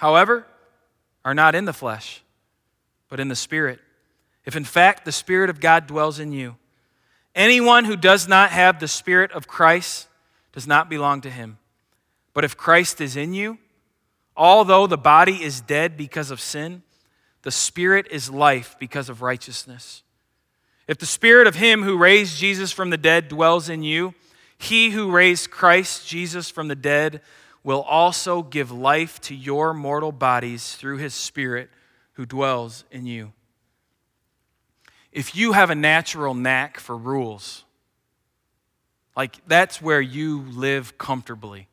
however, 0.00 0.46
are 1.26 1.34
not 1.34 1.54
in 1.54 1.66
the 1.66 1.74
flesh, 1.74 2.22
but 3.10 3.20
in 3.20 3.28
the 3.28 3.36
Spirit. 3.36 3.78
If 4.46 4.56
in 4.56 4.64
fact 4.64 5.04
the 5.04 5.12
Spirit 5.12 5.50
of 5.50 5.60
God 5.60 5.86
dwells 5.86 6.18
in 6.18 6.32
you, 6.32 6.56
anyone 7.34 7.84
who 7.84 7.96
does 7.96 8.26
not 8.26 8.48
have 8.48 8.80
the 8.80 8.88
Spirit 8.88 9.30
of 9.32 9.46
Christ 9.46 10.08
does 10.52 10.66
not 10.66 10.88
belong 10.88 11.20
to 11.20 11.30
him. 11.30 11.58
But 12.32 12.44
if 12.44 12.56
Christ 12.56 13.02
is 13.02 13.14
in 13.14 13.34
you, 13.34 13.58
although 14.34 14.86
the 14.86 14.96
body 14.96 15.44
is 15.44 15.60
dead 15.60 15.98
because 15.98 16.30
of 16.30 16.40
sin, 16.40 16.82
the 17.42 17.50
Spirit 17.50 18.06
is 18.10 18.30
life 18.30 18.76
because 18.80 19.10
of 19.10 19.20
righteousness. 19.20 20.02
If 20.88 20.96
the 20.96 21.04
spirit 21.04 21.46
of 21.46 21.56
him 21.56 21.82
who 21.82 21.98
raised 21.98 22.38
Jesus 22.38 22.72
from 22.72 22.88
the 22.88 22.96
dead 22.96 23.28
dwells 23.28 23.68
in 23.68 23.82
you, 23.82 24.14
he 24.56 24.90
who 24.90 25.10
raised 25.10 25.50
Christ 25.50 26.08
Jesus 26.08 26.48
from 26.48 26.68
the 26.68 26.74
dead 26.74 27.20
will 27.62 27.82
also 27.82 28.42
give 28.42 28.70
life 28.70 29.20
to 29.20 29.34
your 29.34 29.74
mortal 29.74 30.12
bodies 30.12 30.74
through 30.74 30.96
his 30.96 31.14
spirit 31.14 31.68
who 32.14 32.24
dwells 32.24 32.84
in 32.90 33.06
you. 33.06 33.32
If 35.12 35.34
you 35.34 35.52
have 35.52 35.70
a 35.70 35.74
natural 35.74 36.34
knack 36.34 36.78
for 36.78 36.96
rules, 36.96 37.64
like 39.16 39.36
that's 39.46 39.82
where 39.82 40.00
you 40.00 40.42
live 40.50 40.96
comfortably. 40.96 41.68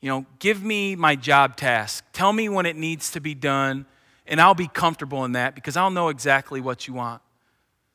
You 0.00 0.08
know, 0.08 0.26
give 0.38 0.62
me 0.62 0.96
my 0.96 1.16
job 1.16 1.56
task. 1.56 2.04
Tell 2.12 2.32
me 2.32 2.48
when 2.48 2.66
it 2.66 2.76
needs 2.76 3.10
to 3.12 3.20
be 3.20 3.34
done, 3.34 3.86
and 4.26 4.40
I'll 4.40 4.54
be 4.54 4.68
comfortable 4.68 5.24
in 5.24 5.32
that 5.32 5.54
because 5.54 5.76
I'll 5.76 5.90
know 5.90 6.08
exactly 6.08 6.60
what 6.60 6.88
you 6.88 6.94
want. 6.94 7.20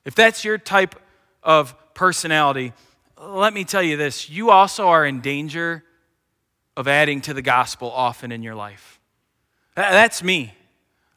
If 0.05 0.15
that's 0.15 0.45
your 0.45 0.57
type 0.57 0.95
of 1.43 1.75
personality, 1.93 2.73
let 3.21 3.53
me 3.53 3.63
tell 3.63 3.83
you 3.83 3.97
this 3.97 4.29
you 4.29 4.51
also 4.51 4.87
are 4.87 5.05
in 5.05 5.21
danger 5.21 5.83
of 6.77 6.87
adding 6.87 7.19
to 7.21 7.33
the 7.33 7.41
gospel 7.41 7.91
often 7.91 8.31
in 8.31 8.43
your 8.43 8.53
life. 8.55 8.99
That's 9.75 10.23
me. 10.23 10.53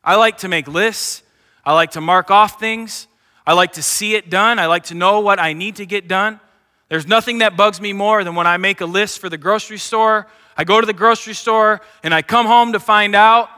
I 0.03 0.17
like 0.17 0.39
to 0.39 0.49
make 0.49 0.67
lists, 0.67 1.23
I 1.65 1.75
like 1.75 1.93
to 1.93 2.01
mark 2.01 2.31
off 2.31 2.59
things, 2.59 3.07
I 3.47 3.53
like 3.53 3.75
to 3.75 3.83
see 3.83 4.15
it 4.15 4.31
done, 4.31 4.59
I 4.59 4.67
like 4.67 4.85
to 4.85 4.95
know 4.95 5.21
what 5.21 5.39
I 5.39 5.53
need 5.53 5.77
to 5.77 5.87
get 5.87 6.09
done. 6.09 6.41
There's 6.89 7.07
nothing 7.07 7.39
that 7.39 7.59
bugs 7.59 7.79
me 7.79 7.93
more 7.93 8.25
than 8.25 8.35
when 8.35 8.47
I 8.47 8.57
make 8.57 8.81
a 8.81 8.87
list 8.87 9.19
for 9.19 9.29
the 9.29 9.37
grocery 9.37 9.77
store. 9.77 10.27
I 10.57 10.65
go 10.65 10.81
to 10.81 10.87
the 10.87 10.95
grocery 10.95 11.35
store 11.35 11.83
and 12.03 12.13
I 12.13 12.23
come 12.23 12.47
home 12.47 12.73
to 12.73 12.81
find 12.81 13.15
out 13.15 13.49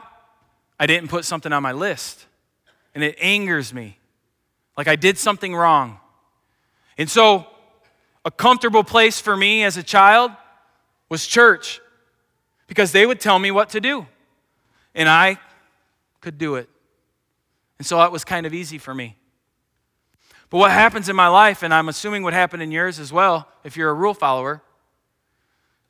I 0.77 0.85
didn't 0.85 1.09
put 1.09 1.23
something 1.23 1.51
on 1.51 1.63
my 1.63 1.71
list. 1.71 2.25
And 2.93 3.03
it 3.03 3.17
angers 3.19 3.73
me 3.73 3.97
like 4.77 4.87
I 4.87 4.97
did 4.97 5.17
something 5.17 5.55
wrong. 5.55 5.99
And 6.97 7.09
so, 7.09 7.47
a 8.25 8.29
comfortable 8.29 8.83
place 8.83 9.19
for 9.19 9.35
me 9.35 9.63
as 9.63 9.77
a 9.77 9.83
child 9.83 10.31
was 11.09 11.25
church 11.25 11.81
because 12.73 12.91
they 12.91 13.05
would 13.05 13.19
tell 13.19 13.37
me 13.37 13.51
what 13.51 13.69
to 13.69 13.79
do, 13.79 14.07
and 14.95 15.07
I 15.07 15.37
could 16.21 16.39
do 16.39 16.55
it. 16.55 16.67
And 17.77 17.85
so, 17.85 18.01
it 18.01 18.11
was 18.11 18.23
kind 18.25 18.47
of 18.47 18.53
easy 18.55 18.79
for 18.79 18.95
me. 18.95 19.15
But 20.49 20.57
what 20.57 20.71
happens 20.71 21.07
in 21.07 21.15
my 21.15 21.27
life, 21.27 21.61
and 21.61 21.71
I'm 21.71 21.87
assuming 21.87 22.23
what 22.23 22.33
happened 22.33 22.63
in 22.63 22.71
yours 22.71 22.97
as 22.97 23.13
well, 23.13 23.47
if 23.63 23.77
you're 23.77 23.91
a 23.91 23.93
rule 23.93 24.15
follower, 24.15 24.63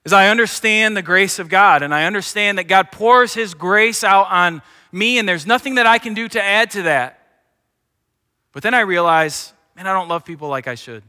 is 0.04 0.12
I 0.12 0.28
understand 0.28 0.98
the 0.98 1.02
grace 1.02 1.40
of 1.40 1.48
God 1.48 1.84
and 1.84 1.96
I 1.96 2.04
understand 2.04 2.58
that 2.58 2.66
God 2.66 2.92
pours 2.92 3.34
His 3.34 3.54
grace 3.54 4.04
out 4.04 4.30
on 4.30 4.62
me 4.92 5.20
and 5.20 5.28
there's 5.28 5.48
nothing 5.48 5.76
that 5.76 5.86
I 5.86 6.00
can 6.00 6.14
do 6.14 6.28
to 6.28 6.44
add 6.44 6.72
to 6.72 6.82
that. 6.84 7.18
But 8.52 8.62
then 8.62 8.74
I 8.74 8.82
realize, 8.82 9.54
man, 9.78 9.88
I 9.88 9.94
don't 9.94 10.10
love 10.10 10.26
people 10.26 10.50
like 10.50 10.68
I 10.68 10.76
should. 10.76 11.02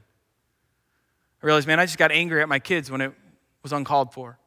I 1.42 1.46
realize, 1.46 1.66
man, 1.66 1.80
I 1.80 1.84
just 1.84 1.98
got 1.98 2.12
angry 2.12 2.42
at 2.42 2.48
my 2.48 2.60
kids 2.60 2.92
when 2.92 3.00
it 3.00 3.12
was 3.64 3.72
uncalled 3.72 4.12
for. 4.12 4.38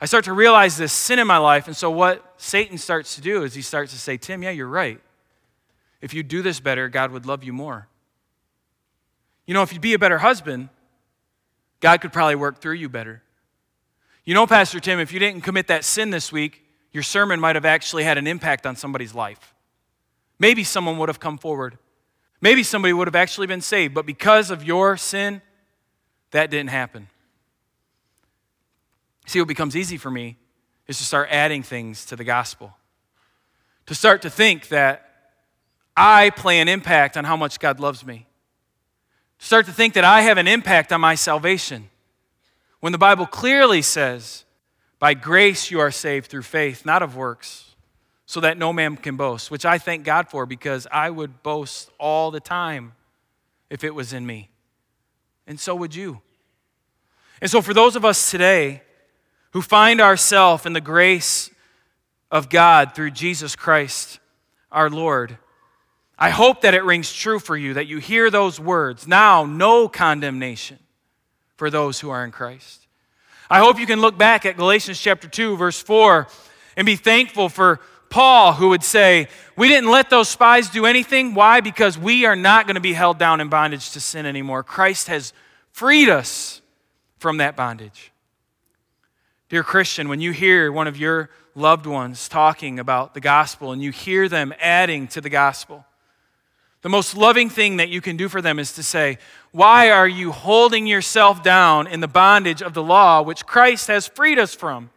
I 0.00 0.06
start 0.06 0.24
to 0.26 0.32
realize 0.32 0.76
this 0.76 0.92
sin 0.92 1.18
in 1.18 1.26
my 1.26 1.38
life. 1.38 1.66
And 1.66 1.76
so, 1.76 1.90
what 1.90 2.34
Satan 2.36 2.78
starts 2.78 3.16
to 3.16 3.20
do 3.20 3.42
is 3.42 3.54
he 3.54 3.62
starts 3.62 3.92
to 3.92 3.98
say, 3.98 4.16
Tim, 4.16 4.42
yeah, 4.42 4.50
you're 4.50 4.68
right. 4.68 5.00
If 6.00 6.14
you 6.14 6.22
do 6.22 6.42
this 6.42 6.60
better, 6.60 6.88
God 6.88 7.10
would 7.10 7.26
love 7.26 7.42
you 7.42 7.52
more. 7.52 7.88
You 9.46 9.54
know, 9.54 9.62
if 9.62 9.72
you'd 9.72 9.82
be 9.82 9.94
a 9.94 9.98
better 9.98 10.18
husband, 10.18 10.68
God 11.80 12.00
could 12.00 12.12
probably 12.12 12.36
work 12.36 12.60
through 12.60 12.74
you 12.74 12.88
better. 12.88 13.22
You 14.24 14.34
know, 14.34 14.46
Pastor 14.46 14.78
Tim, 14.78 15.00
if 15.00 15.12
you 15.12 15.18
didn't 15.18 15.40
commit 15.40 15.68
that 15.68 15.84
sin 15.84 16.10
this 16.10 16.30
week, 16.30 16.64
your 16.92 17.02
sermon 17.02 17.40
might 17.40 17.56
have 17.56 17.64
actually 17.64 18.04
had 18.04 18.18
an 18.18 18.26
impact 18.26 18.66
on 18.66 18.76
somebody's 18.76 19.14
life. 19.14 19.54
Maybe 20.38 20.64
someone 20.64 20.98
would 20.98 21.08
have 21.08 21.18
come 21.18 21.38
forward. 21.38 21.78
Maybe 22.40 22.62
somebody 22.62 22.92
would 22.92 23.08
have 23.08 23.16
actually 23.16 23.46
been 23.46 23.60
saved, 23.60 23.94
but 23.94 24.06
because 24.06 24.50
of 24.50 24.62
your 24.62 24.96
sin, 24.96 25.42
that 26.30 26.50
didn't 26.50 26.70
happen. 26.70 27.08
See, 29.28 29.40
what 29.42 29.48
becomes 29.48 29.76
easy 29.76 29.98
for 29.98 30.10
me 30.10 30.38
is 30.86 30.96
to 30.96 31.04
start 31.04 31.28
adding 31.30 31.62
things 31.62 32.06
to 32.06 32.16
the 32.16 32.24
gospel. 32.24 32.74
To 33.84 33.94
start 33.94 34.22
to 34.22 34.30
think 34.30 34.68
that 34.68 35.34
I 35.94 36.30
play 36.30 36.60
an 36.60 36.68
impact 36.68 37.14
on 37.14 37.24
how 37.24 37.36
much 37.36 37.60
God 37.60 37.78
loves 37.78 38.06
me. 38.06 38.26
To 39.40 39.44
start 39.44 39.66
to 39.66 39.72
think 39.72 39.92
that 39.92 40.04
I 40.04 40.22
have 40.22 40.38
an 40.38 40.48
impact 40.48 40.94
on 40.94 41.02
my 41.02 41.14
salvation. 41.14 41.90
When 42.80 42.90
the 42.92 42.98
Bible 42.98 43.26
clearly 43.26 43.82
says, 43.82 44.46
by 44.98 45.12
grace 45.12 45.70
you 45.70 45.78
are 45.78 45.90
saved 45.90 46.30
through 46.30 46.44
faith, 46.44 46.86
not 46.86 47.02
of 47.02 47.14
works, 47.14 47.74
so 48.24 48.40
that 48.40 48.56
no 48.56 48.72
man 48.72 48.96
can 48.96 49.18
boast, 49.18 49.50
which 49.50 49.66
I 49.66 49.76
thank 49.76 50.06
God 50.06 50.30
for 50.30 50.46
because 50.46 50.86
I 50.90 51.10
would 51.10 51.42
boast 51.42 51.90
all 52.00 52.30
the 52.30 52.40
time 52.40 52.94
if 53.68 53.84
it 53.84 53.94
was 53.94 54.14
in 54.14 54.24
me. 54.24 54.48
And 55.46 55.60
so 55.60 55.74
would 55.74 55.94
you. 55.94 56.22
And 57.42 57.50
so, 57.50 57.60
for 57.60 57.74
those 57.74 57.94
of 57.94 58.06
us 58.06 58.30
today 58.30 58.84
who 59.52 59.62
find 59.62 60.00
ourselves 60.00 60.66
in 60.66 60.72
the 60.72 60.80
grace 60.80 61.50
of 62.30 62.48
God 62.48 62.94
through 62.94 63.12
Jesus 63.12 63.56
Christ, 63.56 64.20
our 64.70 64.90
Lord, 64.90 65.38
I 66.18 66.30
hope 66.30 66.62
that 66.62 66.74
it 66.74 66.84
rings 66.84 67.12
true 67.12 67.38
for 67.38 67.56
you, 67.56 67.74
that 67.74 67.86
you 67.86 67.98
hear 67.98 68.30
those 68.30 68.58
words 68.58 69.06
now, 69.06 69.44
no 69.44 69.88
condemnation 69.88 70.78
for 71.56 71.70
those 71.70 72.00
who 72.00 72.10
are 72.10 72.24
in 72.24 72.32
Christ. 72.32 72.86
I 73.48 73.60
hope 73.60 73.78
you 73.78 73.86
can 73.86 74.00
look 74.00 74.18
back 74.18 74.44
at 74.44 74.56
Galatians 74.56 75.00
chapter 75.00 75.28
2, 75.28 75.56
verse 75.56 75.80
4, 75.80 76.26
and 76.76 76.84
be 76.84 76.96
thankful 76.96 77.48
for 77.48 77.80
Paul, 78.10 78.52
who 78.54 78.70
would 78.70 78.84
say, 78.84 79.28
We 79.56 79.68
didn't 79.68 79.90
let 79.90 80.10
those 80.10 80.28
spies 80.28 80.68
do 80.68 80.86
anything. 80.86 81.34
Why? 81.34 81.60
Because 81.60 81.96
we 81.96 82.24
are 82.24 82.36
not 82.36 82.66
going 82.66 82.74
to 82.74 82.80
be 82.80 82.92
held 82.92 83.18
down 83.18 83.40
in 83.40 83.48
bondage 83.48 83.92
to 83.92 84.00
sin 84.00 84.26
anymore. 84.26 84.62
Christ 84.62 85.08
has 85.08 85.32
freed 85.72 86.08
us 86.08 86.60
from 87.18 87.38
that 87.38 87.56
bondage. 87.56 88.12
Dear 89.48 89.62
Christian, 89.62 90.08
when 90.08 90.20
you 90.20 90.32
hear 90.32 90.70
one 90.70 90.86
of 90.86 90.98
your 90.98 91.30
loved 91.54 91.86
ones 91.86 92.28
talking 92.28 92.78
about 92.78 93.14
the 93.14 93.20
gospel 93.20 93.72
and 93.72 93.82
you 93.82 93.90
hear 93.90 94.28
them 94.28 94.52
adding 94.60 95.08
to 95.08 95.22
the 95.22 95.30
gospel, 95.30 95.86
the 96.82 96.90
most 96.90 97.16
loving 97.16 97.48
thing 97.48 97.78
that 97.78 97.88
you 97.88 98.00
can 98.00 98.16
do 98.16 98.28
for 98.28 98.42
them 98.42 98.58
is 98.58 98.74
to 98.74 98.82
say, 98.82 99.18
Why 99.50 99.90
are 99.90 100.06
you 100.06 100.32
holding 100.32 100.86
yourself 100.86 101.42
down 101.42 101.86
in 101.86 102.00
the 102.00 102.08
bondage 102.08 102.62
of 102.62 102.74
the 102.74 102.82
law 102.82 103.22
which 103.22 103.46
Christ 103.46 103.88
has 103.88 104.06
freed 104.06 104.38
us 104.38 104.54
from? 104.54 104.90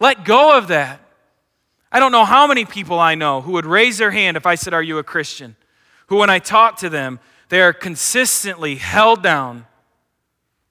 Let 0.00 0.24
go 0.24 0.58
of 0.58 0.68
that. 0.68 1.00
I 1.92 2.00
don't 2.00 2.12
know 2.12 2.24
how 2.24 2.46
many 2.46 2.64
people 2.64 2.98
I 2.98 3.14
know 3.14 3.40
who 3.40 3.52
would 3.52 3.64
raise 3.64 3.96
their 3.98 4.10
hand 4.10 4.36
if 4.36 4.44
I 4.44 4.56
said, 4.56 4.74
Are 4.74 4.82
you 4.82 4.98
a 4.98 5.04
Christian? 5.04 5.56
Who, 6.08 6.16
when 6.16 6.30
I 6.30 6.40
talk 6.40 6.78
to 6.78 6.90
them, 6.90 7.20
they 7.48 7.62
are 7.62 7.72
consistently 7.72 8.74
held 8.74 9.22
down 9.22 9.66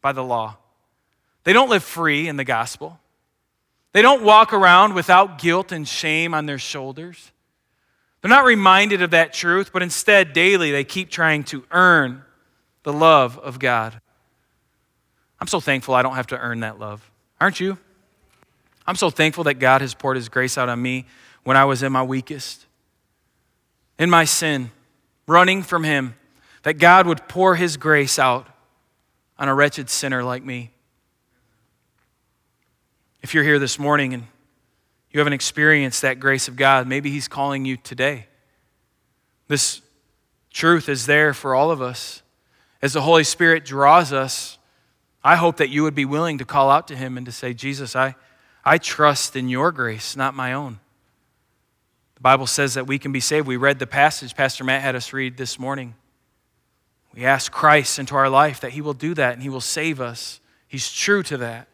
by 0.02 0.12
the 0.12 0.24
law. 0.24 0.58
They 1.44 1.54
don't 1.54 1.70
live 1.70 1.84
free 1.84 2.28
in 2.28 2.38
the 2.38 2.44
gospel. 2.44 3.00
They 3.94 4.02
don't 4.02 4.24
walk 4.24 4.54
around 4.54 4.94
without 4.94 5.40
guilt 5.40 5.72
and 5.72 5.88
shame 5.88 6.34
on 6.34 6.46
their 6.46 6.60
shoulders. 6.60 7.32
They're 8.22 8.30
not 8.30 8.46
reminded 8.46 9.02
of 9.02 9.12
that 9.12 9.34
truth, 9.34 9.72
but 9.74 9.82
instead, 9.82 10.34
daily, 10.34 10.72
they 10.72 10.84
keep 10.84 11.10
trying 11.10 11.44
to 11.46 11.64
earn 11.72 12.24
the 12.84 12.94
love 12.94 13.38
of 13.40 13.60
God. 13.60 14.00
I'm 15.40 15.48
so 15.48 15.60
thankful 15.60 15.96
I 15.96 16.04
don't 16.04 16.16
have 16.16 16.28
to 16.28 16.38
earn 16.38 16.60
that 16.60 16.80
love. 16.80 17.10
Aren't 17.40 17.60
you? 17.60 17.78
I'm 18.86 18.96
so 18.96 19.10
thankful 19.10 19.46
that 19.46 19.56
God 19.56 19.82
has 19.82 19.94
poured 19.94 20.18
His 20.18 20.30
grace 20.30 20.58
out 20.58 20.70
on 20.70 20.82
me 20.82 21.06
when 21.44 21.58
I 21.58 21.66
was 21.66 21.82
in 21.82 21.92
my 21.92 22.04
weakest, 22.04 22.68
in 23.98 24.10
my 24.10 24.26
sin, 24.26 24.70
running 25.26 25.64
from 25.64 25.84
Him, 25.84 26.16
that 26.64 26.76
God 26.76 27.08
would 27.08 27.28
pour 27.28 27.56
His 27.56 27.78
grace 27.78 28.20
out 28.20 28.48
on 29.40 29.48
a 29.48 29.56
wretched 29.56 29.90
sinner 29.90 30.24
like 30.24 30.44
me. 30.44 30.72
If 33.22 33.34
you're 33.36 33.44
here 33.44 33.60
this 33.60 33.78
morning 33.78 34.14
and 34.14 34.24
you 35.12 35.20
haven't 35.20 35.34
experienced 35.34 36.02
that 36.02 36.20
grace 36.20 36.48
of 36.48 36.56
God, 36.56 36.88
maybe 36.88 37.12
He's 37.12 37.28
calling 37.28 37.66
you 37.66 37.78
today. 37.78 38.28
This 39.48 39.82
truth 40.52 40.90
is 40.90 41.06
there 41.06 41.34
for 41.34 41.54
all 41.54 41.70
of 41.70 41.82
us. 41.82 42.24
As 42.82 42.94
the 42.94 43.02
Holy 43.02 43.24
Spirit 43.24 43.64
draws 43.64 44.12
us, 44.12 44.58
I 45.24 45.36
hope 45.36 45.58
that 45.58 45.70
you 45.70 45.84
would 45.84 45.94
be 45.94 46.06
willing 46.06 46.40
to 46.40 46.46
call 46.46 46.72
out 46.72 46.88
to 46.88 46.96
Him 46.96 47.16
and 47.16 47.26
to 47.28 47.32
say, 47.32 47.54
Jesus, 47.54 47.96
I, 47.96 48.16
I 48.66 48.80
trust 48.80 49.36
in 49.36 49.50
your 49.50 49.72
grace, 49.72 50.16
not 50.16 50.34
my 50.34 50.54
own. 50.54 50.80
The 52.16 52.22
Bible 52.22 52.48
says 52.48 52.74
that 52.74 52.88
we 52.88 52.98
can 52.98 53.12
be 53.12 53.20
saved. 53.20 53.46
We 53.46 53.58
read 53.58 53.78
the 53.78 53.88
passage 53.88 54.36
Pastor 54.36 54.64
Matt 54.64 54.82
had 54.82 54.96
us 54.96 55.14
read 55.14 55.38
this 55.38 55.60
morning. 55.60 55.94
We 57.14 57.26
ask 57.26 57.52
Christ 57.52 58.00
into 58.00 58.16
our 58.16 58.30
life 58.30 58.62
that 58.62 58.72
He 58.72 58.82
will 58.82 58.94
do 58.94 59.14
that 59.14 59.34
and 59.34 59.44
He 59.44 59.50
will 59.50 59.62
save 59.62 60.02
us. 60.02 60.40
He's 60.68 60.92
true 60.92 61.22
to 61.24 61.38
that. 61.38 61.68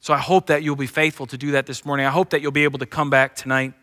So 0.00 0.14
I 0.14 0.18
hope 0.18 0.46
that 0.46 0.62
you'll 0.62 0.76
be 0.76 0.86
faithful 0.86 1.26
to 1.26 1.36
do 1.36 1.50
that 1.52 1.66
this 1.66 1.84
morning. 1.84 2.06
I 2.06 2.10
hope 2.10 2.30
that 2.30 2.40
you'll 2.40 2.52
be 2.52 2.64
able 2.64 2.78
to 2.78 2.86
come 2.86 3.10
back 3.10 3.36
tonight 3.36 3.74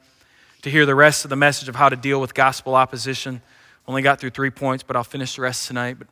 to 0.63 0.71
hear 0.71 0.85
the 0.85 0.95
rest 0.95 1.23
of 1.23 1.29
the 1.29 1.35
message 1.35 1.69
of 1.69 1.75
how 1.75 1.89
to 1.89 1.95
deal 1.95 2.19
with 2.19 2.33
gospel 2.33 2.73
opposition. 2.73 3.41
Only 3.87 4.01
got 4.01 4.19
through 4.19 4.31
three 4.31 4.49
points, 4.49 4.83
but 4.83 4.95
I'll 4.95 5.03
finish 5.03 5.35
the 5.35 5.43
rest 5.43 5.67
tonight. 5.67 5.99
But 5.99 6.07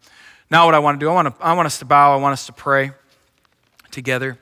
now, 0.49 0.65
what 0.65 0.75
I 0.75 0.79
want 0.79 0.99
to 0.99 1.03
do, 1.03 1.09
I 1.09 1.13
want, 1.13 1.35
to, 1.35 1.43
I 1.43 1.53
want 1.53 1.65
us 1.65 1.79
to 1.79 1.85
bow, 1.85 2.13
I 2.13 2.17
want 2.17 2.33
us 2.33 2.45
to 2.45 2.53
pray 2.53 2.91
together. 3.89 4.37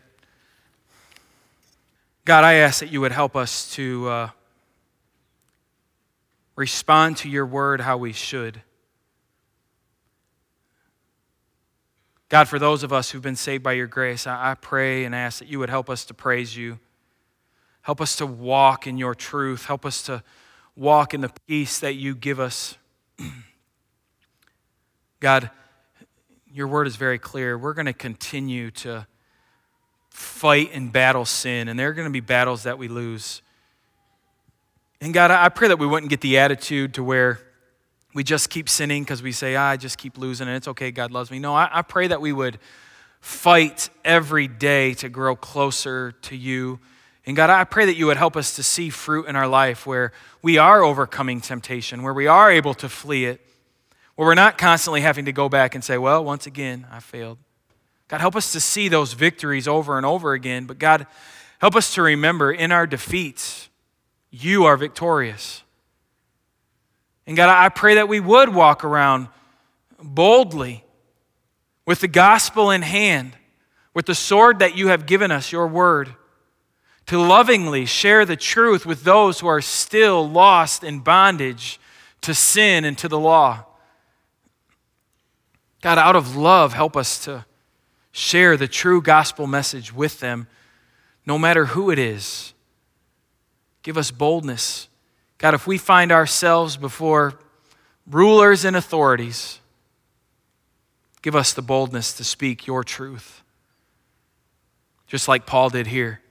God, 2.25 2.43
I 2.43 2.55
ask 2.55 2.81
that 2.81 2.91
you 2.91 2.99
would 2.99 3.13
help 3.13 3.35
us 3.35 3.71
to 3.75 4.07
uh, 4.09 4.29
respond 6.57 7.17
to 7.17 7.29
your 7.29 7.45
word 7.45 7.79
how 7.79 7.97
we 7.97 8.11
should. 8.11 8.61
God, 12.33 12.47
for 12.47 12.57
those 12.57 12.81
of 12.81 12.91
us 12.91 13.11
who've 13.11 13.21
been 13.21 13.35
saved 13.35 13.61
by 13.61 13.73
your 13.73 13.85
grace, 13.85 14.25
I, 14.25 14.55
pray 14.59 15.05
and 15.05 15.13
ask 15.13 15.37
that 15.37 15.47
you 15.47 15.59
would 15.59 15.69
help 15.69 15.87
us 15.87 16.03
to 16.05 16.15
praise 16.15 16.57
you. 16.57 16.79
Help 17.83 18.01
us 18.01 18.15
to 18.15 18.25
walk 18.25 18.87
in 18.87 18.97
your 18.97 19.13
truth. 19.13 19.65
Help 19.65 19.85
us 19.85 20.01
to 20.01 20.23
walk 20.75 21.13
in 21.13 21.21
the 21.21 21.31
peace 21.47 21.77
that 21.77 21.93
you 21.93 22.15
give 22.15 22.39
us. 22.39 22.75
God, 25.19 25.51
your 26.51 26.67
word 26.67 26.87
is 26.87 26.95
very 26.95 27.19
clear. 27.19 27.55
We're 27.55 27.75
going 27.75 27.85
to 27.85 27.93
continue 27.93 28.71
to 28.71 29.05
fight 30.09 30.71
and 30.73 30.91
battle 30.91 31.25
sin, 31.25 31.67
and 31.67 31.79
there 31.79 31.89
are 31.89 31.93
going 31.93 32.07
to 32.07 32.11
be 32.11 32.19
battles 32.19 32.63
that 32.63 32.79
we 32.79 32.87
lose. 32.87 33.43
And 35.01 35.13
God, 35.13 35.29
I 35.29 35.49
pray 35.49 35.67
that 35.67 35.77
we 35.77 35.85
wouldn't 35.85 36.09
get 36.09 36.21
the 36.21 36.39
attitude 36.39 36.95
to 36.95 37.03
where 37.03 37.39
we 38.13 38.23
just 38.23 38.49
keep 38.49 38.69
sinning 38.69 39.03
because 39.03 39.23
we 39.23 39.31
say, 39.31 39.55
ah, 39.55 39.69
I 39.69 39.77
just 39.77 39.97
keep 39.97 40.17
losing 40.17 40.47
and 40.47 40.55
it's 40.55 40.67
okay, 40.67 40.91
God 40.91 41.11
loves 41.11 41.31
me. 41.31 41.39
No, 41.39 41.55
I, 41.55 41.69
I 41.71 41.81
pray 41.81 42.07
that 42.07 42.21
we 42.21 42.31
would 42.31 42.59
fight 43.19 43.89
every 44.03 44.47
day 44.47 44.93
to 44.95 45.09
grow 45.09 45.35
closer 45.35 46.11
to 46.23 46.35
you. 46.35 46.79
And 47.25 47.35
God, 47.35 47.49
I 47.49 47.63
pray 47.63 47.85
that 47.85 47.95
you 47.95 48.07
would 48.07 48.17
help 48.17 48.35
us 48.35 48.55
to 48.57 48.63
see 48.63 48.89
fruit 48.89 49.27
in 49.27 49.35
our 49.35 49.47
life 49.47 49.87
where 49.87 50.11
we 50.41 50.57
are 50.57 50.83
overcoming 50.83 51.39
temptation, 51.39 52.03
where 52.03 52.13
we 52.13 52.27
are 52.27 52.51
able 52.51 52.73
to 52.75 52.89
flee 52.89 53.25
it, 53.25 53.39
where 54.15 54.27
we're 54.27 54.35
not 54.35 54.57
constantly 54.57 55.01
having 55.01 55.25
to 55.25 55.31
go 55.31 55.47
back 55.47 55.73
and 55.73 55.83
say, 55.83 55.97
well, 55.97 56.23
once 56.23 56.45
again, 56.45 56.85
I 56.91 56.99
failed. 56.99 57.37
God, 58.09 58.19
help 58.19 58.35
us 58.35 58.51
to 58.51 58.59
see 58.59 58.89
those 58.89 59.13
victories 59.13 59.67
over 59.67 59.97
and 59.97 60.05
over 60.05 60.33
again. 60.33 60.65
But 60.65 60.77
God, 60.77 61.07
help 61.59 61.75
us 61.75 61.93
to 61.95 62.01
remember 62.01 62.51
in 62.51 62.71
our 62.71 62.85
defeats, 62.85 63.69
you 64.29 64.65
are 64.65 64.75
victorious. 64.75 65.63
And 67.25 67.37
God, 67.37 67.49
I 67.49 67.69
pray 67.69 67.95
that 67.95 68.07
we 68.07 68.19
would 68.19 68.49
walk 68.49 68.83
around 68.83 69.27
boldly 70.01 70.83
with 71.85 72.01
the 72.01 72.07
gospel 72.07 72.71
in 72.71 72.81
hand, 72.81 73.33
with 73.93 74.05
the 74.05 74.15
sword 74.15 74.59
that 74.59 74.75
you 74.75 74.87
have 74.87 75.05
given 75.05 75.31
us, 75.31 75.51
your 75.51 75.67
word, 75.67 76.15
to 77.05 77.19
lovingly 77.19 77.85
share 77.85 78.25
the 78.25 78.35
truth 78.35 78.85
with 78.85 79.03
those 79.03 79.39
who 79.39 79.47
are 79.47 79.61
still 79.61 80.27
lost 80.27 80.83
in 80.83 80.99
bondage 80.99 81.79
to 82.21 82.33
sin 82.33 82.85
and 82.85 82.97
to 82.97 83.07
the 83.07 83.19
law. 83.19 83.65
God, 85.81 85.97
out 85.97 86.15
of 86.15 86.35
love, 86.35 86.73
help 86.73 86.95
us 86.95 87.23
to 87.25 87.45
share 88.11 88.55
the 88.55 88.67
true 88.67 89.01
gospel 89.01 89.47
message 89.47 89.93
with 89.93 90.19
them, 90.21 90.47
no 91.25 91.37
matter 91.37 91.65
who 91.65 91.89
it 91.89 91.99
is. 91.99 92.53
Give 93.81 93.97
us 93.97 94.11
boldness. 94.11 94.87
God, 95.43 95.53
if 95.53 95.67
we 95.67 95.77
find 95.77 96.13
ourselves 96.13 96.77
before 96.77 97.33
rulers 98.09 98.63
and 98.63 98.77
authorities, 98.77 99.59
give 101.21 101.35
us 101.35 101.51
the 101.51 101.61
boldness 101.61 102.13
to 102.13 102.23
speak 102.23 102.65
your 102.65 102.81
truth, 102.81 103.43
just 105.05 105.27
like 105.27 105.45
Paul 105.45 105.69
did 105.69 105.87
here. 105.87 106.21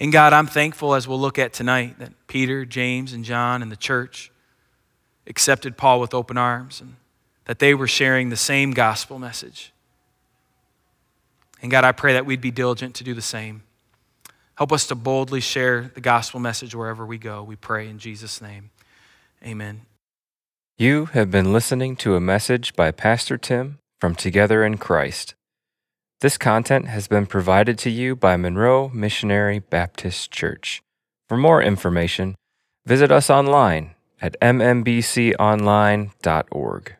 And 0.00 0.10
God, 0.10 0.32
I'm 0.32 0.46
thankful 0.46 0.94
as 0.94 1.06
we'll 1.06 1.20
look 1.20 1.38
at 1.38 1.52
tonight 1.52 1.98
that 1.98 2.14
Peter, 2.26 2.64
James, 2.64 3.12
and 3.12 3.26
John 3.26 3.60
and 3.60 3.70
the 3.70 3.76
church 3.76 4.32
accepted 5.26 5.76
Paul 5.76 6.00
with 6.00 6.14
open 6.14 6.38
arms 6.38 6.80
and 6.80 6.96
that 7.44 7.58
they 7.58 7.74
were 7.74 7.86
sharing 7.86 8.30
the 8.30 8.36
same 8.38 8.70
gospel 8.70 9.18
message. 9.18 9.70
And 11.60 11.70
God, 11.70 11.84
I 11.84 11.92
pray 11.92 12.14
that 12.14 12.24
we'd 12.24 12.40
be 12.40 12.50
diligent 12.50 12.94
to 12.94 13.04
do 13.04 13.12
the 13.12 13.20
same. 13.20 13.63
Help 14.56 14.72
us 14.72 14.86
to 14.86 14.94
boldly 14.94 15.40
share 15.40 15.90
the 15.94 16.00
gospel 16.00 16.40
message 16.40 16.74
wherever 16.74 17.04
we 17.04 17.18
go. 17.18 17.42
We 17.42 17.56
pray 17.56 17.88
in 17.88 17.98
Jesus' 17.98 18.40
name. 18.40 18.70
Amen. 19.44 19.82
You 20.78 21.06
have 21.06 21.30
been 21.30 21.52
listening 21.52 21.96
to 21.96 22.16
a 22.16 22.20
message 22.20 22.74
by 22.74 22.90
Pastor 22.90 23.36
Tim 23.36 23.78
from 24.00 24.14
Together 24.14 24.64
in 24.64 24.78
Christ. 24.78 25.34
This 26.20 26.38
content 26.38 26.88
has 26.88 27.06
been 27.06 27.26
provided 27.26 27.76
to 27.78 27.90
you 27.90 28.16
by 28.16 28.36
Monroe 28.36 28.88
Missionary 28.88 29.58
Baptist 29.58 30.30
Church. 30.30 30.80
For 31.28 31.36
more 31.36 31.62
information, 31.62 32.34
visit 32.86 33.12
us 33.12 33.28
online 33.28 33.90
at 34.20 34.40
mmbconline.org. 34.40 36.96